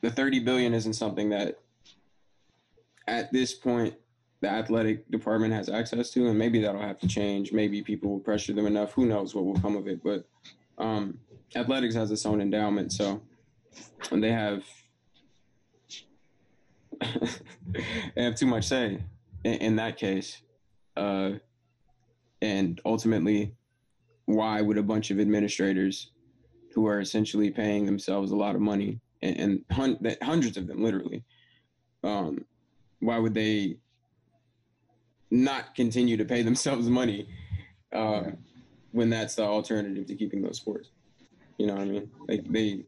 the 0.00 0.10
30 0.10 0.40
billion 0.40 0.74
isn't 0.74 0.94
something 0.94 1.30
that 1.30 1.58
at 3.06 3.32
this 3.32 3.54
point 3.54 3.94
the 4.40 4.48
athletic 4.48 5.10
department 5.10 5.52
has 5.52 5.68
access 5.68 6.10
to, 6.10 6.28
and 6.28 6.38
maybe 6.38 6.60
that'll 6.60 6.80
have 6.80 7.00
to 7.00 7.08
change. 7.08 7.52
Maybe 7.52 7.82
people 7.82 8.10
will 8.10 8.20
pressure 8.20 8.52
them 8.52 8.66
enough. 8.66 8.92
Who 8.92 9.06
knows 9.06 9.34
what 9.34 9.44
will 9.44 9.60
come 9.60 9.76
of 9.76 9.88
it? 9.88 10.02
But 10.02 10.24
um, 10.78 11.18
athletics 11.56 11.94
has 11.96 12.10
its 12.12 12.24
own 12.24 12.40
endowment, 12.40 12.92
so 12.92 13.20
and 14.12 14.22
they 14.22 14.30
have 14.30 14.62
they 18.14 18.22
have 18.22 18.36
too 18.36 18.46
much 18.46 18.64
say 18.64 19.02
in, 19.44 19.54
in 19.54 19.76
that 19.76 19.96
case. 19.96 20.42
Uh, 20.98 21.38
and 22.42 22.80
ultimately, 22.84 23.54
why 24.26 24.60
would 24.60 24.76
a 24.76 24.82
bunch 24.82 25.10
of 25.10 25.18
administrators 25.18 26.10
who 26.74 26.86
are 26.86 27.00
essentially 27.00 27.50
paying 27.50 27.86
themselves 27.86 28.30
a 28.30 28.36
lot 28.36 28.54
of 28.54 28.60
money 28.60 29.00
and, 29.22 29.36
and 29.38 29.64
hun- 29.70 29.98
hundreds 30.22 30.56
of 30.56 30.66
them 30.66 30.82
literally 30.82 31.24
um, 32.04 32.44
why 33.00 33.18
would 33.18 33.34
they 33.34 33.78
not 35.30 35.74
continue 35.74 36.16
to 36.16 36.24
pay 36.24 36.42
themselves 36.42 36.88
money 36.88 37.28
uh, 37.94 38.22
yeah. 38.24 38.30
when 38.92 39.08
that's 39.08 39.34
the 39.34 39.42
alternative 39.42 40.06
to 40.06 40.14
keeping 40.14 40.42
those 40.42 40.56
sports 40.56 40.90
you 41.58 41.66
know 41.66 41.74
what 41.74 41.82
i 41.82 41.86
mean 41.86 42.10
like 42.28 42.44
they 42.50 42.84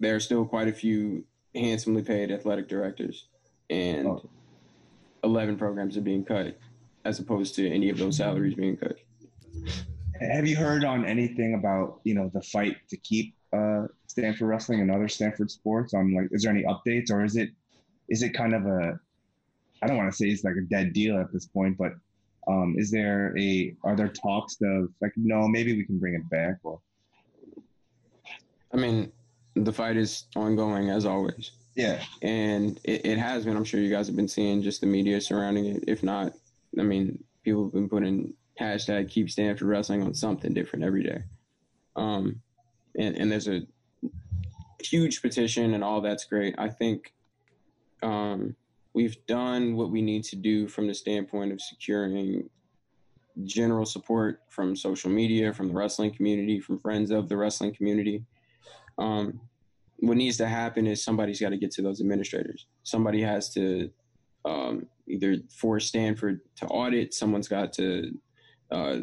there 0.00 0.14
are 0.16 0.20
still 0.20 0.44
quite 0.44 0.68
a 0.68 0.72
few 0.72 1.24
handsomely 1.54 2.02
paid 2.02 2.30
athletic 2.30 2.68
directors 2.68 3.28
and 3.70 4.06
oh. 4.06 4.28
11 5.22 5.56
programs 5.56 5.96
are 5.96 6.02
being 6.02 6.24
cut 6.24 6.58
as 7.04 7.18
opposed 7.18 7.54
to 7.54 7.70
any 7.70 7.90
of 7.90 7.98
those 7.98 8.16
salaries 8.16 8.54
being 8.54 8.76
cut 8.76 8.96
have 10.20 10.46
you 10.46 10.56
heard 10.56 10.84
on 10.84 11.04
anything 11.04 11.54
about 11.54 12.00
you 12.04 12.14
know 12.14 12.30
the 12.34 12.42
fight 12.42 12.76
to 12.88 12.96
keep 12.98 13.34
uh, 13.52 13.86
Stanford 14.06 14.48
wrestling 14.48 14.80
and 14.80 14.90
other 14.90 15.08
Stanford 15.08 15.50
sports? 15.50 15.94
On 15.94 16.14
like, 16.14 16.28
is 16.30 16.42
there 16.42 16.52
any 16.52 16.64
updates, 16.64 17.10
or 17.10 17.24
is 17.24 17.36
it 17.36 17.50
is 18.08 18.22
it 18.22 18.30
kind 18.30 18.54
of 18.54 18.66
a 18.66 18.98
I 19.82 19.86
don't 19.86 19.96
want 19.96 20.10
to 20.10 20.16
say 20.16 20.26
it's 20.26 20.44
like 20.44 20.56
a 20.56 20.62
dead 20.62 20.92
deal 20.92 21.18
at 21.18 21.32
this 21.32 21.46
point, 21.46 21.76
but 21.76 21.92
um, 22.46 22.74
is 22.78 22.90
there 22.90 23.36
a 23.38 23.74
are 23.82 23.96
there 23.96 24.08
talks 24.08 24.56
of 24.62 24.88
like 25.00 25.12
no 25.16 25.48
maybe 25.48 25.76
we 25.76 25.84
can 25.84 25.98
bring 25.98 26.14
it 26.14 26.28
back 26.30 26.56
or? 26.62 26.80
I 28.72 28.76
mean, 28.76 29.12
the 29.54 29.72
fight 29.72 29.96
is 29.96 30.26
ongoing 30.34 30.90
as 30.90 31.06
always. 31.06 31.52
Yeah, 31.76 32.02
and 32.22 32.78
it, 32.84 33.04
it 33.04 33.18
has 33.18 33.44
been. 33.44 33.56
I'm 33.56 33.64
sure 33.64 33.80
you 33.80 33.90
guys 33.90 34.06
have 34.06 34.16
been 34.16 34.28
seeing 34.28 34.62
just 34.62 34.80
the 34.80 34.86
media 34.86 35.20
surrounding 35.20 35.66
it. 35.66 35.84
If 35.86 36.02
not, 36.02 36.32
I 36.78 36.82
mean, 36.82 37.22
people 37.42 37.64
have 37.64 37.72
been 37.72 37.88
putting 37.88 38.34
hashtag 38.60 39.10
keep 39.10 39.30
Stanford 39.30 39.68
wrestling 39.68 40.02
on 40.02 40.14
something 40.14 40.54
different 40.54 40.84
every 40.84 41.02
day. 41.02 41.22
Um, 41.96 42.40
and, 42.96 43.16
and 43.16 43.30
there's 43.30 43.48
a 43.48 43.62
huge 44.80 45.22
petition 45.22 45.74
and 45.74 45.82
all 45.82 46.00
that's 46.00 46.24
great. 46.24 46.54
I 46.58 46.68
think 46.68 47.12
um, 48.02 48.54
we've 48.92 49.16
done 49.26 49.76
what 49.76 49.90
we 49.90 50.02
need 50.02 50.24
to 50.24 50.36
do 50.36 50.68
from 50.68 50.86
the 50.86 50.94
standpoint 50.94 51.52
of 51.52 51.60
securing 51.60 52.48
general 53.44 53.84
support 53.84 54.42
from 54.48 54.76
social 54.76 55.10
media, 55.10 55.52
from 55.52 55.68
the 55.68 55.74
wrestling 55.74 56.14
community, 56.14 56.60
from 56.60 56.78
friends 56.78 57.10
of 57.10 57.28
the 57.28 57.36
wrestling 57.36 57.74
community. 57.74 58.24
Um, 58.98 59.40
what 59.98 60.16
needs 60.16 60.36
to 60.36 60.46
happen 60.46 60.86
is 60.86 61.02
somebody's 61.02 61.40
got 61.40 61.50
to 61.50 61.56
get 61.56 61.72
to 61.72 61.82
those 61.82 62.00
administrators. 62.00 62.66
Somebody 62.84 63.22
has 63.22 63.52
to 63.54 63.90
um, 64.44 64.86
either 65.08 65.36
force 65.50 65.86
Stanford 65.86 66.40
to 66.56 66.66
audit. 66.66 67.14
Someone's 67.14 67.48
got 67.48 67.72
to 67.74 68.12
uh, 68.70 68.98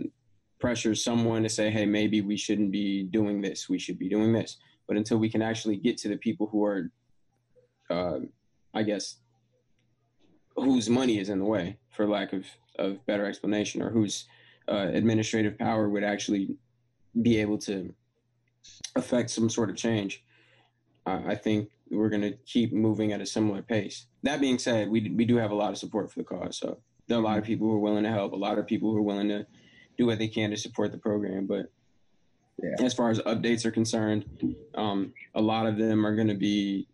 pressure 0.59 0.95
someone 0.95 1.43
to 1.43 1.49
say, 1.49 1.69
hey, 1.69 1.85
maybe 1.85 2.21
we 2.21 2.37
shouldn't 2.37 2.71
be 2.71 3.03
doing 3.03 3.41
this. 3.41 3.69
We 3.69 3.79
should 3.79 3.99
be 3.99 4.09
doing 4.09 4.33
this. 4.33 4.57
But 4.87 4.97
until 4.97 5.17
we 5.17 5.29
can 5.29 5.41
actually 5.41 5.77
get 5.77 5.97
to 5.99 6.09
the 6.09 6.17
people 6.17 6.47
who 6.47 6.63
are, 6.65 6.91
uh, 7.89 8.19
I 8.73 8.83
guess, 8.83 9.17
whose 10.55 10.89
money 10.89 11.19
is 11.19 11.29
in 11.29 11.39
the 11.39 11.45
way, 11.45 11.77
for 11.95 12.07
lack 12.07 12.33
of, 12.33 12.45
of 12.77 13.05
better 13.05 13.25
explanation, 13.25 13.81
or 13.81 13.89
whose 13.89 14.25
uh, 14.67 14.89
administrative 14.93 15.57
power 15.57 15.89
would 15.89 16.03
actually 16.03 16.55
be 17.21 17.39
able 17.39 17.57
to 17.57 17.93
affect 18.95 19.29
some 19.29 19.49
sort 19.49 19.69
of 19.69 19.75
change, 19.75 20.23
I 21.05 21.35
think 21.35 21.69
we're 21.89 22.09
going 22.09 22.21
to 22.21 22.33
keep 22.45 22.73
moving 22.73 23.11
at 23.11 23.21
a 23.21 23.25
similar 23.25 23.61
pace. 23.61 24.05
That 24.23 24.39
being 24.39 24.57
said, 24.57 24.89
we, 24.89 25.09
we 25.09 25.25
do 25.25 25.37
have 25.37 25.51
a 25.51 25.55
lot 25.55 25.71
of 25.71 25.77
support 25.77 26.11
for 26.11 26.19
the 26.19 26.25
cause. 26.25 26.57
So 26.57 26.77
there 27.07 27.17
are 27.17 27.21
a 27.21 27.23
lot 27.23 27.37
of 27.37 27.43
people 27.43 27.67
who 27.67 27.75
are 27.75 27.79
willing 27.79 28.03
to 28.03 28.09
help, 28.09 28.33
a 28.33 28.37
lot 28.37 28.57
of 28.57 28.67
people 28.67 28.91
who 28.91 28.97
are 28.97 29.03
willing 29.03 29.29
to 29.29 29.45
do 29.97 30.05
what 30.05 30.19
they 30.19 30.27
can 30.27 30.51
to 30.51 30.57
support 30.57 30.91
the 30.91 30.97
program. 30.97 31.47
But 31.47 31.71
yeah. 32.61 32.85
as 32.85 32.93
far 32.93 33.09
as 33.09 33.19
updates 33.19 33.65
are 33.65 33.71
concerned, 33.71 34.25
um, 34.75 35.13
a 35.35 35.41
lot 35.41 35.65
of 35.65 35.77
them 35.77 36.05
are 36.05 36.15
going 36.15 36.27
to 36.27 36.35
be 36.35 36.87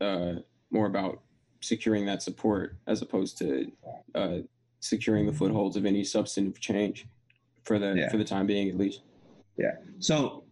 uh, 0.00 0.34
more 0.70 0.86
about 0.86 1.20
securing 1.60 2.06
that 2.06 2.22
support 2.22 2.76
as 2.86 3.02
opposed 3.02 3.38
to 3.38 3.70
uh, 4.14 4.38
securing 4.80 5.26
the 5.26 5.32
footholds 5.32 5.76
of 5.76 5.84
any 5.84 6.04
substantive 6.04 6.60
change 6.60 7.06
for 7.64 7.78
the 7.78 7.94
yeah. 7.94 8.08
for 8.08 8.16
the 8.16 8.24
time 8.24 8.46
being, 8.46 8.68
at 8.68 8.78
least. 8.78 9.00
Yeah. 9.58 9.72
So, 9.98 10.44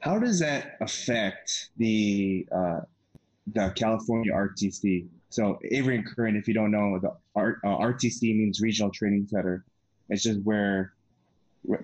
how 0.00 0.18
does 0.18 0.38
that 0.40 0.76
affect 0.80 1.70
the 1.76 2.46
uh, 2.52 2.80
the 3.52 3.72
California 3.76 4.32
RTC? 4.32 5.06
So, 5.30 5.58
Avery 5.70 5.96
and 5.96 6.06
Curran, 6.06 6.36
if 6.36 6.48
you 6.48 6.54
don't 6.54 6.70
know, 6.70 6.98
the 6.98 7.14
R, 7.34 7.58
uh, 7.64 7.68
RTC 7.68 8.22
means 8.22 8.60
Regional 8.60 8.90
Training 8.90 9.26
Center. 9.28 9.64
It's 10.08 10.22
just 10.22 10.40
where 10.42 10.94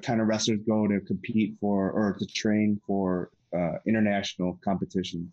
kind 0.03 0.20
of 0.20 0.29
wrestlers 0.29 0.61
go 0.66 0.87
to 0.87 1.00
compete 1.00 1.55
for 1.61 1.90
or 1.90 2.14
to 2.18 2.27
train 2.27 2.81
for 2.87 3.31
uh, 3.55 3.79
international 3.87 4.59
competition, 4.64 5.31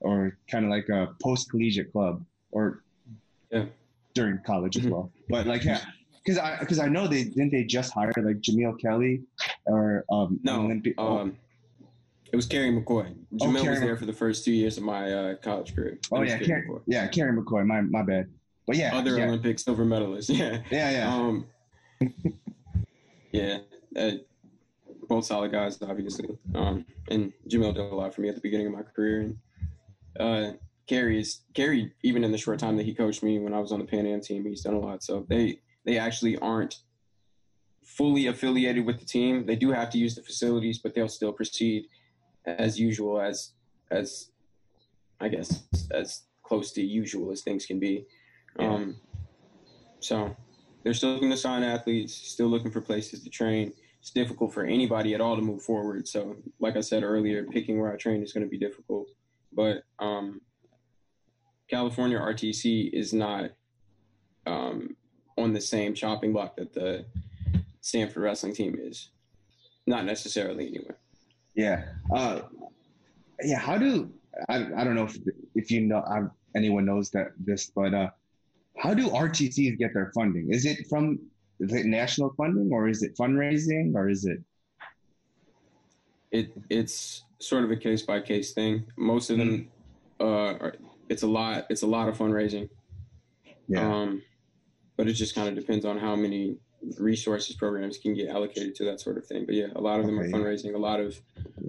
or 0.00 0.38
kind 0.50 0.64
of 0.64 0.70
like 0.70 0.88
a 0.88 1.14
post 1.22 1.50
collegiate 1.50 1.92
club, 1.92 2.24
or 2.52 2.82
yeah. 3.50 3.66
during 4.14 4.38
college 4.46 4.76
as 4.76 4.84
mm-hmm. 4.84 4.92
well. 4.92 5.12
But 5.28 5.46
like, 5.46 5.64
yeah, 5.64 5.82
because 6.24 6.38
I 6.38 6.58
because 6.60 6.78
I 6.78 6.88
know 6.88 7.06
they 7.06 7.24
didn't 7.24 7.50
they 7.50 7.64
just 7.64 7.92
hire 7.92 8.12
like 8.16 8.40
Jamill 8.40 8.80
Kelly 8.80 9.22
or 9.66 10.04
um 10.10 10.40
no 10.42 10.60
Olympic, 10.62 10.94
um, 10.98 11.06
oh. 11.06 11.32
It 12.32 12.36
was 12.36 12.46
Kerry 12.46 12.70
McCoy. 12.70 13.14
Jamill 13.34 13.66
oh, 13.66 13.70
was 13.70 13.80
there 13.80 13.96
for 13.96 14.06
the 14.06 14.12
first 14.12 14.44
two 14.44 14.52
years 14.52 14.78
of 14.78 14.84
my 14.84 15.12
uh, 15.12 15.34
college 15.36 15.74
career. 15.74 15.98
Oh 16.12 16.22
yeah, 16.22 16.38
Kerry, 16.38 16.66
yeah, 16.86 17.08
Kerry 17.08 17.36
McCoy. 17.36 17.66
My 17.66 17.80
my 17.80 18.02
bad. 18.02 18.30
But 18.66 18.76
yeah, 18.76 18.96
other 18.96 19.18
yeah. 19.18 19.26
Olympic 19.26 19.58
silver 19.58 19.84
medalist. 19.84 20.30
Yeah, 20.40 20.62
yeah, 20.70 20.90
yeah. 20.90 21.14
Um, 21.14 21.46
yeah, 23.32 23.58
uh, 23.96 24.12
both 25.08 25.24
solid 25.24 25.50
guys, 25.50 25.82
obviously. 25.82 26.38
Um, 26.54 26.86
and 27.10 27.32
Jamill 27.48 27.74
did 27.74 27.80
a 27.80 27.94
lot 27.94 28.14
for 28.14 28.20
me 28.20 28.28
at 28.28 28.36
the 28.36 28.40
beginning 28.40 28.68
of 28.68 28.72
my 28.72 28.82
career. 28.82 29.20
And 29.20 29.36
uh, 30.20 30.52
Kerry 30.86 31.20
is 31.20 31.40
Kerry, 31.52 31.92
even 32.04 32.22
in 32.22 32.30
the 32.30 32.38
short 32.38 32.60
time 32.60 32.76
that 32.76 32.86
he 32.86 32.94
coached 32.94 33.24
me 33.24 33.40
when 33.40 33.54
I 33.54 33.58
was 33.58 33.72
on 33.72 33.80
the 33.80 33.84
Pan 33.84 34.06
Am 34.06 34.20
team, 34.20 34.44
he's 34.44 34.62
done 34.62 34.74
a 34.74 34.78
lot. 34.78 35.02
So 35.02 35.26
they 35.28 35.58
they 35.84 35.98
actually 35.98 36.38
aren't 36.38 36.76
fully 37.84 38.28
affiliated 38.28 38.86
with 38.86 39.00
the 39.00 39.04
team. 39.04 39.46
They 39.46 39.56
do 39.56 39.72
have 39.72 39.90
to 39.90 39.98
use 39.98 40.14
the 40.14 40.22
facilities, 40.22 40.78
but 40.78 40.94
they'll 40.94 41.08
still 41.08 41.32
proceed 41.32 41.86
as 42.58 42.78
usual, 42.78 43.20
as 43.20 43.52
as 43.90 44.30
I 45.20 45.28
guess 45.28 45.64
as 45.90 46.22
close 46.42 46.72
to 46.72 46.82
usual 46.82 47.30
as 47.30 47.42
things 47.42 47.66
can 47.66 47.78
be. 47.78 48.06
Um, 48.58 48.96
so 50.00 50.34
they're 50.82 50.94
still 50.94 51.12
looking 51.12 51.30
to 51.30 51.36
sign 51.36 51.62
athletes, 51.62 52.14
still 52.14 52.48
looking 52.48 52.70
for 52.70 52.80
places 52.80 53.22
to 53.22 53.30
train. 53.30 53.72
It's 54.00 54.10
difficult 54.10 54.54
for 54.54 54.64
anybody 54.64 55.14
at 55.14 55.20
all 55.20 55.36
to 55.36 55.42
move 55.42 55.62
forward. 55.62 56.08
So, 56.08 56.36
like 56.58 56.76
I 56.76 56.80
said 56.80 57.02
earlier, 57.02 57.44
picking 57.44 57.78
where 57.78 57.92
I 57.92 57.96
train 57.96 58.22
is 58.22 58.32
going 58.32 58.44
to 58.44 58.50
be 58.50 58.58
difficult. 58.58 59.08
But 59.52 59.82
um, 59.98 60.40
California 61.68 62.18
RTC 62.18 62.92
is 62.92 63.12
not 63.12 63.50
um, 64.46 64.96
on 65.36 65.52
the 65.52 65.60
same 65.60 65.94
chopping 65.94 66.32
block 66.32 66.56
that 66.56 66.72
the 66.72 67.04
Stanford 67.82 68.22
wrestling 68.22 68.54
team 68.54 68.76
is. 68.80 69.10
Not 69.86 70.04
necessarily, 70.06 70.68
anyway. 70.68 70.94
Yeah. 71.54 71.84
Uh, 72.14 72.42
yeah. 73.42 73.58
How 73.58 73.78
do 73.78 74.10
I? 74.48 74.66
I 74.76 74.84
don't 74.84 74.94
know 74.94 75.04
if 75.04 75.16
if 75.54 75.70
you 75.70 75.82
know 75.82 76.02
I'm, 76.02 76.30
anyone 76.54 76.84
knows 76.84 77.10
that 77.10 77.28
this, 77.38 77.70
but 77.74 77.94
uh, 77.94 78.10
how 78.76 78.94
do 78.94 79.08
RTCs 79.08 79.78
get 79.78 79.92
their 79.94 80.12
funding? 80.14 80.52
Is 80.52 80.64
it 80.64 80.86
from 80.88 81.18
is 81.58 81.72
it 81.72 81.86
national 81.86 82.32
funding 82.36 82.70
or 82.72 82.88
is 82.88 83.02
it 83.02 83.16
fundraising 83.16 83.94
or 83.94 84.08
is 84.08 84.24
it? 84.24 84.38
It 86.30 86.52
it's 86.70 87.24
sort 87.40 87.64
of 87.64 87.70
a 87.70 87.76
case 87.76 88.02
by 88.02 88.20
case 88.20 88.52
thing. 88.52 88.86
Most 88.96 89.30
of 89.30 89.38
them, 89.38 89.68
mm-hmm. 90.20 90.24
uh, 90.24 90.66
are, 90.66 90.74
it's 91.08 91.22
a 91.22 91.26
lot. 91.26 91.66
It's 91.70 91.82
a 91.82 91.86
lot 91.86 92.08
of 92.08 92.16
fundraising. 92.16 92.68
Yeah. 93.68 93.86
Um, 93.86 94.22
but 94.96 95.08
it 95.08 95.14
just 95.14 95.34
kind 95.34 95.48
of 95.48 95.54
depends 95.54 95.84
on 95.84 95.98
how 95.98 96.14
many 96.14 96.56
resources 96.98 97.56
programs 97.56 97.98
can 97.98 98.14
get 98.14 98.28
allocated 98.28 98.74
to 98.76 98.84
that 98.84 99.00
sort 99.00 99.18
of 99.18 99.26
thing. 99.26 99.44
But 99.46 99.54
yeah, 99.54 99.68
a 99.74 99.80
lot 99.80 100.00
of 100.00 100.06
them 100.06 100.18
okay. 100.18 100.28
are 100.28 100.30
fundraising. 100.30 100.74
A 100.74 100.78
lot 100.78 101.00
of 101.00 101.20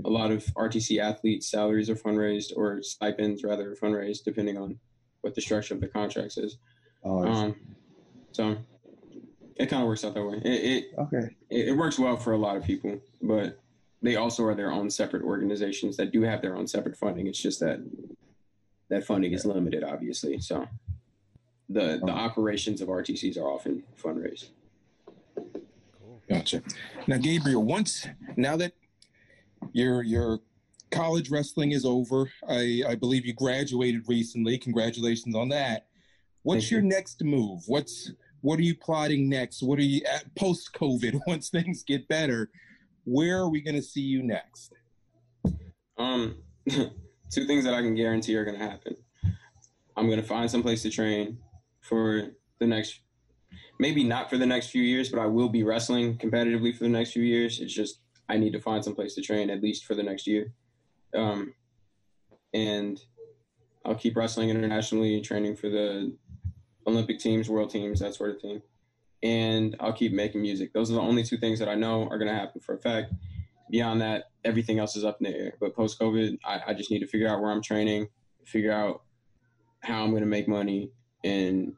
a 0.05 0.09
lot 0.09 0.31
of 0.31 0.43
RTC 0.55 0.99
athletes' 0.99 1.49
salaries 1.49 1.89
are 1.89 1.95
fundraised 1.95 2.55
or 2.55 2.81
stipends 2.81 3.43
rather 3.43 3.75
fundraised, 3.75 4.23
depending 4.23 4.57
on 4.57 4.79
what 5.21 5.35
the 5.35 5.41
structure 5.41 5.73
of 5.73 5.81
the 5.81 5.87
contracts 5.87 6.37
is. 6.37 6.57
Oh, 7.03 7.25
um, 7.25 7.55
so 8.31 8.57
it 9.55 9.67
kind 9.67 9.81
of 9.81 9.87
works 9.87 10.03
out 10.03 10.13
that 10.13 10.25
way. 10.25 10.41
It, 10.43 10.47
it 10.47 10.85
okay. 10.97 11.35
It, 11.49 11.69
it, 11.69 11.77
works 11.77 11.99
well 11.99 12.17
for 12.17 12.33
a 12.33 12.37
lot 12.37 12.57
of 12.57 12.63
people, 12.63 12.99
but 13.21 13.59
they 14.01 14.15
also 14.15 14.43
are 14.45 14.55
their 14.55 14.71
own 14.71 14.89
separate 14.89 15.23
organizations 15.23 15.97
that 15.97 16.11
do 16.11 16.21
have 16.21 16.41
their 16.41 16.55
own 16.55 16.67
separate 16.67 16.97
funding. 16.97 17.27
It's 17.27 17.41
just 17.41 17.59
that 17.59 17.79
that 18.89 19.05
funding 19.05 19.33
is 19.33 19.45
limited, 19.45 19.83
obviously. 19.83 20.39
So 20.39 20.67
the 21.69 21.99
the 22.03 22.11
operations 22.11 22.81
of 22.81 22.87
RTCs 22.87 23.37
are 23.37 23.49
often 23.49 23.83
fundraised. 24.01 24.49
Gotcha. 26.31 26.63
Now, 27.07 27.17
Gabriel, 27.17 27.63
once 27.63 28.07
now 28.37 28.55
that 28.57 28.73
your 29.73 30.03
your 30.03 30.39
college 30.91 31.29
wrestling 31.29 31.71
is 31.71 31.85
over, 31.85 32.31
I 32.47 32.83
I 32.87 32.95
believe 32.95 33.25
you 33.25 33.33
graduated 33.33 34.07
recently. 34.07 34.57
Congratulations 34.57 35.35
on 35.35 35.49
that. 35.49 35.87
What's 36.43 36.63
Thank 36.63 36.71
your 36.71 36.81
you. 36.81 36.87
next 36.87 37.23
move? 37.23 37.63
What's 37.67 38.11
what 38.41 38.59
are 38.59 38.63
you 38.63 38.75
plotting 38.75 39.29
next? 39.29 39.61
What 39.61 39.77
are 39.79 39.83
you 39.83 40.01
at 40.11 40.33
post 40.35 40.73
COVID 40.73 41.19
once 41.27 41.49
things 41.49 41.83
get 41.83 42.07
better? 42.07 42.49
Where 43.03 43.39
are 43.39 43.49
we 43.49 43.61
going 43.61 43.75
to 43.75 43.81
see 43.81 44.01
you 44.01 44.23
next? 44.23 44.73
Um, 45.97 46.37
two 46.69 47.45
things 47.45 47.63
that 47.65 47.73
I 47.73 47.81
can 47.81 47.95
guarantee 47.95 48.35
are 48.35 48.45
going 48.45 48.57
to 48.57 48.63
happen. 48.63 48.95
I'm 49.95 50.07
going 50.07 50.21
to 50.21 50.27
find 50.27 50.49
some 50.49 50.61
place 50.61 50.81
to 50.83 50.89
train 50.89 51.37
for 51.81 52.29
the 52.59 52.67
next, 52.67 53.01
maybe 53.81 54.03
not 54.03 54.29
for 54.29 54.37
the 54.37 54.45
next 54.45 54.67
few 54.67 54.83
years, 54.83 55.09
but 55.09 55.19
I 55.19 55.25
will 55.25 55.49
be 55.49 55.63
wrestling 55.63 56.15
competitively 56.19 56.77
for 56.77 56.83
the 56.83 56.89
next 56.89 57.13
few 57.13 57.23
years. 57.23 57.59
It's 57.59 57.73
just 57.73 57.99
I 58.29 58.37
need 58.37 58.53
to 58.53 58.61
find 58.61 58.83
some 58.83 58.93
place 58.93 59.15
to 59.15 59.23
train 59.23 59.49
at 59.49 59.63
least 59.63 59.85
for 59.85 59.95
the 59.95 60.03
next 60.03 60.27
year. 60.27 60.53
Um, 61.15 61.55
and 62.53 63.01
I'll 63.83 63.95
keep 63.95 64.15
wrestling 64.15 64.51
internationally, 64.51 65.19
training 65.21 65.55
for 65.55 65.67
the 65.67 66.15
Olympic 66.85 67.17
teams, 67.17 67.49
world 67.49 67.71
teams, 67.71 67.99
that 68.01 68.13
sort 68.13 68.35
of 68.35 68.39
thing. 68.39 68.61
And 69.23 69.75
I'll 69.79 69.93
keep 69.93 70.13
making 70.13 70.43
music. 70.43 70.73
Those 70.73 70.91
are 70.91 70.95
the 70.95 71.01
only 71.01 71.23
two 71.23 71.37
things 71.37 71.57
that 71.57 71.67
I 71.67 71.73
know 71.73 72.03
are 72.03 72.19
going 72.19 72.29
to 72.29 72.37
happen 72.37 72.61
for 72.61 72.75
a 72.75 72.79
fact. 72.79 73.13
Beyond 73.71 73.99
that, 74.01 74.25
everything 74.45 74.77
else 74.77 74.95
is 74.95 75.03
up 75.03 75.17
in 75.21 75.31
the 75.31 75.35
air. 75.35 75.53
But 75.59 75.75
post 75.75 75.99
COVID, 75.99 76.37
I, 76.45 76.61
I, 76.67 76.73
just 76.75 76.91
need 76.91 76.99
to 76.99 77.07
figure 77.07 77.27
out 77.27 77.41
where 77.41 77.49
I'm 77.49 77.63
training, 77.63 78.09
figure 78.45 78.73
out 78.73 79.01
how 79.79 80.03
I'm 80.03 80.11
going 80.11 80.21
to 80.21 80.27
make 80.27 80.47
money, 80.47 80.91
and 81.23 81.73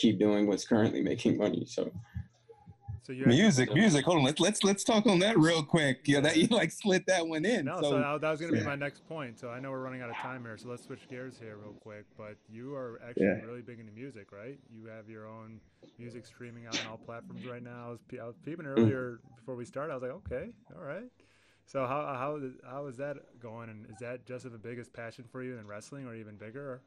keep 0.00 0.18
doing 0.18 0.46
what's 0.46 0.64
currently 0.64 1.02
making 1.02 1.36
money. 1.36 1.64
So 1.66 1.90
so 3.02 3.14
you 3.14 3.26
music, 3.26 3.74
music. 3.74 4.04
Hold 4.04 4.18
on, 4.18 4.24
let's 4.24 4.40
let's 4.40 4.62
let's 4.62 4.84
talk 4.84 5.06
on 5.06 5.18
that 5.18 5.36
real 5.36 5.64
quick. 5.64 6.02
Yeah, 6.04 6.20
that 6.20 6.36
you 6.36 6.46
like 6.46 6.70
split 6.70 7.06
that 7.06 7.26
one 7.26 7.44
in. 7.44 7.64
No, 7.64 7.80
so, 7.80 7.90
so 7.90 7.98
that, 7.98 8.20
that 8.20 8.30
was 8.30 8.40
going 8.40 8.52
to 8.52 8.58
be 8.60 8.64
my 8.64 8.76
next 8.76 9.04
point. 9.08 9.36
So 9.38 9.48
I 9.50 9.58
know 9.58 9.72
we're 9.72 9.82
running 9.82 10.00
out 10.00 10.10
of 10.10 10.16
time 10.16 10.44
here, 10.44 10.56
so 10.56 10.68
let's 10.68 10.84
switch 10.84 11.08
gears 11.08 11.36
here 11.36 11.56
real 11.56 11.74
quick. 11.80 12.04
But 12.16 12.36
you 12.48 12.74
are 12.74 13.00
actually 13.08 13.26
yeah. 13.26 13.44
really 13.44 13.62
big 13.62 13.80
into 13.80 13.90
music, 13.90 14.30
right? 14.30 14.58
You 14.72 14.86
have 14.86 15.08
your 15.08 15.26
own 15.26 15.60
music 15.98 16.24
streaming 16.24 16.66
out 16.66 16.78
on 16.82 16.86
all 16.92 16.98
platforms 16.98 17.44
right 17.46 17.62
now. 17.62 17.86
I 17.86 17.90
was, 17.90 17.98
I 18.22 18.26
was 18.26 18.36
peeping 18.44 18.66
mm. 18.66 18.78
earlier 18.78 19.20
before 19.38 19.56
we 19.56 19.64
started. 19.64 19.92
I 19.92 19.96
was 19.96 20.02
like, 20.02 20.12
okay, 20.12 20.50
all 20.76 20.84
right. 20.84 21.10
So 21.66 21.86
how 21.86 22.14
how 22.16 22.38
how 22.70 22.86
is 22.86 22.96
that 22.98 23.16
going? 23.40 23.70
And 23.70 23.86
is 23.90 23.96
that 24.00 24.24
just 24.24 24.44
the 24.44 24.58
biggest 24.58 24.92
passion 24.92 25.24
for 25.32 25.42
you 25.42 25.58
in 25.58 25.66
wrestling, 25.66 26.06
or 26.06 26.14
even 26.14 26.36
bigger? 26.36 26.80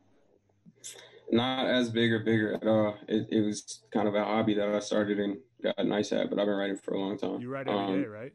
Not 1.31 1.67
as 1.67 1.89
big 1.89 2.11
or 2.11 2.19
bigger 2.19 2.53
at 2.53 2.67
all. 2.67 2.95
It, 3.07 3.27
it 3.31 3.41
was 3.41 3.83
kind 3.91 4.07
of 4.07 4.15
a 4.15 4.23
hobby 4.23 4.53
that 4.55 4.69
I 4.69 4.79
started 4.79 5.19
and 5.19 5.37
got 5.63 5.85
nice 5.85 6.11
at, 6.11 6.29
but 6.29 6.39
I've 6.39 6.45
been 6.45 6.55
writing 6.55 6.77
for 6.77 6.93
a 6.93 6.99
long 6.99 7.17
time. 7.17 7.41
You 7.41 7.49
write 7.49 7.67
every 7.67 7.79
um, 7.79 8.01
day, 8.01 8.07
right? 8.07 8.33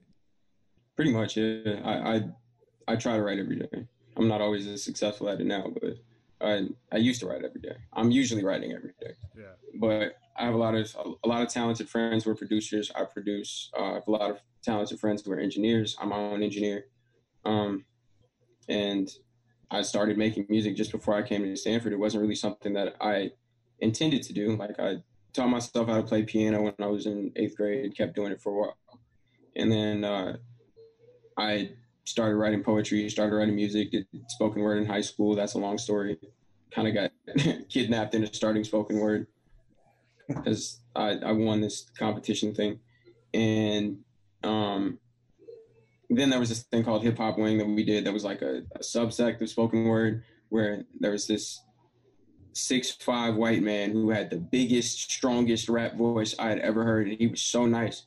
Pretty 0.96 1.12
much, 1.12 1.36
yeah. 1.36 1.80
I, 1.84 2.16
I 2.16 2.22
I 2.88 2.96
try 2.96 3.16
to 3.16 3.22
write 3.22 3.38
every 3.38 3.56
day. 3.56 3.86
I'm 4.16 4.28
not 4.28 4.40
always 4.40 4.66
as 4.66 4.82
successful 4.82 5.28
at 5.28 5.40
it 5.40 5.46
now, 5.46 5.70
but 5.80 5.94
I 6.40 6.68
I 6.90 6.96
used 6.96 7.20
to 7.20 7.26
write 7.26 7.44
every 7.44 7.60
day. 7.60 7.76
I'm 7.92 8.10
usually 8.10 8.44
writing 8.44 8.72
every 8.72 8.94
day. 9.00 9.12
Yeah. 9.36 9.52
But 9.74 10.16
I 10.36 10.44
have 10.44 10.54
a 10.54 10.58
lot 10.58 10.74
of 10.74 10.96
a 11.24 11.28
lot 11.28 11.42
of 11.42 11.48
talented 11.48 11.88
friends 11.88 12.24
who 12.24 12.30
are 12.30 12.34
producers. 12.34 12.90
I 12.94 13.04
produce. 13.04 13.70
Uh, 13.78 13.82
I 13.82 13.94
have 13.94 14.08
a 14.08 14.10
lot 14.10 14.30
of 14.30 14.40
talented 14.62 14.98
friends 14.98 15.22
who 15.22 15.32
are 15.32 15.38
engineers. 15.38 15.96
I'm 16.00 16.08
my 16.08 16.16
own 16.16 16.42
engineer. 16.42 16.86
Um, 17.44 17.84
and 18.68 19.08
I 19.70 19.82
started 19.82 20.16
making 20.16 20.46
music 20.48 20.76
just 20.76 20.92
before 20.92 21.14
I 21.14 21.22
came 21.22 21.42
to 21.42 21.56
Stanford. 21.56 21.92
It 21.92 21.98
wasn't 21.98 22.22
really 22.22 22.34
something 22.34 22.72
that 22.74 22.96
I 23.00 23.32
intended 23.80 24.22
to 24.24 24.32
do. 24.32 24.56
Like 24.56 24.78
I 24.80 25.02
taught 25.32 25.48
myself 25.48 25.88
how 25.88 25.96
to 25.96 26.02
play 26.02 26.22
piano 26.22 26.62
when 26.62 26.74
I 26.80 26.86
was 26.86 27.06
in 27.06 27.32
eighth 27.36 27.56
grade, 27.56 27.96
kept 27.96 28.16
doing 28.16 28.32
it 28.32 28.40
for 28.40 28.52
a 28.52 28.60
while. 28.60 28.76
And 29.56 29.70
then 29.70 30.04
uh, 30.04 30.36
I 31.36 31.70
started 32.04 32.36
writing 32.36 32.62
poetry, 32.62 33.08
started 33.10 33.36
writing 33.36 33.54
music, 33.54 33.90
did 33.92 34.06
spoken 34.28 34.62
word 34.62 34.78
in 34.78 34.86
high 34.86 35.02
school. 35.02 35.34
That's 35.34 35.54
a 35.54 35.58
long 35.58 35.76
story. 35.76 36.18
Kind 36.70 36.88
of 36.88 36.94
got 36.94 37.10
kidnapped 37.68 38.14
into 38.14 38.32
starting 38.34 38.64
spoken 38.64 38.98
word 38.98 39.26
because 40.28 40.80
I, 40.96 41.10
I 41.24 41.32
won 41.32 41.60
this 41.60 41.90
competition 41.98 42.54
thing. 42.54 42.80
And 43.34 43.98
um, 44.42 44.98
then 46.10 46.30
there 46.30 46.40
was 46.40 46.48
this 46.48 46.62
thing 46.62 46.84
called 46.84 47.02
Hip 47.02 47.18
Hop 47.18 47.38
Wing 47.38 47.58
that 47.58 47.66
we 47.66 47.84
did 47.84 48.04
that 48.04 48.12
was 48.12 48.24
like 48.24 48.42
a, 48.42 48.62
a 48.74 48.80
subsect 48.80 49.40
of 49.40 49.50
spoken 49.50 49.84
word 49.84 50.24
where 50.48 50.84
there 50.98 51.10
was 51.10 51.26
this 51.26 51.62
six 52.54 52.90
five 52.90 53.36
white 53.36 53.62
man 53.62 53.90
who 53.90 54.10
had 54.10 54.30
the 54.30 54.36
biggest, 54.36 55.10
strongest 55.10 55.68
rap 55.68 55.96
voice 55.96 56.34
I 56.38 56.48
had 56.48 56.58
ever 56.60 56.84
heard, 56.84 57.08
and 57.08 57.18
he 57.18 57.26
was 57.26 57.42
so 57.42 57.66
nice. 57.66 58.04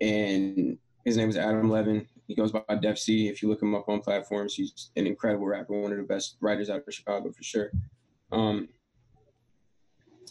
And 0.00 0.78
his 1.04 1.16
name 1.16 1.28
was 1.28 1.36
Adam 1.36 1.70
Levin. 1.70 2.06
He 2.26 2.34
goes 2.34 2.52
by 2.52 2.62
Def 2.80 2.98
C. 2.98 3.28
If 3.28 3.42
you 3.42 3.48
look 3.48 3.62
him 3.62 3.74
up 3.74 3.88
on 3.88 4.00
platforms, 4.00 4.54
he's 4.54 4.90
an 4.96 5.06
incredible 5.06 5.46
rapper, 5.46 5.80
one 5.80 5.92
of 5.92 5.98
the 5.98 6.04
best 6.04 6.36
writers 6.40 6.68
out 6.70 6.82
of 6.86 6.94
Chicago 6.94 7.30
for 7.30 7.42
sure. 7.42 7.70
Um, 8.32 8.68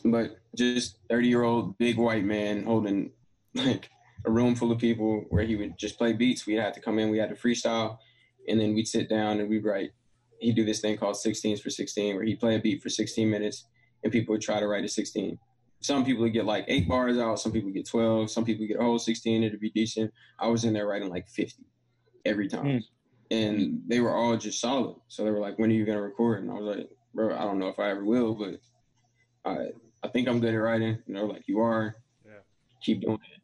but 0.03 0.37
just 0.55 0.99
thirty 1.09 1.27
year 1.27 1.43
old 1.43 1.77
big 1.77 1.97
white 1.97 2.25
man 2.25 2.65
holding 2.65 3.11
like 3.53 3.89
a 4.25 4.31
room 4.31 4.55
full 4.55 4.71
of 4.71 4.79
people 4.79 5.25
where 5.29 5.43
he 5.43 5.55
would 5.55 5.77
just 5.77 5.97
play 5.97 6.13
beats. 6.13 6.45
We 6.45 6.55
had 6.55 6.73
to 6.73 6.81
come 6.81 6.99
in, 6.99 7.09
we 7.09 7.17
had 7.17 7.29
to 7.29 7.35
freestyle, 7.35 7.97
and 8.47 8.59
then 8.59 8.73
we'd 8.73 8.87
sit 8.87 9.09
down 9.09 9.39
and 9.39 9.49
we'd 9.49 9.63
write. 9.63 9.91
He'd 10.39 10.55
do 10.55 10.65
this 10.65 10.81
thing 10.81 10.97
called 10.97 11.15
16s 11.15 11.61
for 11.61 11.69
16, 11.69 12.15
where 12.15 12.25
he'd 12.25 12.39
play 12.39 12.55
a 12.55 12.59
beat 12.59 12.81
for 12.81 12.89
16 12.89 13.29
minutes, 13.29 13.65
and 14.03 14.11
people 14.11 14.33
would 14.33 14.41
try 14.41 14.59
to 14.59 14.67
write 14.67 14.83
a 14.83 14.89
16. 14.89 15.37
Some 15.81 16.03
people 16.03 16.23
would 16.23 16.33
get 16.33 16.45
like 16.45 16.65
eight 16.67 16.87
bars 16.87 17.17
out, 17.17 17.39
some 17.39 17.51
people 17.51 17.69
get 17.69 17.87
12, 17.87 18.31
some 18.31 18.43
people 18.43 18.65
get 18.65 18.79
a 18.79 18.83
whole 18.83 18.99
16, 18.99 19.43
it'd 19.43 19.59
be 19.59 19.69
decent. 19.69 20.11
I 20.39 20.47
was 20.47 20.65
in 20.65 20.73
there 20.73 20.87
writing 20.87 21.09
like 21.09 21.27
50 21.27 21.63
every 22.25 22.47
time. 22.47 22.65
Mm. 22.65 22.83
And 23.31 23.81
they 23.87 23.99
were 23.99 24.15
all 24.15 24.35
just 24.37 24.59
solid. 24.59 24.95
So 25.07 25.23
they 25.23 25.31
were 25.31 25.39
like, 25.39 25.57
when 25.57 25.69
are 25.69 25.73
you 25.73 25.85
going 25.85 25.97
to 25.97 26.03
record? 26.03 26.41
And 26.41 26.51
I 26.51 26.55
was 26.55 26.77
like, 26.77 26.89
bro, 27.13 27.35
I 27.35 27.41
don't 27.41 27.59
know 27.59 27.67
if 27.69 27.79
I 27.79 27.89
ever 27.89 28.03
will, 28.03 28.35
but 28.35 28.59
I, 29.45 29.69
I 30.03 30.07
think 30.09 30.27
I'm 30.27 30.39
good 30.39 30.53
at 30.53 30.57
writing. 30.57 30.97
And 31.05 31.15
they're 31.15 31.25
like, 31.25 31.47
you 31.47 31.59
are. 31.59 31.95
Yeah. 32.25 32.33
Keep 32.81 33.01
doing 33.01 33.19
it. 33.33 33.34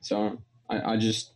So 0.00 0.40
I, 0.68 0.92
I 0.92 0.96
just 0.96 1.32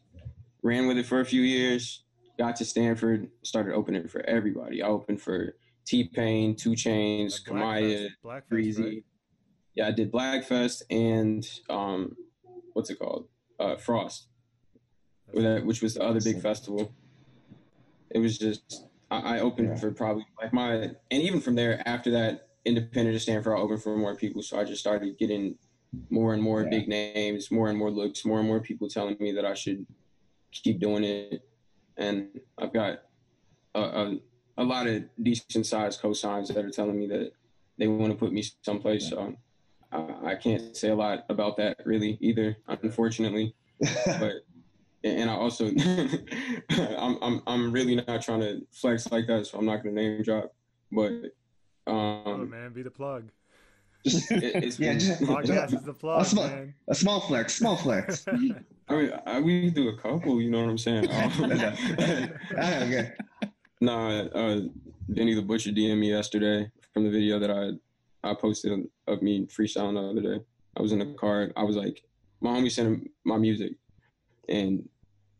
ran 0.62 0.86
with 0.86 0.98
it 0.98 1.06
for 1.06 1.20
a 1.20 1.24
few 1.24 1.42
years. 1.42 2.02
Got 2.38 2.56
to 2.56 2.64
Stanford, 2.64 3.28
started 3.42 3.74
opening 3.74 4.08
for 4.08 4.22
everybody. 4.22 4.82
I 4.82 4.88
opened 4.88 5.20
for 5.20 5.54
T 5.86 6.04
Pain, 6.04 6.56
2 6.56 6.70
Chainz, 6.70 7.44
Kamaiyah, 7.44 8.08
Breezy. 8.48 8.82
Right? 8.82 9.04
Yeah, 9.74 9.88
I 9.88 9.90
did 9.92 10.10
Blackfest 10.10 10.82
and 10.90 11.46
um, 11.68 12.16
what's 12.72 12.90
it 12.90 12.98
called? 12.98 13.28
Uh, 13.58 13.76
Frost, 13.76 14.26
which 15.32 15.80
was 15.80 15.94
the 15.94 16.02
other 16.02 16.20
big 16.20 16.40
festival. 16.40 16.92
It 18.10 18.18
was 18.18 18.38
just 18.38 18.86
I, 19.10 19.36
I 19.36 19.40
opened 19.40 19.68
yeah. 19.68 19.76
for 19.76 19.92
probably 19.92 20.26
like 20.40 20.52
my 20.52 20.74
and 20.74 21.22
even 21.22 21.40
from 21.40 21.54
there 21.54 21.82
after 21.86 22.10
that 22.12 22.48
independent 22.64 23.14
of 23.14 23.22
Stanford, 23.22 23.56
I 23.56 23.60
opened 23.60 23.82
for 23.82 23.96
more 23.96 24.16
people. 24.16 24.42
So 24.42 24.58
I 24.58 24.64
just 24.64 24.80
started 24.80 25.18
getting 25.18 25.56
more 26.10 26.34
and 26.34 26.42
more 26.42 26.62
yeah. 26.62 26.70
big 26.70 26.88
names, 26.88 27.50
more 27.50 27.68
and 27.68 27.78
more 27.78 27.90
looks, 27.90 28.24
more 28.24 28.38
and 28.38 28.48
more 28.48 28.60
people 28.60 28.88
telling 28.88 29.16
me 29.20 29.32
that 29.32 29.44
I 29.44 29.54
should 29.54 29.86
keep 30.52 30.80
doing 30.80 31.04
it. 31.04 31.48
And 31.96 32.40
I've 32.58 32.72
got 32.72 33.02
a, 33.74 33.80
a, 33.80 34.18
a 34.58 34.64
lot 34.64 34.86
of 34.86 35.04
decent 35.22 35.66
sized 35.66 36.00
cosigns 36.00 36.48
that 36.48 36.64
are 36.64 36.70
telling 36.70 36.98
me 36.98 37.06
that 37.08 37.32
they 37.78 37.86
want 37.86 38.12
to 38.12 38.18
put 38.18 38.32
me 38.32 38.44
someplace. 38.62 39.08
So 39.08 39.34
I, 39.92 40.14
I 40.24 40.34
can't 40.34 40.76
say 40.76 40.90
a 40.90 40.94
lot 40.94 41.24
about 41.28 41.56
that 41.58 41.78
really 41.84 42.18
either, 42.20 42.56
unfortunately. 42.66 43.54
but 44.06 44.32
and 45.04 45.30
I 45.30 45.34
also 45.34 45.66
I'm 46.70 47.18
I'm 47.22 47.42
I'm 47.46 47.72
really 47.72 47.96
not 47.96 48.22
trying 48.22 48.40
to 48.40 48.62
flex 48.72 49.10
like 49.12 49.26
that, 49.26 49.46
so 49.46 49.58
I'm 49.58 49.66
not 49.66 49.82
gonna 49.82 49.94
name 49.94 50.22
drop. 50.22 50.54
But 50.90 51.12
um, 51.86 52.22
oh, 52.26 52.46
man, 52.48 52.72
be 52.72 52.82
the 52.82 52.90
plug. 52.90 53.30
it, 54.30 54.64
it's 54.64 54.78
yeah, 54.78 54.94
just, 54.94 55.22
podcast 55.22 55.72
is 55.74 55.82
the 55.82 55.94
plug, 55.94 56.20
a 56.20 56.24
small, 56.26 56.46
man. 56.46 56.74
A 56.88 56.94
small 56.94 57.20
flex, 57.20 57.54
small 57.54 57.76
flex. 57.76 58.26
I 58.88 58.94
mean, 58.94 59.12
I, 59.24 59.40
we 59.40 59.70
do 59.70 59.88
a 59.88 59.96
couple. 59.96 60.42
You 60.42 60.50
know 60.50 60.60
what 60.60 60.68
I'm 60.68 60.78
saying? 60.78 61.08
Ah, 61.10 62.82
okay. 62.82 63.12
Nah, 63.80 64.20
uh, 64.34 64.60
Benny 65.08 65.34
the 65.34 65.40
Butcher 65.40 65.70
DM'd 65.70 65.98
me 65.98 66.10
yesterday 66.10 66.70
from 66.92 67.04
the 67.04 67.10
video 67.10 67.38
that 67.38 67.50
I 67.50 67.70
I 68.28 68.34
posted 68.34 68.86
of 69.06 69.22
me 69.22 69.46
freestyling 69.46 69.94
the 69.94 70.20
other 70.20 70.36
day. 70.36 70.44
I 70.76 70.82
was 70.82 70.92
in 70.92 70.98
the 70.98 71.14
car. 71.14 71.50
I 71.56 71.62
was 71.62 71.76
like, 71.76 72.02
my 72.42 72.50
homie 72.50 72.70
sent 72.70 72.88
him 72.88 73.08
my 73.24 73.38
music, 73.38 73.72
and 74.50 74.86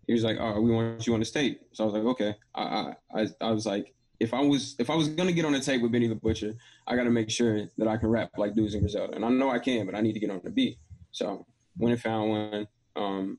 he 0.06 0.14
was 0.14 0.24
like, 0.24 0.38
"Oh, 0.40 0.58
we 0.60 0.70
want 0.70 1.06
you 1.06 1.12
on 1.12 1.20
the 1.20 1.26
state." 1.26 1.60
So 1.72 1.84
I 1.84 1.86
was 1.86 1.94
like, 1.94 2.04
"Okay." 2.04 2.34
I 2.54 2.94
I 3.14 3.26
I 3.42 3.50
was 3.50 3.66
like, 3.66 3.94
if 4.24 4.34
I 4.34 4.40
was 4.40 4.74
if 4.78 4.90
I 4.90 4.94
was 4.94 5.08
gonna 5.08 5.32
get 5.32 5.44
on 5.44 5.54
a 5.54 5.60
tape 5.60 5.82
with 5.82 5.92
Benny 5.92 6.08
the 6.08 6.14
Butcher, 6.14 6.54
I 6.86 6.96
got 6.96 7.04
to 7.04 7.10
make 7.10 7.30
sure 7.30 7.68
that 7.78 7.86
I 7.86 7.96
can 7.96 8.08
rap 8.08 8.30
like 8.36 8.54
Dudes 8.54 8.74
and 8.74 8.82
Griselda, 8.82 9.14
and 9.14 9.24
I 9.24 9.28
know 9.28 9.50
I 9.50 9.58
can, 9.58 9.86
but 9.86 9.94
I 9.94 10.00
need 10.00 10.14
to 10.14 10.20
get 10.20 10.30
on 10.30 10.40
the 10.42 10.50
beat. 10.50 10.78
So 11.12 11.46
went 11.76 11.92
and 11.92 12.02
found 12.02 12.30
one. 12.30 12.68
Um, 12.96 13.38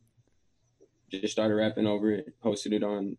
just 1.12 1.34
started 1.34 1.56
rapping 1.56 1.88
over 1.88 2.12
it. 2.12 2.40
Posted 2.42 2.72
it 2.74 2.84
on 2.84 3.18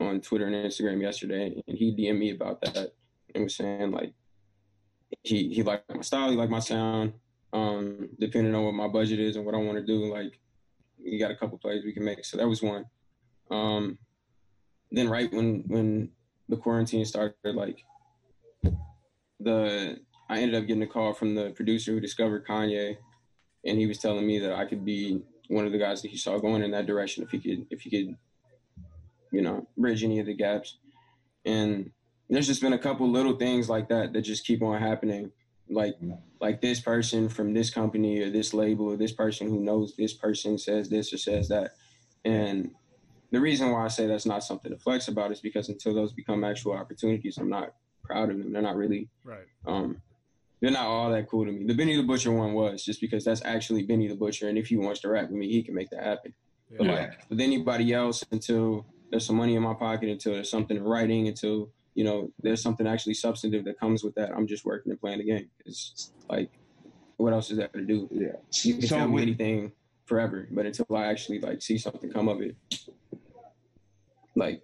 on 0.00 0.20
Twitter 0.20 0.46
and 0.46 0.54
Instagram 0.54 1.00
yesterday, 1.00 1.62
and 1.68 1.78
he 1.78 1.94
DM'd 1.94 2.18
me 2.18 2.30
about 2.30 2.60
that 2.62 2.94
and 3.34 3.44
was 3.44 3.56
saying 3.56 3.92
like 3.92 4.14
he 5.22 5.52
he 5.52 5.62
liked 5.62 5.94
my 5.94 6.00
style, 6.00 6.30
he 6.30 6.36
liked 6.36 6.50
my 6.50 6.58
sound. 6.58 7.12
Um, 7.52 8.08
depending 8.18 8.54
on 8.54 8.64
what 8.64 8.74
my 8.74 8.88
budget 8.88 9.20
is 9.20 9.36
and 9.36 9.44
what 9.44 9.54
I 9.54 9.58
want 9.58 9.76
to 9.76 9.84
do, 9.84 10.10
like 10.10 10.40
we 10.98 11.18
got 11.18 11.30
a 11.30 11.36
couple 11.36 11.58
plays 11.58 11.84
we 11.84 11.92
can 11.92 12.04
make. 12.04 12.24
So 12.24 12.38
that 12.38 12.48
was 12.48 12.62
one. 12.62 12.86
Um, 13.50 13.98
then 14.90 15.10
right 15.10 15.30
when 15.30 15.64
when 15.66 16.10
the 16.52 16.58
quarantine 16.58 17.04
started, 17.06 17.54
like 17.54 17.82
the 19.40 19.98
I 20.28 20.38
ended 20.38 20.54
up 20.54 20.66
getting 20.66 20.82
a 20.82 20.86
call 20.86 21.14
from 21.14 21.34
the 21.34 21.50
producer 21.50 21.92
who 21.92 22.00
discovered 22.00 22.46
Kanye, 22.46 22.98
and 23.64 23.78
he 23.78 23.86
was 23.86 23.98
telling 23.98 24.26
me 24.26 24.38
that 24.38 24.52
I 24.52 24.66
could 24.66 24.84
be 24.84 25.22
one 25.48 25.64
of 25.64 25.72
the 25.72 25.78
guys 25.78 26.02
that 26.02 26.10
he 26.10 26.18
saw 26.18 26.38
going 26.38 26.62
in 26.62 26.70
that 26.72 26.86
direction 26.86 27.24
if 27.24 27.30
he 27.30 27.38
could 27.38 27.66
if 27.70 27.80
he 27.80 27.90
could, 27.90 28.16
you 29.32 29.40
know, 29.40 29.66
bridge 29.78 30.04
any 30.04 30.20
of 30.20 30.26
the 30.26 30.34
gaps. 30.34 30.76
And 31.46 31.90
there's 32.28 32.46
just 32.46 32.60
been 32.60 32.74
a 32.74 32.78
couple 32.78 33.10
little 33.10 33.36
things 33.36 33.70
like 33.70 33.88
that 33.88 34.12
that 34.12 34.22
just 34.22 34.46
keep 34.46 34.62
on 34.62 34.78
happening 34.78 35.32
like 35.70 35.94
like 36.40 36.60
this 36.60 36.80
person 36.80 37.30
from 37.30 37.54
this 37.54 37.70
company 37.70 38.20
or 38.20 38.30
this 38.30 38.52
label 38.52 38.92
or 38.92 38.96
this 38.96 39.12
person 39.12 39.48
who 39.48 39.60
knows 39.60 39.94
this 39.96 40.12
person 40.12 40.58
says 40.58 40.90
this 40.90 41.14
or 41.14 41.18
says 41.18 41.48
that 41.48 41.72
and 42.26 42.72
the 43.32 43.40
reason 43.40 43.70
why 43.70 43.84
i 43.84 43.88
say 43.88 44.06
that's 44.06 44.26
not 44.26 44.44
something 44.44 44.70
to 44.70 44.78
flex 44.78 45.08
about 45.08 45.32
is 45.32 45.40
because 45.40 45.68
until 45.68 45.94
those 45.94 46.12
become 46.12 46.44
actual 46.44 46.72
opportunities 46.72 47.38
i'm 47.38 47.50
not 47.50 47.74
proud 48.04 48.30
of 48.30 48.38
them 48.38 48.52
they're 48.52 48.62
not 48.62 48.76
really 48.76 49.08
right 49.24 49.46
um 49.66 50.00
they're 50.60 50.70
not 50.70 50.86
all 50.86 51.10
that 51.10 51.28
cool 51.28 51.44
to 51.44 51.52
me 51.52 51.66
the 51.66 51.74
benny 51.74 51.96
the 51.96 52.02
butcher 52.02 52.30
one 52.30 52.52
was 52.52 52.84
just 52.84 53.00
because 53.00 53.24
that's 53.24 53.42
actually 53.44 53.82
benny 53.82 54.06
the 54.06 54.14
butcher 54.14 54.48
and 54.48 54.56
if 54.56 54.68
he 54.68 54.76
wants 54.76 55.00
to 55.00 55.08
rap 55.08 55.24
with 55.28 55.38
me 55.38 55.48
he 55.48 55.62
can 55.62 55.74
make 55.74 55.90
that 55.90 56.04
happen 56.04 56.32
yeah. 56.70 56.76
but 56.78 56.86
like 56.86 57.10
with 57.28 57.40
anybody 57.40 57.92
else 57.92 58.24
until 58.30 58.86
there's 59.10 59.26
some 59.26 59.36
money 59.36 59.56
in 59.56 59.62
my 59.62 59.74
pocket 59.74 60.08
until 60.08 60.32
there's 60.32 60.50
something 60.50 60.76
in 60.76 60.84
writing 60.84 61.28
until 61.28 61.70
you 61.94 62.04
know, 62.04 62.30
there's 62.42 62.62
something 62.62 62.86
actually 62.86 63.14
substantive 63.14 63.64
that 63.64 63.78
comes 63.78 64.02
with 64.02 64.14
that. 64.14 64.30
I'm 64.34 64.46
just 64.46 64.64
working 64.64 64.92
and 64.92 65.00
playing 65.00 65.18
the 65.18 65.24
game. 65.24 65.48
It's 65.66 66.12
like, 66.28 66.50
what 67.16 67.32
else 67.32 67.50
is 67.50 67.58
that 67.58 67.72
to 67.74 67.82
do? 67.82 68.08
Yeah, 68.10 68.32
you 68.62 68.74
can 68.74 68.88
so 68.88 68.98
tell 68.98 69.08
me 69.08 69.22
anything 69.22 69.72
forever, 70.06 70.48
but 70.50 70.66
until 70.66 70.86
I 70.94 71.06
actually 71.06 71.40
like 71.40 71.62
see 71.62 71.78
something 71.78 72.10
come 72.10 72.28
of 72.28 72.40
it, 72.40 72.56
like, 74.34 74.62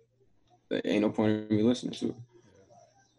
there 0.69 0.81
ain't 0.85 1.03
no 1.03 1.11
point 1.11 1.51
in 1.51 1.57
me 1.57 1.63
listening 1.63 1.95
to 1.95 2.09
it. 2.09 2.17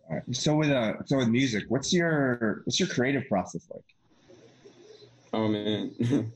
All 0.10 0.16
right. 0.16 0.36
So 0.36 0.56
with 0.56 0.72
uh, 0.72 0.94
so 1.06 1.18
with 1.18 1.28
music, 1.28 1.66
what's 1.68 1.94
your 1.94 2.62
what's 2.66 2.80
your 2.80 2.90
creative 2.90 3.28
process 3.28 3.68
like? 3.72 3.84
Oh 5.32 5.48
man, 5.48 5.92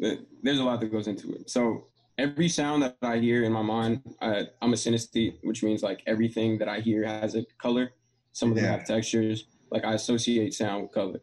there's 0.00 0.58
a 0.58 0.64
lot 0.64 0.80
that 0.80 0.92
goes 0.92 1.08
into 1.08 1.32
it. 1.34 1.50
So 1.50 1.86
every 2.18 2.48
sound 2.48 2.82
that 2.82 2.96
I 3.02 3.18
hear 3.18 3.44
in 3.44 3.52
my 3.52 3.62
mind, 3.62 4.02
I, 4.20 4.46
am 4.62 4.72
a 4.72 4.76
synesthete, 4.76 5.38
which 5.42 5.62
means 5.62 5.82
like 5.82 6.02
everything 6.06 6.58
that 6.58 6.68
I 6.68 6.80
hear 6.80 7.04
has 7.04 7.34
a 7.34 7.44
color. 7.58 7.92
Some 8.32 8.50
of 8.50 8.56
them 8.56 8.64
have 8.64 8.86
textures. 8.86 9.46
Like 9.70 9.84
I 9.84 9.94
associate 9.94 10.54
sound 10.54 10.84
with 10.84 10.92
color. 10.92 11.20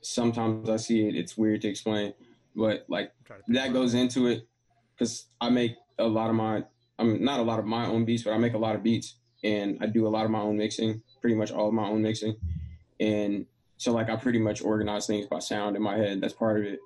Sometimes 0.00 0.70
I 0.70 0.76
see 0.76 1.06
it. 1.08 1.14
It's 1.14 1.36
weird 1.36 1.62
to 1.62 1.68
explain, 1.68 2.14
but 2.54 2.84
like 2.88 3.12
that 3.48 3.72
goes 3.72 3.94
into 3.94 4.26
it 4.26 4.46
because 4.96 5.26
I 5.40 5.50
make 5.50 5.74
a 5.98 6.04
lot 6.04 6.30
of 6.30 6.36
my. 6.36 6.64
I'm 6.98 7.24
not 7.24 7.40
a 7.40 7.42
lot 7.42 7.58
of 7.58 7.64
my 7.64 7.86
own 7.86 8.04
beats, 8.04 8.22
but 8.22 8.32
I 8.32 8.38
make 8.38 8.54
a 8.54 8.58
lot 8.58 8.76
of 8.76 8.82
beats, 8.82 9.16
and 9.42 9.78
I 9.80 9.86
do 9.86 10.06
a 10.06 10.08
lot 10.08 10.24
of 10.24 10.30
my 10.30 10.40
own 10.40 10.56
mixing. 10.56 11.02
Pretty 11.20 11.36
much 11.36 11.50
all 11.50 11.68
of 11.68 11.74
my 11.74 11.86
own 11.86 12.02
mixing, 12.02 12.36
and 13.00 13.46
so 13.76 13.92
like 13.92 14.08
I 14.08 14.16
pretty 14.16 14.38
much 14.38 14.62
organize 14.62 15.06
things 15.06 15.26
by 15.26 15.40
sound 15.40 15.76
in 15.76 15.82
my 15.82 15.96
head. 15.96 16.20
That's 16.20 16.34
part 16.34 16.60
of 16.60 16.66
it 16.66 16.78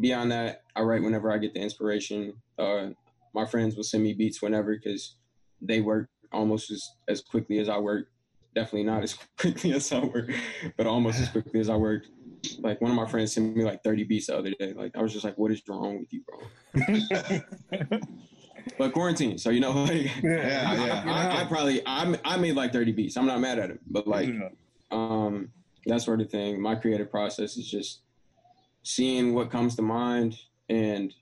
beyond 0.00 0.32
that, 0.32 0.62
I 0.74 0.82
write 0.82 1.02
whenever 1.02 1.32
I 1.32 1.38
get 1.38 1.54
the 1.54 1.60
inspiration. 1.60 2.34
Uh, 2.58 2.88
my 3.34 3.46
friends 3.46 3.76
will 3.76 3.84
send 3.84 4.02
me 4.02 4.14
beats 4.14 4.42
whenever 4.42 4.74
because 4.74 5.16
they 5.60 5.80
work 5.80 6.08
almost 6.32 6.70
as, 6.70 6.88
as 7.08 7.20
quickly 7.20 7.58
as 7.58 7.68
I 7.68 7.78
work. 7.78 8.08
Definitely 8.54 8.84
not 8.84 9.02
as 9.02 9.14
quickly 9.38 9.72
as 9.72 9.92
I 9.92 10.00
work, 10.00 10.30
but 10.76 10.86
almost 10.86 11.20
as 11.20 11.28
quickly 11.28 11.60
as 11.60 11.68
I 11.68 11.76
work. 11.76 12.04
Like 12.58 12.80
one 12.80 12.90
of 12.90 12.96
my 12.96 13.06
friends 13.06 13.32
sent 13.32 13.56
me 13.56 13.64
like 13.64 13.82
30 13.82 14.04
beats 14.04 14.26
the 14.28 14.38
other 14.38 14.52
day. 14.58 14.72
Like 14.72 14.96
I 14.96 15.02
was 15.02 15.12
just 15.12 15.24
like, 15.24 15.36
what 15.36 15.50
is 15.50 15.62
wrong 15.68 15.98
with 15.98 16.12
you, 16.12 16.22
bro? 16.26 17.98
but 18.78 18.92
quarantine, 18.92 19.38
so 19.38 19.50
you 19.50 19.60
know, 19.60 19.72
like, 19.84 20.10
yeah, 20.22 20.66
I, 20.68 20.86
yeah. 20.86 21.04
I, 21.06 21.10
I, 21.10 21.42
I, 21.42 21.44
probably 21.44 21.86
I, 21.86 22.18
I 22.24 22.36
made 22.36 22.54
like 22.54 22.72
30 22.72 22.92
beats. 22.92 23.16
I'm 23.16 23.26
not 23.26 23.40
mad 23.40 23.58
at 23.58 23.70
it, 23.70 23.80
but 23.86 24.06
like, 24.06 24.30
um, 24.90 25.50
that 25.86 26.02
sort 26.02 26.20
of 26.20 26.30
thing. 26.30 26.60
My 26.60 26.74
creative 26.74 27.10
process 27.10 27.56
is 27.56 27.68
just 27.68 28.00
seeing 28.82 29.34
what 29.34 29.50
comes 29.50 29.76
to 29.76 29.82
mind 29.82 30.38
and 30.68 31.14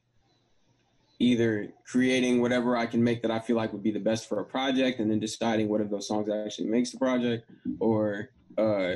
either 1.19 1.69
creating 1.87 2.41
whatever 2.41 2.77
I 2.77 2.87
can 2.87 3.03
make 3.03 3.23
that 3.23 3.31
I 3.31 3.39
feel 3.39 3.57
like 3.57 3.73
would 3.73 3.83
be 3.83 3.93
the 3.93 4.01
best 4.01 4.29
for 4.29 4.41
a 4.41 4.45
project 4.45 4.99
and 5.01 5.11
then 5.11 5.21
deciding 5.21 5.69
what 5.69 5.81
of 5.81 5.91
those 5.91 6.09
songs 6.09 6.29
actually 6.29 6.69
makes 6.69 6.91
the 6.91 6.99
project 6.99 7.49
or 7.79 8.31
uh, 8.59 8.95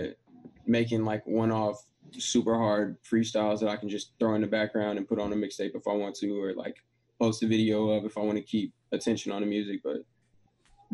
making 0.67 1.05
like 1.05 1.27
one 1.27 1.53
off 1.53 1.85
super 2.13 2.57
hard 2.57 2.97
freestyles 3.03 3.61
that 3.61 3.69
I 3.69 3.77
can 3.77 3.89
just 3.89 4.13
throw 4.19 4.35
in 4.35 4.41
the 4.41 4.47
background 4.47 4.99
and 4.99 5.07
put 5.07 5.19
on 5.19 5.33
a 5.33 5.37
mixtape 5.37 5.75
if 5.75 5.87
I 5.87 5.93
want 5.93 6.17
to 6.17 6.43
or 6.43 6.55
like 6.55 6.77
post 7.19 7.43
a 7.43 7.47
video 7.47 7.91
of 7.91 8.05
if 8.05 8.17
I 8.17 8.21
want 8.21 8.39
to 8.39 8.45
keep 8.45 8.73
attention 8.93 9.33
on 9.33 9.41
the 9.43 9.47
music 9.47 9.81
but 9.83 9.99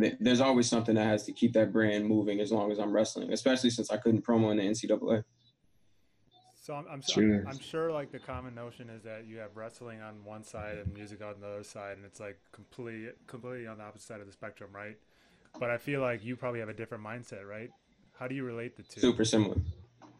th- 0.00 0.16
there's 0.20 0.40
always 0.40 0.68
something 0.68 0.94
that 0.94 1.06
has 1.06 1.24
to 1.24 1.32
keep 1.32 1.52
that 1.54 1.72
brand 1.72 2.06
moving 2.06 2.40
as 2.40 2.52
long 2.52 2.72
as 2.72 2.78
I'm 2.78 2.92
wrestling 2.92 3.32
especially 3.32 3.70
since 3.70 3.90
I 3.90 3.96
couldn't 3.96 4.24
promo 4.24 4.50
in 4.50 4.58
the 4.58 4.64
NCAA 4.64 5.24
so 6.64 6.72
I'm, 6.72 6.86
I'm, 6.90 7.02
sure. 7.02 7.44
I'm, 7.46 7.58
sure 7.58 7.92
like 7.92 8.10
the 8.10 8.18
common 8.18 8.54
notion 8.54 8.88
is 8.88 9.02
that 9.02 9.26
you 9.26 9.36
have 9.36 9.54
wrestling 9.54 10.00
on 10.00 10.24
one 10.24 10.42
side 10.42 10.78
and 10.78 10.94
music 10.94 11.22
on 11.22 11.34
the 11.38 11.46
other 11.46 11.62
side, 11.62 11.98
and 11.98 12.06
it's 12.06 12.20
like 12.20 12.38
completely 12.52 13.10
completely 13.26 13.66
on 13.66 13.76
the 13.76 13.84
opposite 13.84 14.06
side 14.06 14.20
of 14.20 14.26
the 14.26 14.32
spectrum, 14.32 14.70
right? 14.72 14.96
But 15.60 15.68
I 15.68 15.76
feel 15.76 16.00
like 16.00 16.24
you 16.24 16.36
probably 16.36 16.60
have 16.60 16.70
a 16.70 16.74
different 16.74 17.04
mindset, 17.04 17.46
right? 17.46 17.68
How 18.18 18.28
do 18.28 18.34
you 18.34 18.44
relate 18.44 18.78
the 18.78 18.82
two? 18.82 18.98
Super 18.98 19.26
similar. 19.26 19.56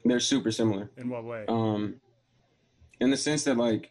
They're 0.04 0.20
super 0.20 0.50
similar. 0.50 0.90
In 0.98 1.08
what 1.08 1.24
way? 1.24 1.46
Um, 1.48 1.94
in 3.00 3.10
the 3.10 3.16
sense 3.16 3.44
that 3.44 3.56
like, 3.56 3.90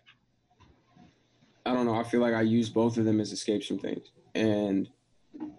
I 1.66 1.74
don't 1.74 1.86
know. 1.86 1.96
I 1.96 2.04
feel 2.04 2.22
like 2.22 2.34
I 2.34 2.42
use 2.42 2.70
both 2.70 2.98
of 2.98 3.06
them 3.06 3.20
as 3.20 3.32
escapes 3.32 3.68
from 3.68 3.80
things, 3.80 4.12
and 4.36 4.90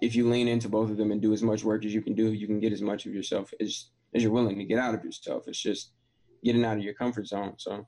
if 0.01 0.15
you 0.15 0.29
lean 0.29 0.49
into 0.49 0.69
both 0.69 0.91
of 0.91 0.97
them 0.97 1.11
and 1.13 1.21
do 1.21 1.33
as 1.33 1.43
much 1.43 1.65
work 1.65 1.85
as 1.85 1.95
you 1.95 2.03
can 2.03 2.15
do, 2.15 2.33
you 2.33 2.47
can 2.47 2.61
get 2.61 2.73
as 2.73 2.83
much 2.83 3.07
of 3.07 3.15
yourself 3.15 3.53
as 3.61 3.87
as 4.15 4.23
you're 4.23 4.33
willing 4.33 4.59
to 4.59 4.65
get 4.65 4.79
out 4.79 4.95
of 4.95 5.05
yourself. 5.05 5.49
It's 5.49 5.61
just 5.61 5.93
getting 6.45 6.65
out 6.65 6.77
of 6.77 6.85
your 6.85 6.95
comfort 6.95 7.27
zone. 7.27 7.55
So 7.57 7.87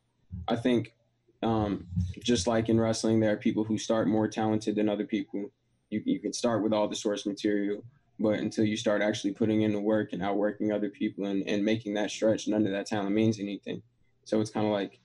I 0.48 0.56
think 0.56 0.94
um, 1.42 1.86
just 2.22 2.46
like 2.46 2.68
in 2.68 2.80
wrestling, 2.80 3.20
there 3.20 3.32
are 3.32 3.36
people 3.36 3.64
who 3.64 3.78
start 3.78 4.08
more 4.08 4.26
talented 4.26 4.74
than 4.74 4.88
other 4.88 5.04
people. 5.04 5.50
You, 5.90 6.02
you 6.04 6.18
can 6.18 6.32
start 6.32 6.62
with 6.62 6.72
all 6.72 6.88
the 6.88 6.96
source 6.96 7.26
material, 7.26 7.84
but 8.18 8.40
until 8.40 8.64
you 8.64 8.76
start 8.76 9.02
actually 9.02 9.34
putting 9.34 9.62
in 9.62 9.72
the 9.72 9.80
work 9.80 10.12
and 10.12 10.22
outworking 10.22 10.72
other 10.72 10.88
people 10.88 11.26
and, 11.26 11.46
and 11.48 11.64
making 11.64 11.94
that 11.94 12.10
stretch, 12.10 12.48
none 12.48 12.66
of 12.66 12.72
that 12.72 12.86
talent 12.86 13.14
means 13.14 13.38
anything. 13.38 13.82
So 14.24 14.40
it's 14.40 14.50
kind 14.50 14.66
of 14.66 14.72
like 14.72 14.98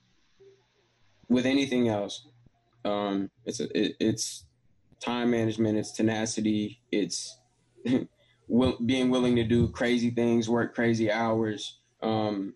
with 1.28 1.46
anything 1.46 1.88
else, 1.88 2.26
um, 2.84 3.30
it's 3.44 3.60
a, 3.60 3.78
it, 3.78 3.96
it's 4.00 4.44
time 5.00 5.30
management, 5.30 5.78
it's 5.78 5.92
tenacity, 5.92 6.80
it's 6.90 7.38
being 8.86 9.10
willing 9.10 9.36
to 9.36 9.44
do 9.44 9.68
crazy 9.68 10.10
things, 10.10 10.48
work 10.48 10.74
crazy 10.74 11.10
hours, 11.10 11.80
um, 12.02 12.54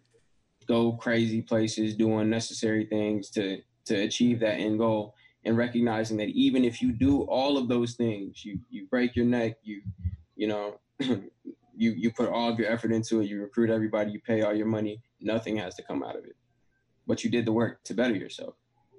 go 0.66 0.92
crazy 0.92 1.42
places, 1.42 1.94
do 1.94 2.18
unnecessary 2.18 2.86
things 2.86 3.30
to 3.30 3.58
to 3.86 3.94
achieve 3.94 4.40
that 4.40 4.54
end 4.54 4.78
goal, 4.78 5.14
and 5.44 5.56
recognizing 5.56 6.16
that 6.16 6.28
even 6.30 6.64
if 6.64 6.82
you 6.82 6.92
do 6.92 7.22
all 7.22 7.56
of 7.56 7.68
those 7.68 7.94
things, 7.94 8.44
you 8.44 8.58
you 8.70 8.86
break 8.88 9.14
your 9.16 9.26
neck, 9.26 9.56
you 9.62 9.82
you 10.34 10.48
know, 10.48 10.80
you 11.00 11.30
you 11.92 12.10
put 12.10 12.28
all 12.28 12.50
of 12.50 12.58
your 12.58 12.70
effort 12.70 12.92
into 12.92 13.20
it, 13.20 13.28
you 13.28 13.40
recruit 13.40 13.70
everybody, 13.70 14.10
you 14.10 14.20
pay 14.20 14.42
all 14.42 14.54
your 14.54 14.66
money, 14.66 15.00
nothing 15.20 15.56
has 15.56 15.74
to 15.76 15.82
come 15.82 16.02
out 16.02 16.16
of 16.16 16.24
it. 16.24 16.36
But 17.06 17.22
you 17.22 17.30
did 17.30 17.44
the 17.44 17.52
work 17.52 17.82
to 17.84 17.94
better 17.94 18.14
yourself. 18.14 18.54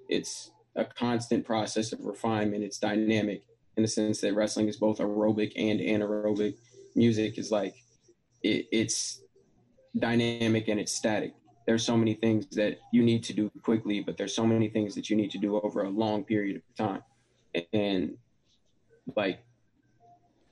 It's 0.08 0.52
a 0.78 0.86
constant 0.86 1.46
process 1.46 1.92
of 1.92 2.06
refinement. 2.06 2.64
It's 2.64 2.78
dynamic 2.78 3.44
in 3.76 3.84
the 3.84 3.88
sense 3.90 4.22
that 4.22 4.34
wrestling 4.34 4.68
is 4.68 4.78
both 4.78 5.00
aerobic 5.00 5.52
and 5.56 5.80
anaerobic. 5.80 6.56
Music 6.96 7.38
is 7.38 7.52
like 7.52 7.76
it, 8.44 8.68
it's 8.72 9.22
dynamic 9.98 10.68
and 10.68 10.80
it's 10.80 10.94
static. 10.94 11.34
There's 11.66 11.84
so 11.84 11.98
many 11.98 12.14
things 12.14 12.48
that 12.52 12.80
you 12.94 13.04
need 13.04 13.24
to 13.26 13.34
do 13.34 13.52
quickly, 13.62 14.00
but 14.00 14.18
there's 14.18 14.34
so 14.34 14.46
many 14.48 14.70
things 14.70 14.96
that 14.96 15.10
you 15.10 15.16
need 15.18 15.32
to 15.32 15.38
do 15.38 15.60
over 15.60 15.84
a 15.84 15.90
long 15.90 16.24
period 16.24 16.56
of 16.58 16.76
time. 16.76 17.04
And 17.74 18.18
like 19.16 19.44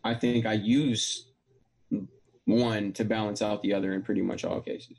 I 0.04 0.14
think 0.14 0.46
I 0.46 0.54
use 0.54 1.30
one 2.46 2.94
to 2.94 3.06
balance 3.06 3.42
out 3.42 3.62
the 3.64 3.74
other 3.74 3.94
in 3.94 4.04
pretty 4.04 4.22
much 4.22 4.44
all 4.44 4.62
cases. 4.62 4.98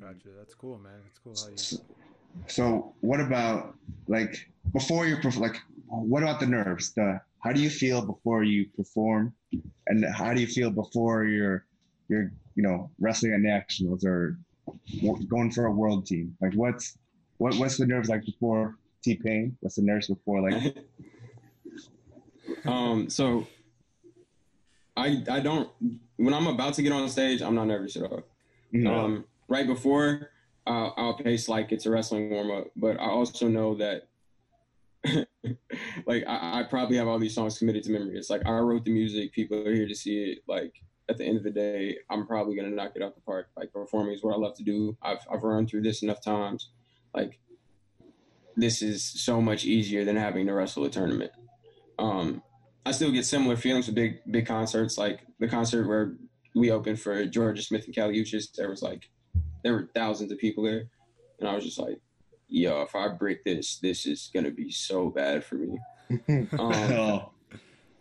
Gotcha. 0.00 0.28
That's 0.36 0.54
cool, 0.54 0.78
man. 0.78 1.00
That's 1.04 1.18
cool 1.18 1.34
how 1.36 1.50
you 1.50 2.03
so 2.46 2.94
what 3.00 3.20
about 3.20 3.74
like 4.08 4.48
before 4.72 5.06
you 5.06 5.16
perform? 5.16 5.42
like 5.42 5.60
what 5.86 6.22
about 6.22 6.40
the 6.40 6.46
nerves? 6.46 6.92
The 6.92 7.20
how 7.40 7.52
do 7.52 7.60
you 7.60 7.70
feel 7.70 8.04
before 8.04 8.42
you 8.42 8.66
perform, 8.76 9.34
and 9.86 10.04
how 10.14 10.32
do 10.32 10.40
you 10.40 10.46
feel 10.46 10.70
before 10.70 11.24
you're 11.24 11.66
you're 12.08 12.32
you 12.54 12.62
know 12.62 12.90
wrestling 12.98 13.34
at 13.34 13.40
nationals 13.40 14.04
or 14.04 14.38
going 15.28 15.50
for 15.50 15.66
a 15.66 15.70
world 15.70 16.06
team? 16.06 16.36
Like 16.40 16.54
what's 16.54 16.98
what 17.38 17.54
what's 17.56 17.76
the 17.76 17.86
nerves 17.86 18.08
like 18.08 18.24
before 18.24 18.76
T 19.02 19.16
Pain? 19.16 19.56
What's 19.60 19.76
the 19.76 19.82
nerves 19.82 20.08
before 20.08 20.50
like? 20.50 20.76
um. 22.64 23.10
So 23.10 23.46
I 24.96 25.22
I 25.30 25.40
don't 25.40 25.68
when 26.16 26.34
I'm 26.34 26.46
about 26.46 26.74
to 26.74 26.82
get 26.82 26.92
on 26.92 27.08
stage, 27.08 27.42
I'm 27.42 27.54
not 27.54 27.66
nervous 27.66 27.96
at 27.96 28.04
all. 28.04 28.22
No. 28.72 28.94
Um. 28.94 29.24
Right 29.48 29.66
before 29.66 30.30
I'll, 30.66 31.14
pace 31.14 31.48
like 31.48 31.72
it's 31.72 31.86
a 31.86 31.90
wrestling 31.90 32.30
warm 32.30 32.50
up, 32.50 32.68
but 32.76 32.98
I 32.98 33.08
also 33.08 33.48
know 33.48 33.74
that 33.76 34.08
like 36.06 36.24
I, 36.26 36.60
I, 36.60 36.62
probably 36.68 36.96
have 36.96 37.06
all 37.06 37.18
these 37.18 37.34
songs 37.34 37.58
committed 37.58 37.82
to 37.84 37.92
memory. 37.92 38.16
It's 38.16 38.30
like 38.30 38.46
I 38.46 38.52
wrote 38.52 38.84
the 38.84 38.92
music, 38.92 39.32
people 39.32 39.66
are 39.66 39.74
here 39.74 39.86
to 39.86 39.94
see 39.94 40.32
it. 40.32 40.38
Like 40.48 40.72
at 41.10 41.18
the 41.18 41.24
end 41.24 41.36
of 41.36 41.42
the 41.42 41.50
day, 41.50 41.98
I'm 42.08 42.26
probably 42.26 42.56
gonna 42.56 42.70
knock 42.70 42.92
it 42.94 43.02
out 43.02 43.14
the 43.14 43.20
park. 43.20 43.48
Like 43.56 43.72
performing 43.72 44.14
is 44.14 44.22
what 44.22 44.34
I 44.34 44.38
love 44.38 44.56
to 44.56 44.62
do. 44.62 44.96
I've 45.02 45.18
I've 45.30 45.42
run 45.42 45.66
through 45.66 45.82
this 45.82 46.02
enough 46.02 46.22
times. 46.22 46.70
Like 47.14 47.38
this 48.56 48.80
is 48.80 49.04
so 49.04 49.40
much 49.40 49.64
easier 49.64 50.04
than 50.04 50.16
having 50.16 50.46
to 50.46 50.54
wrestle 50.54 50.84
a 50.84 50.90
tournament. 50.90 51.32
Um, 51.98 52.42
I 52.86 52.92
still 52.92 53.10
get 53.10 53.26
similar 53.26 53.56
feelings 53.56 53.86
with 53.86 53.96
big 53.96 54.20
big 54.30 54.46
concerts, 54.46 54.96
like 54.96 55.20
the 55.38 55.48
concert 55.48 55.86
where 55.86 56.14
we 56.54 56.70
opened 56.70 57.00
for 57.00 57.26
Jorja 57.26 57.62
Smith 57.62 57.84
and 57.84 57.94
Kali 57.94 58.14
Uchis. 58.18 58.52
There 58.54 58.70
was 58.70 58.82
like 58.82 59.10
there 59.64 59.72
were 59.72 59.88
thousands 59.94 60.30
of 60.30 60.38
people 60.38 60.62
there, 60.62 60.84
and 61.40 61.48
I 61.48 61.54
was 61.54 61.64
just 61.64 61.78
like, 61.78 62.00
"Yo, 62.48 62.82
if 62.82 62.94
I 62.94 63.08
break 63.08 63.42
this, 63.42 63.78
this 63.78 64.06
is 64.06 64.30
gonna 64.32 64.52
be 64.52 64.70
so 64.70 65.10
bad 65.10 65.44
for 65.44 65.56
me." 65.56 65.78
um, 66.28 66.48
oh. 66.62 67.30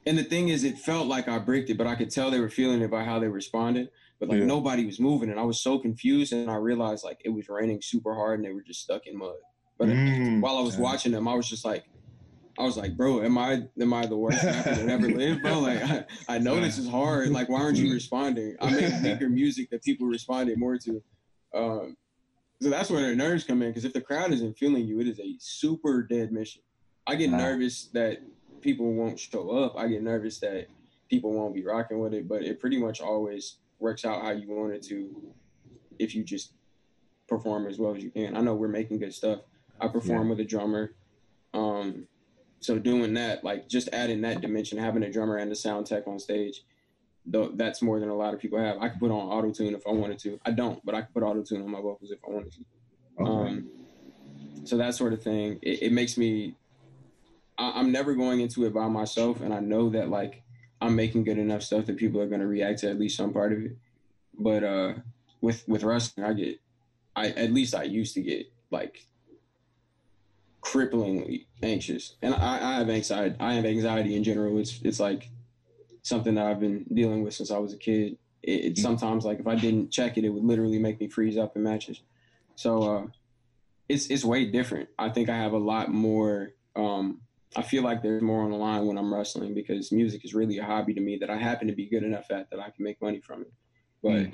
And 0.05 0.18
the 0.18 0.24
thing 0.26 0.49
is, 0.49 0.66
it 0.66 0.78
felt 0.78 1.07
like 1.07 1.30
I 1.30 1.39
bricked 1.39 1.70
it, 1.70 1.78
but 1.78 1.88
I 1.88 1.95
could 1.95 2.09
tell 2.09 2.30
they 2.30 2.41
were 2.41 2.49
feeling 2.49 2.82
it 2.82 2.91
by 2.91 3.05
how 3.05 3.20
they 3.20 3.30
responded. 3.30 3.89
But 4.20 4.28
like 4.28 4.39
yeah. 4.39 4.45
nobody 4.45 4.86
was 4.86 4.99
moving, 4.99 5.30
and 5.30 5.39
I 5.39 5.43
was 5.43 5.61
so 5.61 5.80
confused. 5.80 6.34
And 6.34 6.51
I 6.51 6.55
realized 6.55 7.05
like 7.05 7.20
it 7.24 7.30
was 7.30 7.47
raining 7.47 7.82
super 7.82 8.14
hard, 8.14 8.39
and 8.39 8.45
they 8.45 8.51
were 8.53 8.61
just 8.61 8.82
stuck 8.82 9.07
in 9.07 9.18
mud. 9.18 9.36
But 9.78 9.88
mm, 9.88 10.41
while 10.41 10.57
I 10.57 10.61
was 10.61 10.76
yeah. 10.76 10.82
watching 10.82 11.14
them, 11.14 11.28
I 11.28 11.34
was 11.34 11.49
just 11.49 11.64
like, 11.64 11.86
I 12.59 12.64
was 12.64 12.78
like, 12.78 12.95
bro, 12.95 13.24
am 13.24 13.38
I 13.38 13.64
am 13.80 13.93
I 13.93 14.05
the 14.05 14.18
worst 14.18 14.43
rapper 14.43 14.76
that 14.76 14.89
ever 14.89 15.09
lived, 15.09 15.41
bro? 15.41 15.59
Like, 15.59 15.82
I, 15.84 16.05
I 16.28 16.38
know 16.38 16.59
this 16.59 16.78
is 16.78 16.88
hard. 16.88 17.30
Like, 17.30 17.49
why 17.49 17.61
aren't 17.61 17.78
you 17.78 17.91
responding? 17.91 18.55
I 18.61 18.70
make 18.72 19.03
weaker 19.03 19.30
music 19.30 19.70
that 19.72 19.84
people 19.84 20.07
responded 20.07 20.59
more 20.59 20.78
to. 20.78 21.01
Um, 21.54 21.97
so 22.62 22.70
that's 22.70 22.89
where 22.89 23.01
the 23.01 23.16
nerves 23.16 23.43
come 23.43 23.62
in 23.62 23.70
because 23.70 23.86
if 23.86 23.93
the 23.93 24.01
crowd 24.01 24.32
isn't 24.32 24.58
feeling 24.58 24.88
you, 24.88 24.99
it 24.99 25.08
is 25.08 25.20
a 25.20 25.36
super 25.39 26.01
dead 26.01 26.32
mission. 26.32 26.62
I 27.06 27.16
get 27.16 27.32
wow. 27.32 27.38
nervous 27.38 27.89
that 27.93 28.20
people 28.62 28.93
won't 28.93 29.20
show 29.20 29.49
up. 29.51 29.76
I 29.78 29.88
get 29.88 30.01
nervous 30.01 30.39
that 30.39 30.68
people 31.10 31.34
won't 31.34 31.54
be 31.54 31.64
rocking 31.64 31.99
with 31.99 32.14
it, 32.14 32.28
but 32.28 32.43
it 32.43 32.60
pretty 32.60 32.78
much 32.80 33.01
always 33.01 33.58
works 33.80 34.06
out 34.06 34.22
how 34.22 34.32
you 34.32 34.47
want 34.47 34.74
it 34.74 34.82
to 34.84 35.34
if 35.99 36.16
you 36.16 36.24
just 36.24 36.54
perform 37.28 37.68
as 37.68 37.78
well 37.78 37.95
as 37.95 38.04
you 38.04 38.10
can. 38.10 38.36
I 38.36 38.41
know 38.41 38.56
we're 38.56 38.68
making 38.68 38.99
good 38.99 39.14
stuff. 39.14 39.41
I 39.80 39.88
perform 39.88 40.28
yeah. 40.28 40.30
with 40.30 40.39
a 40.39 40.45
drummer. 40.45 40.93
Um, 41.54 42.08
so 42.62 42.80
doing 42.80 43.14
that, 43.16 43.43
like 43.43 43.68
just 43.68 43.89
adding 43.91 44.22
that 44.22 44.41
dimension, 44.41 44.78
having 44.78 45.04
a 45.04 45.12
drummer 45.12 45.38
and 45.38 45.51
a 45.51 45.56
sound 45.56 45.86
tech 45.86 46.08
on 46.08 46.18
stage, 46.18 46.62
though 47.26 47.52
that's 47.56 47.82
more 47.82 48.00
than 48.00 48.10
a 48.10 48.16
lot 48.16 48.34
of 48.34 48.40
people 48.40 48.60
have. 48.60 48.78
I 48.80 48.90
could 48.90 49.00
put 49.00 49.12
on 49.12 49.30
auto 49.30 49.52
tune 49.52 49.74
if 49.74 49.88
I 49.88 49.92
wanted 49.92 50.20
to. 50.20 50.40
I 50.46 50.52
don't, 50.52 50.84
but 50.86 50.96
I 50.96 51.02
could 51.02 51.14
put 51.14 51.24
auto 51.24 51.42
tune 51.44 51.62
on 51.62 51.72
my 51.72 51.82
vocals 51.82 52.12
if 52.12 52.20
I 52.28 52.32
wanted 52.32 52.52
to. 52.54 52.60
Okay. 53.20 53.32
Um, 53.32 53.70
so 54.66 54.78
that 54.78 54.96
sort 54.96 55.14
of 55.14 55.22
thing, 55.22 55.60
it, 55.62 55.84
it 55.84 55.92
makes 55.92 56.18
me. 56.18 56.56
I, 57.58 57.80
am 57.80 57.92
never 57.92 58.16
going 58.16 58.40
into 58.40 58.66
it 58.66 58.74
by 58.74 58.88
myself, 58.88 59.42
and 59.42 59.54
I 59.54 59.60
know 59.60 59.90
that 59.90 60.10
like 60.10 60.42
I'm 60.82 60.96
making 60.96 61.24
good 61.24 61.38
enough 61.38 61.64
stuff 61.64 61.86
that 61.86 61.98
people 61.98 62.20
are 62.20 62.28
going 62.28 62.42
to 62.42 62.48
react 62.48 62.80
to 62.80 62.90
at 62.90 63.00
least 63.00 63.18
some 63.18 63.32
part 63.32 63.54
of 63.54 63.64
it. 63.64 63.78
But 64.38 64.64
uh, 64.64 64.94
with 65.42 65.64
with 65.68 65.84
wrestling, 65.84 66.26
I 66.26 66.34
get, 66.34 66.60
I 67.16 67.28
at 67.30 67.54
least 67.54 67.76
I 67.76 67.84
used 67.84 68.16
to 68.16 68.22
get 68.22 68.52
like 68.72 69.06
cripplingly 70.62 71.46
anxious, 71.62 72.16
and 72.22 72.34
I, 72.34 72.72
I 72.72 72.74
have 72.80 72.90
anxiety. 72.90 73.36
I 73.40 73.54
have 73.54 73.66
anxiety 73.66 74.16
in 74.16 74.24
general. 74.24 74.58
It's 74.58 74.80
it's 74.84 75.00
like 75.00 75.30
something 76.04 76.36
that 76.36 76.45
I've 76.45 76.60
been 76.60 76.86
dealing 76.93 77.24
with 77.24 77.34
since 77.34 77.49
I 77.49 77.58
was 77.58 77.74
a 77.74 77.78
kid. 77.78 78.18
It, 78.43 78.51
it 78.51 78.74
mm-hmm. 78.74 78.82
sometimes 78.82 79.26
like 79.26 79.39
if 79.39 79.47
I 79.47 79.56
didn't 79.56 79.89
check 79.89 80.18
it, 80.18 80.26
it 80.26 80.30
would 80.30 80.43
literally 80.43 80.78
make 80.78 80.99
me 80.99 81.08
freeze 81.08 81.38
up 81.38 81.56
in 81.56 81.64
matches. 81.64 82.01
So 82.56 82.84
uh, 82.84 83.08
it's 83.89 84.08
it's 84.08 84.24
way 84.24 84.45
different. 84.45 84.89
I 84.99 85.10
think 85.10 85.30
I 85.30 85.36
have 85.36 85.54
a 85.54 85.58
lot 85.58 85.91
more. 85.91 86.51
Um, 86.76 87.22
I 87.56 87.62
feel 87.62 87.84
like 87.84 88.01
there's 88.01 88.22
more 88.22 88.43
on 88.43 88.51
the 88.51 88.58
line 88.58 88.86
when 88.86 88.97
I'm 88.97 89.14
wrestling 89.14 89.54
because 89.54 89.91
music 89.91 90.26
is 90.26 90.34
really 90.34 90.58
a 90.58 90.64
hobby 90.64 90.93
to 90.93 91.01
me 91.01 91.18
that 91.18 91.30
I 91.30 91.38
happen 91.38 91.68
to 91.68 91.74
be 91.74 91.88
good 91.88 92.04
enough 92.04 92.32
at 92.32 92.49
that 92.49 92.60
I 92.60 92.70
can 92.72 92.84
make 92.84 93.01
money 93.01 93.20
from 93.20 93.41
it. 93.41 93.54
But 94.01 94.12
mm. 94.12 94.34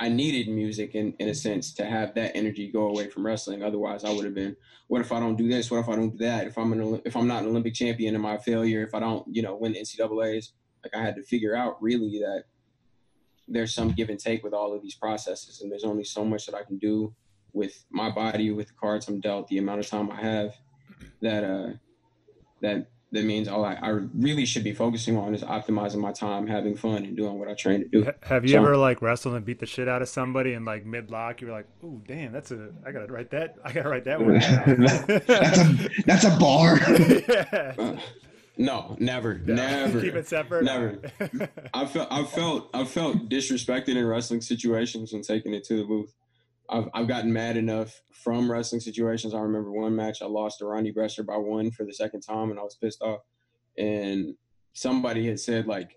I 0.00 0.08
needed 0.08 0.48
music 0.48 0.94
in, 0.94 1.14
in 1.18 1.28
a 1.28 1.34
sense 1.34 1.72
to 1.74 1.84
have 1.84 2.14
that 2.14 2.36
energy 2.36 2.70
go 2.70 2.88
away 2.88 3.08
from 3.08 3.26
wrestling. 3.26 3.62
Otherwise, 3.62 4.04
I 4.04 4.10
would 4.10 4.24
have 4.24 4.34
been, 4.34 4.54
what 4.86 5.00
if 5.00 5.10
I 5.10 5.18
don't 5.18 5.36
do 5.36 5.48
this? 5.48 5.70
What 5.70 5.80
if 5.80 5.88
I 5.88 5.96
don't 5.96 6.10
do 6.10 6.24
that? 6.24 6.46
If 6.46 6.56
I'm 6.56 6.72
an 6.72 7.00
if 7.04 7.16
I'm 7.16 7.26
not 7.26 7.42
an 7.42 7.48
Olympic 7.48 7.74
champion, 7.74 8.14
am 8.14 8.26
I 8.26 8.34
a 8.34 8.38
failure? 8.38 8.82
If 8.84 8.94
I 8.94 9.00
don't, 9.00 9.26
you 9.34 9.42
know, 9.42 9.56
win 9.56 9.72
the 9.72 9.80
NCAA's, 9.80 10.52
like 10.84 10.94
I 10.94 11.02
had 11.02 11.16
to 11.16 11.22
figure 11.22 11.54
out 11.54 11.82
really 11.82 12.20
that 12.20 12.44
there's 13.46 13.74
some 13.74 13.90
give 13.90 14.10
and 14.10 14.18
take 14.18 14.44
with 14.44 14.52
all 14.52 14.74
of 14.74 14.82
these 14.82 14.94
processes, 14.94 15.60
and 15.60 15.70
there's 15.70 15.84
only 15.84 16.04
so 16.04 16.24
much 16.24 16.46
that 16.46 16.54
I 16.54 16.62
can 16.62 16.78
do 16.78 17.14
with 17.52 17.84
my 17.90 18.10
body, 18.10 18.50
with 18.50 18.68
the 18.68 18.74
cards 18.74 19.08
I'm 19.08 19.20
dealt, 19.20 19.48
the 19.48 19.58
amount 19.58 19.80
of 19.80 19.88
time 19.88 20.10
I 20.10 20.20
have. 20.20 20.54
That 21.22 21.44
uh, 21.44 21.70
that 22.60 22.88
that 23.10 23.24
means 23.24 23.48
all 23.48 23.64
I, 23.64 23.74
I 23.74 23.88
really 23.88 24.44
should 24.44 24.64
be 24.64 24.74
focusing 24.74 25.16
on 25.16 25.34
is 25.34 25.42
optimizing 25.42 25.96
my 25.96 26.12
time, 26.12 26.46
having 26.46 26.76
fun, 26.76 27.04
and 27.04 27.16
doing 27.16 27.38
what 27.38 27.48
I 27.48 27.54
train 27.54 27.80
to 27.80 27.88
do. 27.88 28.12
Have 28.22 28.44
you 28.44 28.50
so, 28.50 28.58
ever 28.58 28.76
like 28.76 29.00
wrestled 29.00 29.34
and 29.34 29.44
beat 29.44 29.60
the 29.60 29.66
shit 29.66 29.88
out 29.88 30.02
of 30.02 30.08
somebody 30.08 30.52
and 30.52 30.66
like 30.66 30.84
mid 30.84 31.10
lock, 31.10 31.40
you 31.40 31.46
were 31.46 31.54
like, 31.54 31.66
"Oh, 31.82 32.02
damn, 32.06 32.32
that's 32.32 32.50
a 32.50 32.70
I 32.86 32.92
gotta 32.92 33.10
write 33.10 33.30
that. 33.30 33.56
I 33.64 33.72
gotta 33.72 33.88
write 33.88 34.04
that 34.04 34.20
one." 34.20 34.34
that's 35.26 35.58
a 35.58 35.88
that's 36.04 36.24
a 36.24 36.36
bar. 36.38 36.78
yeah. 37.28 37.74
Uh, 37.78 37.96
no, 38.58 38.96
never, 38.98 39.38
no. 39.38 39.54
never. 39.54 40.00
Keep 40.00 40.14
it 40.14 40.28
separate. 40.28 40.64
Never. 40.64 41.00
I 41.72 41.86
felt, 41.86 42.08
I 42.10 42.24
felt, 42.24 42.70
I 42.74 42.84
felt 42.84 43.28
disrespected 43.28 43.96
in 43.96 44.04
wrestling 44.04 44.40
situations 44.40 45.12
when 45.12 45.22
taking 45.22 45.54
it 45.54 45.64
to 45.64 45.76
the 45.76 45.84
booth. 45.84 46.12
I've, 46.68 46.88
I've 46.92 47.08
gotten 47.08 47.32
mad 47.32 47.56
enough 47.56 48.02
from 48.12 48.50
wrestling 48.50 48.80
situations. 48.80 49.32
I 49.32 49.38
remember 49.38 49.70
one 49.70 49.94
match 49.94 50.20
I 50.20 50.26
lost 50.26 50.58
to 50.58 50.66
Ronnie 50.66 50.92
Bresser 50.92 51.24
by 51.24 51.36
one 51.36 51.70
for 51.70 51.86
the 51.86 51.94
second 51.94 52.20
time, 52.20 52.50
and 52.50 52.58
I 52.58 52.62
was 52.62 52.76
pissed 52.76 53.00
off. 53.00 53.20
And 53.78 54.34
somebody 54.72 55.26
had 55.26 55.40
said 55.40 55.66
like 55.66 55.96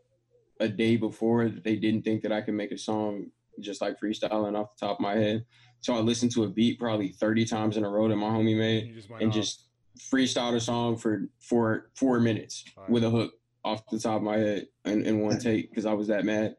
a 0.59 0.67
day 0.67 0.95
before 0.95 1.49
that 1.49 1.63
they 1.63 1.75
didn't 1.75 2.03
think 2.03 2.21
that 2.21 2.31
I 2.31 2.41
could 2.41 2.53
make 2.53 2.71
a 2.71 2.77
song 2.77 3.31
just 3.59 3.81
like 3.81 3.99
freestyling 3.99 4.57
off 4.57 4.75
the 4.79 4.85
top 4.85 4.97
of 4.97 5.01
my 5.01 5.15
head. 5.15 5.45
So 5.81 5.95
I 5.95 5.99
listened 5.99 6.31
to 6.33 6.43
a 6.43 6.49
beat 6.49 6.79
probably 6.79 7.09
30 7.09 7.45
times 7.45 7.75
in 7.75 7.83
a 7.83 7.89
row 7.89 8.07
that 8.07 8.15
my 8.15 8.27
homie 8.27 8.57
made, 8.57 8.93
just 8.93 9.09
and 9.19 9.31
just 9.31 9.65
freestyled 9.99 10.55
a 10.55 10.59
song 10.59 10.97
for 10.97 11.27
four 11.39 11.89
four 11.95 12.19
minutes 12.19 12.65
right. 12.77 12.89
with 12.89 13.03
a 13.03 13.09
hook 13.09 13.33
off 13.63 13.87
the 13.89 13.99
top 13.99 14.17
of 14.17 14.23
my 14.23 14.37
head 14.37 14.67
in, 14.85 15.05
in 15.05 15.19
one 15.19 15.39
take 15.43 15.69
because 15.69 15.85
I 15.85 15.93
was 15.93 16.07
that 16.07 16.25
mad. 16.25 16.55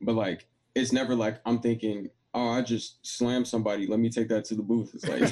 But 0.00 0.14
like, 0.14 0.46
it's 0.74 0.92
never 0.92 1.14
like 1.14 1.40
I'm 1.46 1.60
thinking, 1.60 2.10
oh, 2.34 2.50
I 2.50 2.62
just 2.62 2.98
slammed 3.06 3.46
somebody. 3.48 3.86
Let 3.86 4.00
me 4.00 4.10
take 4.10 4.28
that 4.28 4.44
to 4.46 4.54
the 4.54 4.62
booth. 4.62 4.92
It's 4.94 5.08
like, 5.08 5.22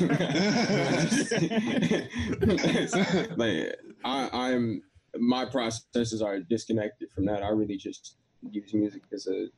it's 2.40 3.28
like 3.36 3.76
I, 4.04 4.30
I'm 4.32 4.82
my 5.18 5.44
processes 5.44 6.22
are 6.22 6.40
disconnected 6.40 7.10
from 7.10 7.26
that. 7.26 7.42
I 7.42 7.48
really 7.48 7.76
just 7.76 8.16
use 8.50 8.72
music 8.72 9.02
as 9.12 9.26
a. 9.26 9.48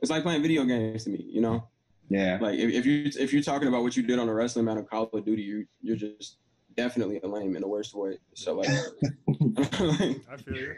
It's 0.00 0.10
like 0.10 0.22
playing 0.22 0.42
video 0.42 0.64
games 0.64 1.04
to 1.04 1.10
me, 1.10 1.26
you 1.28 1.40
know. 1.40 1.68
Yeah. 2.08 2.38
Like 2.40 2.58
if, 2.58 2.72
if 2.72 2.86
you 2.86 3.10
if 3.18 3.32
you're 3.32 3.42
talking 3.42 3.68
about 3.68 3.82
what 3.82 3.96
you 3.96 4.02
did 4.02 4.18
on 4.18 4.28
a 4.28 4.34
wrestling 4.34 4.64
mat 4.64 4.78
of 4.78 4.88
Call 4.88 5.10
of 5.12 5.24
Duty, 5.24 5.42
you 5.42 5.66
you're 5.82 5.96
just 5.96 6.38
definitely 6.78 7.18
a 7.24 7.26
lame 7.26 7.56
in 7.56 7.62
the 7.62 7.68
worst 7.68 7.94
way. 7.94 8.18
So 8.34 8.54
like, 8.54 8.68
I 8.68 10.36
feel 10.36 10.56
you. 10.56 10.76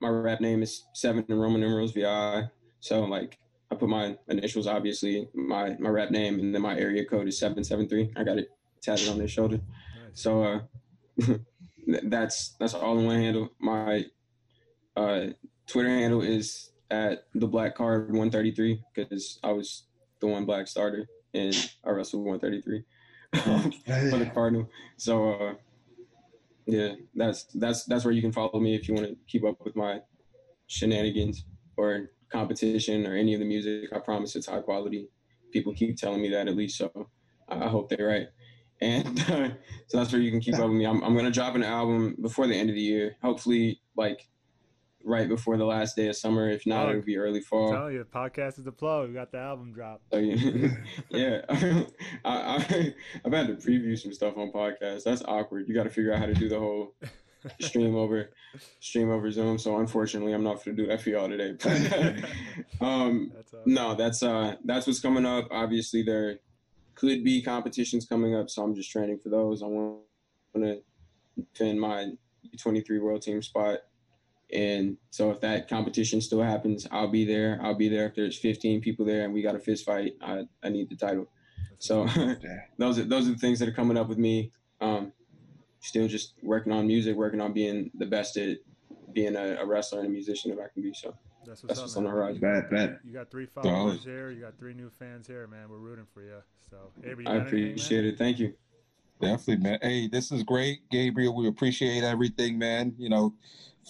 my 0.00 0.08
rap 0.08 0.40
name 0.40 0.60
is 0.62 0.82
seven 0.92 1.24
in 1.28 1.38
Roman 1.38 1.60
numerals 1.60 1.92
VI. 1.92 2.48
So 2.80 3.04
like 3.04 3.38
I 3.70 3.76
put 3.76 3.88
my 3.88 4.18
initials, 4.28 4.66
obviously 4.66 5.28
my 5.34 5.76
my 5.78 5.88
rap 5.88 6.10
name, 6.10 6.40
and 6.40 6.52
then 6.52 6.62
my 6.62 6.76
area 6.76 7.04
code 7.04 7.28
is 7.28 7.38
seven 7.38 7.62
seven 7.62 7.88
three. 7.88 8.10
I 8.16 8.24
got 8.24 8.38
it 8.38 8.50
tatted 8.82 9.08
on 9.08 9.18
their 9.18 9.28
shoulder. 9.28 9.58
Nice. 9.58 9.64
So 10.14 10.42
uh, 10.42 10.58
that's 12.04 12.56
that's 12.58 12.74
all 12.74 12.98
in 12.98 13.06
one 13.06 13.20
handle. 13.20 13.50
My 13.60 14.06
uh, 14.96 15.26
Twitter 15.68 15.90
handle 15.90 16.22
is 16.22 16.72
at 16.90 17.26
the 17.36 17.46
Black 17.46 17.76
Card 17.76 18.12
one 18.12 18.32
thirty 18.32 18.52
three 18.52 18.82
because 18.92 19.38
I 19.44 19.52
was 19.52 19.84
the 20.20 20.26
one 20.26 20.44
black 20.44 20.66
starter 20.66 21.06
and 21.34 21.70
I 21.84 21.90
wrestled 21.90 22.24
133 22.24 22.84
for 24.10 24.18
the 24.18 24.30
Cardinal. 24.32 24.68
So 24.96 25.32
uh, 25.32 25.54
yeah, 26.66 26.94
that's 27.14 27.44
that's 27.54 27.84
that's 27.84 28.04
where 28.04 28.14
you 28.14 28.22
can 28.22 28.32
follow 28.32 28.60
me 28.60 28.74
if 28.74 28.88
you 28.88 28.94
want 28.94 29.08
to 29.08 29.16
keep 29.26 29.44
up 29.44 29.64
with 29.64 29.76
my 29.76 30.00
shenanigans 30.66 31.44
or 31.76 32.10
competition 32.30 33.06
or 33.06 33.14
any 33.14 33.34
of 33.34 33.40
the 33.40 33.46
music. 33.46 33.92
I 33.94 33.98
promise 33.98 34.36
it's 34.36 34.46
high 34.46 34.60
quality. 34.60 35.08
People 35.52 35.74
keep 35.74 35.96
telling 35.96 36.22
me 36.22 36.30
that 36.30 36.48
at 36.48 36.56
least, 36.56 36.78
so 36.78 37.08
I 37.48 37.68
hope 37.68 37.88
they're 37.88 38.06
right. 38.06 38.28
And 38.80 39.20
uh, 39.30 39.50
so 39.88 39.98
that's 39.98 40.12
where 40.12 40.22
you 40.22 40.30
can 40.30 40.40
keep 40.40 40.54
up 40.54 40.68
with 40.68 40.72
me. 40.72 40.86
I'm, 40.86 41.02
I'm 41.02 41.16
gonna 41.16 41.30
drop 41.30 41.54
an 41.54 41.64
album 41.64 42.16
before 42.20 42.46
the 42.46 42.54
end 42.54 42.70
of 42.70 42.76
the 42.76 42.82
year. 42.82 43.16
Hopefully, 43.22 43.80
like 43.96 44.28
right 45.04 45.28
before 45.28 45.56
the 45.56 45.64
last 45.64 45.96
day 45.96 46.08
of 46.08 46.16
summer. 46.16 46.48
If 46.48 46.66
not, 46.66 46.88
it'll 46.90 47.02
be 47.02 47.16
early 47.16 47.40
fall. 47.40 47.68
I'm 47.68 47.74
telling 47.74 47.94
you, 47.94 47.98
the 47.98 48.04
podcast 48.04 48.58
is 48.58 48.64
the 48.64 48.72
plug. 48.72 49.08
We 49.08 49.14
got 49.14 49.32
the 49.32 49.38
album 49.38 49.72
drop. 49.72 50.02
So, 50.12 50.18
yeah, 50.18 50.68
yeah. 51.10 51.40
I, 52.24 52.34
I, 52.34 52.94
I've 53.24 53.32
had 53.32 53.46
to 53.48 53.54
preview 53.54 53.98
some 53.98 54.12
stuff 54.12 54.36
on 54.36 54.52
podcast. 54.52 55.04
That's 55.04 55.22
awkward. 55.24 55.68
You 55.68 55.74
got 55.74 55.84
to 55.84 55.90
figure 55.90 56.12
out 56.12 56.18
how 56.18 56.26
to 56.26 56.34
do 56.34 56.48
the 56.48 56.58
whole 56.58 56.94
stream 57.60 57.96
over 57.96 58.30
stream 58.80 59.10
over 59.10 59.30
Zoom. 59.30 59.58
So 59.58 59.78
unfortunately, 59.78 60.32
I'm 60.32 60.44
not 60.44 60.64
going 60.64 60.76
to 60.76 60.82
do 60.82 60.88
that 60.88 61.00
for 61.00 61.10
y'all 61.10 61.28
today. 61.28 61.56
But, 61.62 62.86
um, 62.86 63.32
that's 63.34 63.54
no, 63.66 63.94
that's 63.94 64.22
uh, 64.22 64.56
that's 64.64 64.86
what's 64.86 65.00
coming 65.00 65.26
up. 65.26 65.48
Obviously, 65.50 66.02
there 66.02 66.38
could 66.94 67.24
be 67.24 67.42
competitions 67.42 68.06
coming 68.06 68.34
up, 68.34 68.50
so 68.50 68.62
I'm 68.62 68.74
just 68.74 68.90
training 68.90 69.18
for 69.18 69.28
those. 69.28 69.62
I 69.62 69.66
want 69.66 70.00
to 70.54 70.82
defend 71.54 71.80
my 71.80 72.10
23 72.60 72.98
World 72.98 73.22
Team 73.22 73.42
spot 73.42 73.78
and 74.52 74.96
so 75.10 75.30
if 75.30 75.40
that 75.40 75.68
competition 75.68 76.20
still 76.20 76.42
happens, 76.42 76.86
I'll 76.90 77.10
be 77.10 77.24
there. 77.24 77.58
I'll 77.62 77.74
be 77.74 77.88
there 77.88 78.06
if 78.06 78.14
there's 78.14 78.38
15 78.38 78.80
people 78.80 79.06
there 79.06 79.24
and 79.24 79.32
we 79.32 79.42
got 79.42 79.54
a 79.54 79.58
fist 79.58 79.86
fight. 79.86 80.12
I, 80.22 80.42
I 80.62 80.68
need 80.68 80.90
the 80.90 80.96
title. 80.96 81.26
So 81.78 82.06
those 82.78 82.98
are 82.98 83.04
those 83.04 83.28
are 83.28 83.32
the 83.32 83.38
things 83.38 83.58
that 83.58 83.68
are 83.68 83.72
coming 83.72 83.96
up 83.96 84.08
with 84.08 84.18
me. 84.18 84.52
Um, 84.80 85.12
still 85.80 86.06
just 86.06 86.34
working 86.42 86.72
on 86.72 86.86
music, 86.86 87.16
working 87.16 87.40
on 87.40 87.52
being 87.52 87.90
the 87.94 88.06
best 88.06 88.36
at 88.36 88.58
being 89.12 89.36
a, 89.36 89.56
a 89.56 89.66
wrestler 89.66 90.00
and 90.00 90.08
a 90.08 90.10
musician 90.10 90.52
if 90.52 90.58
I 90.58 90.68
can 90.72 90.82
be. 90.82 90.92
So 90.94 91.14
that's 91.46 91.62
what's, 91.62 91.74
that's 91.74 91.80
what's 91.80 91.96
on 91.96 92.04
the 92.04 92.10
horizon. 92.10 92.40
Bad, 92.40 92.70
bad. 92.70 92.98
You 93.04 93.12
got 93.12 93.30
three 93.30 93.46
followers 93.46 94.04
here. 94.04 94.30
You 94.30 94.40
got 94.40 94.58
three 94.58 94.74
new 94.74 94.90
fans 94.90 95.26
here, 95.26 95.46
man. 95.46 95.68
We're 95.68 95.78
rooting 95.78 96.06
for 96.12 96.22
you. 96.22 96.42
So 96.70 96.76
Avery, 97.04 97.24
you 97.24 97.30
I 97.30 97.36
appreciate 97.36 97.98
anything, 97.98 98.14
it. 98.14 98.18
Thank 98.18 98.38
you. 98.38 98.54
Definitely, 99.22 99.62
man. 99.62 99.78
Hey, 99.80 100.08
this 100.08 100.32
is 100.32 100.42
great, 100.42 100.80
Gabriel. 100.90 101.36
We 101.36 101.46
appreciate 101.46 102.02
everything, 102.02 102.58
man. 102.58 102.92
You 102.98 103.08
know, 103.08 103.32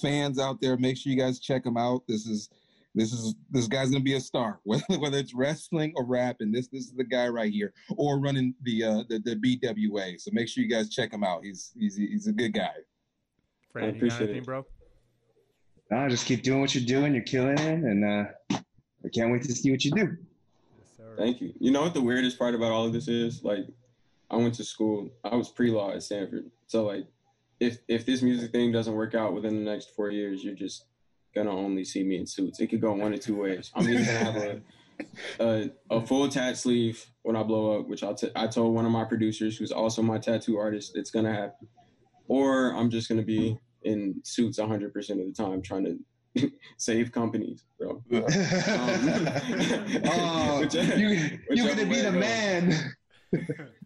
fans 0.00 0.38
out 0.38 0.60
there, 0.60 0.76
make 0.76 0.98
sure 0.98 1.10
you 1.10 1.18
guys 1.18 1.40
check 1.40 1.64
him 1.64 1.78
out. 1.78 2.02
This 2.06 2.26
is 2.26 2.50
this 2.94 3.14
is 3.14 3.34
this 3.50 3.66
guy's 3.66 3.90
gonna 3.90 4.04
be 4.04 4.14
a 4.14 4.20
star, 4.20 4.60
whether 4.64 4.84
whether 4.98 5.16
it's 5.16 5.32
wrestling 5.32 5.94
or 5.96 6.04
rapping. 6.04 6.52
This 6.52 6.68
this 6.68 6.84
is 6.84 6.92
the 6.92 7.04
guy 7.04 7.28
right 7.28 7.50
here, 7.50 7.72
or 7.96 8.20
running 8.20 8.54
the 8.62 8.84
uh, 8.84 9.02
the, 9.08 9.20
the 9.20 9.36
BWA. 9.36 10.20
So 10.20 10.30
make 10.34 10.48
sure 10.48 10.62
you 10.62 10.68
guys 10.68 10.90
check 10.90 11.10
him 11.14 11.24
out. 11.24 11.44
He's 11.44 11.72
he's 11.78 11.96
he's 11.96 12.26
a 12.26 12.32
good 12.32 12.52
guy. 12.52 12.74
Fran, 13.72 13.86
I 13.86 13.88
appreciate 13.88 14.20
anything, 14.24 14.42
it, 14.42 14.44
bro. 14.44 14.66
Nah, 15.90 16.10
just 16.10 16.26
keep 16.26 16.42
doing 16.42 16.60
what 16.60 16.74
you're 16.74 16.84
doing. 16.84 17.14
You're 17.14 17.24
killing 17.24 17.58
it, 17.58 17.84
and 17.84 18.04
uh, 18.04 18.24
I 18.50 19.08
can't 19.14 19.32
wait 19.32 19.44
to 19.44 19.52
see 19.54 19.70
what 19.70 19.82
you 19.82 19.92
do. 19.92 20.16
Yes, 20.78 21.08
Thank 21.16 21.40
you. 21.40 21.54
You 21.58 21.70
know 21.70 21.80
what 21.80 21.94
the 21.94 22.02
weirdest 22.02 22.38
part 22.38 22.54
about 22.54 22.70
all 22.70 22.84
of 22.84 22.92
this 22.92 23.08
is? 23.08 23.42
Like, 23.42 23.64
I 24.32 24.36
went 24.36 24.54
to 24.54 24.64
school. 24.64 25.10
I 25.22 25.36
was 25.36 25.50
pre-law 25.50 25.92
at 25.92 26.02
Stanford, 26.02 26.50
so 26.66 26.84
like 26.86 27.06
if 27.60 27.78
if 27.88 28.04
this 28.06 28.22
music 28.22 28.50
thing 28.50 28.72
doesn't 28.72 28.94
work 28.94 29.14
out 29.14 29.34
within 29.34 29.64
the 29.64 29.70
next 29.70 29.94
four 29.94 30.10
years, 30.10 30.42
you're 30.42 30.54
just 30.54 30.86
gonna 31.34 31.50
only 31.50 31.84
see 31.84 32.02
me 32.02 32.16
in 32.16 32.26
suits. 32.26 32.60
It 32.60 32.68
could 32.68 32.80
go 32.80 32.92
one 32.92 33.12
of 33.12 33.20
two 33.20 33.36
ways. 33.36 33.70
I'm 33.74 33.88
either 33.88 34.04
gonna 34.04 34.32
have 34.32 34.36
a 34.36 34.60
a, 35.40 35.70
a 35.90 36.06
full 36.06 36.28
tat 36.28 36.56
sleeve 36.56 37.04
when 37.22 37.36
I 37.36 37.42
blow 37.42 37.78
up, 37.78 37.88
which 37.88 38.02
I, 38.02 38.12
t- 38.12 38.30
I 38.34 38.46
told 38.46 38.74
one 38.74 38.84
of 38.84 38.92
my 38.92 39.04
producers, 39.04 39.56
who's 39.56 39.72
also 39.72 40.02
my 40.02 40.18
tattoo 40.18 40.58
artist, 40.58 40.96
it's 40.96 41.10
gonna 41.10 41.32
happen, 41.32 41.68
or 42.28 42.74
I'm 42.74 42.90
just 42.90 43.08
gonna 43.08 43.22
be 43.22 43.58
in 43.84 44.20
suits 44.24 44.58
100 44.58 44.92
percent 44.92 45.20
of 45.20 45.26
the 45.26 45.32
time 45.32 45.62
trying 45.62 45.84
to 46.34 46.50
save 46.78 47.12
companies. 47.12 47.64
So, 47.78 48.02
um, 48.12 48.12
oh, 50.06 50.60
which, 50.60 50.74
you, 50.74 51.38
you're 51.50 51.68
gonna 51.68 51.86
be 51.86 52.00
the 52.00 52.12
goes. 52.12 52.14
man. 52.14 52.94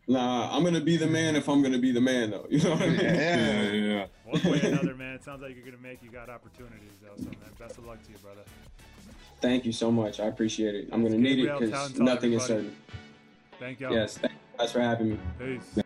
Nah, 0.08 0.56
I'm 0.56 0.62
gonna 0.62 0.80
be 0.80 0.96
the 0.96 1.06
man 1.06 1.34
if 1.34 1.48
I'm 1.48 1.62
gonna 1.62 1.78
be 1.78 1.90
the 1.90 2.00
man, 2.00 2.30
though. 2.30 2.46
You 2.50 2.62
know 2.62 2.70
what 2.70 2.82
I 2.82 2.86
mean? 2.86 3.00
Yeah, 3.00 3.62
yeah, 3.62 3.72
yeah. 3.72 4.06
One 4.24 4.42
way 4.52 4.60
or 4.62 4.66
another, 4.66 4.94
man. 4.94 5.14
It 5.14 5.24
sounds 5.24 5.42
like 5.42 5.56
you're 5.56 5.64
gonna 5.64 5.82
make. 5.82 6.02
You 6.02 6.10
got 6.10 6.28
opportunities, 6.28 6.92
though. 7.02 7.16
So, 7.16 7.24
man, 7.24 7.38
best 7.58 7.78
of 7.78 7.86
luck 7.86 8.02
to 8.04 8.10
you, 8.12 8.18
brother. 8.18 8.42
Thank 9.40 9.64
you 9.64 9.72
so 9.72 9.90
much. 9.90 10.20
I 10.20 10.26
appreciate 10.26 10.74
it. 10.74 10.88
I'm 10.92 11.02
gonna 11.02 11.18
need 11.18 11.40
it 11.40 11.58
because 11.58 11.98
nothing 11.98 12.32
is 12.34 12.44
certain. 12.44 12.76
Thank 13.58 13.80
you. 13.80 13.90
Yes, 13.90 14.18
thank 14.18 14.32
you 14.32 14.58
guys 14.58 14.72
for 14.72 14.80
having 14.80 15.10
me. 15.10 15.18
Peace. 15.38 15.85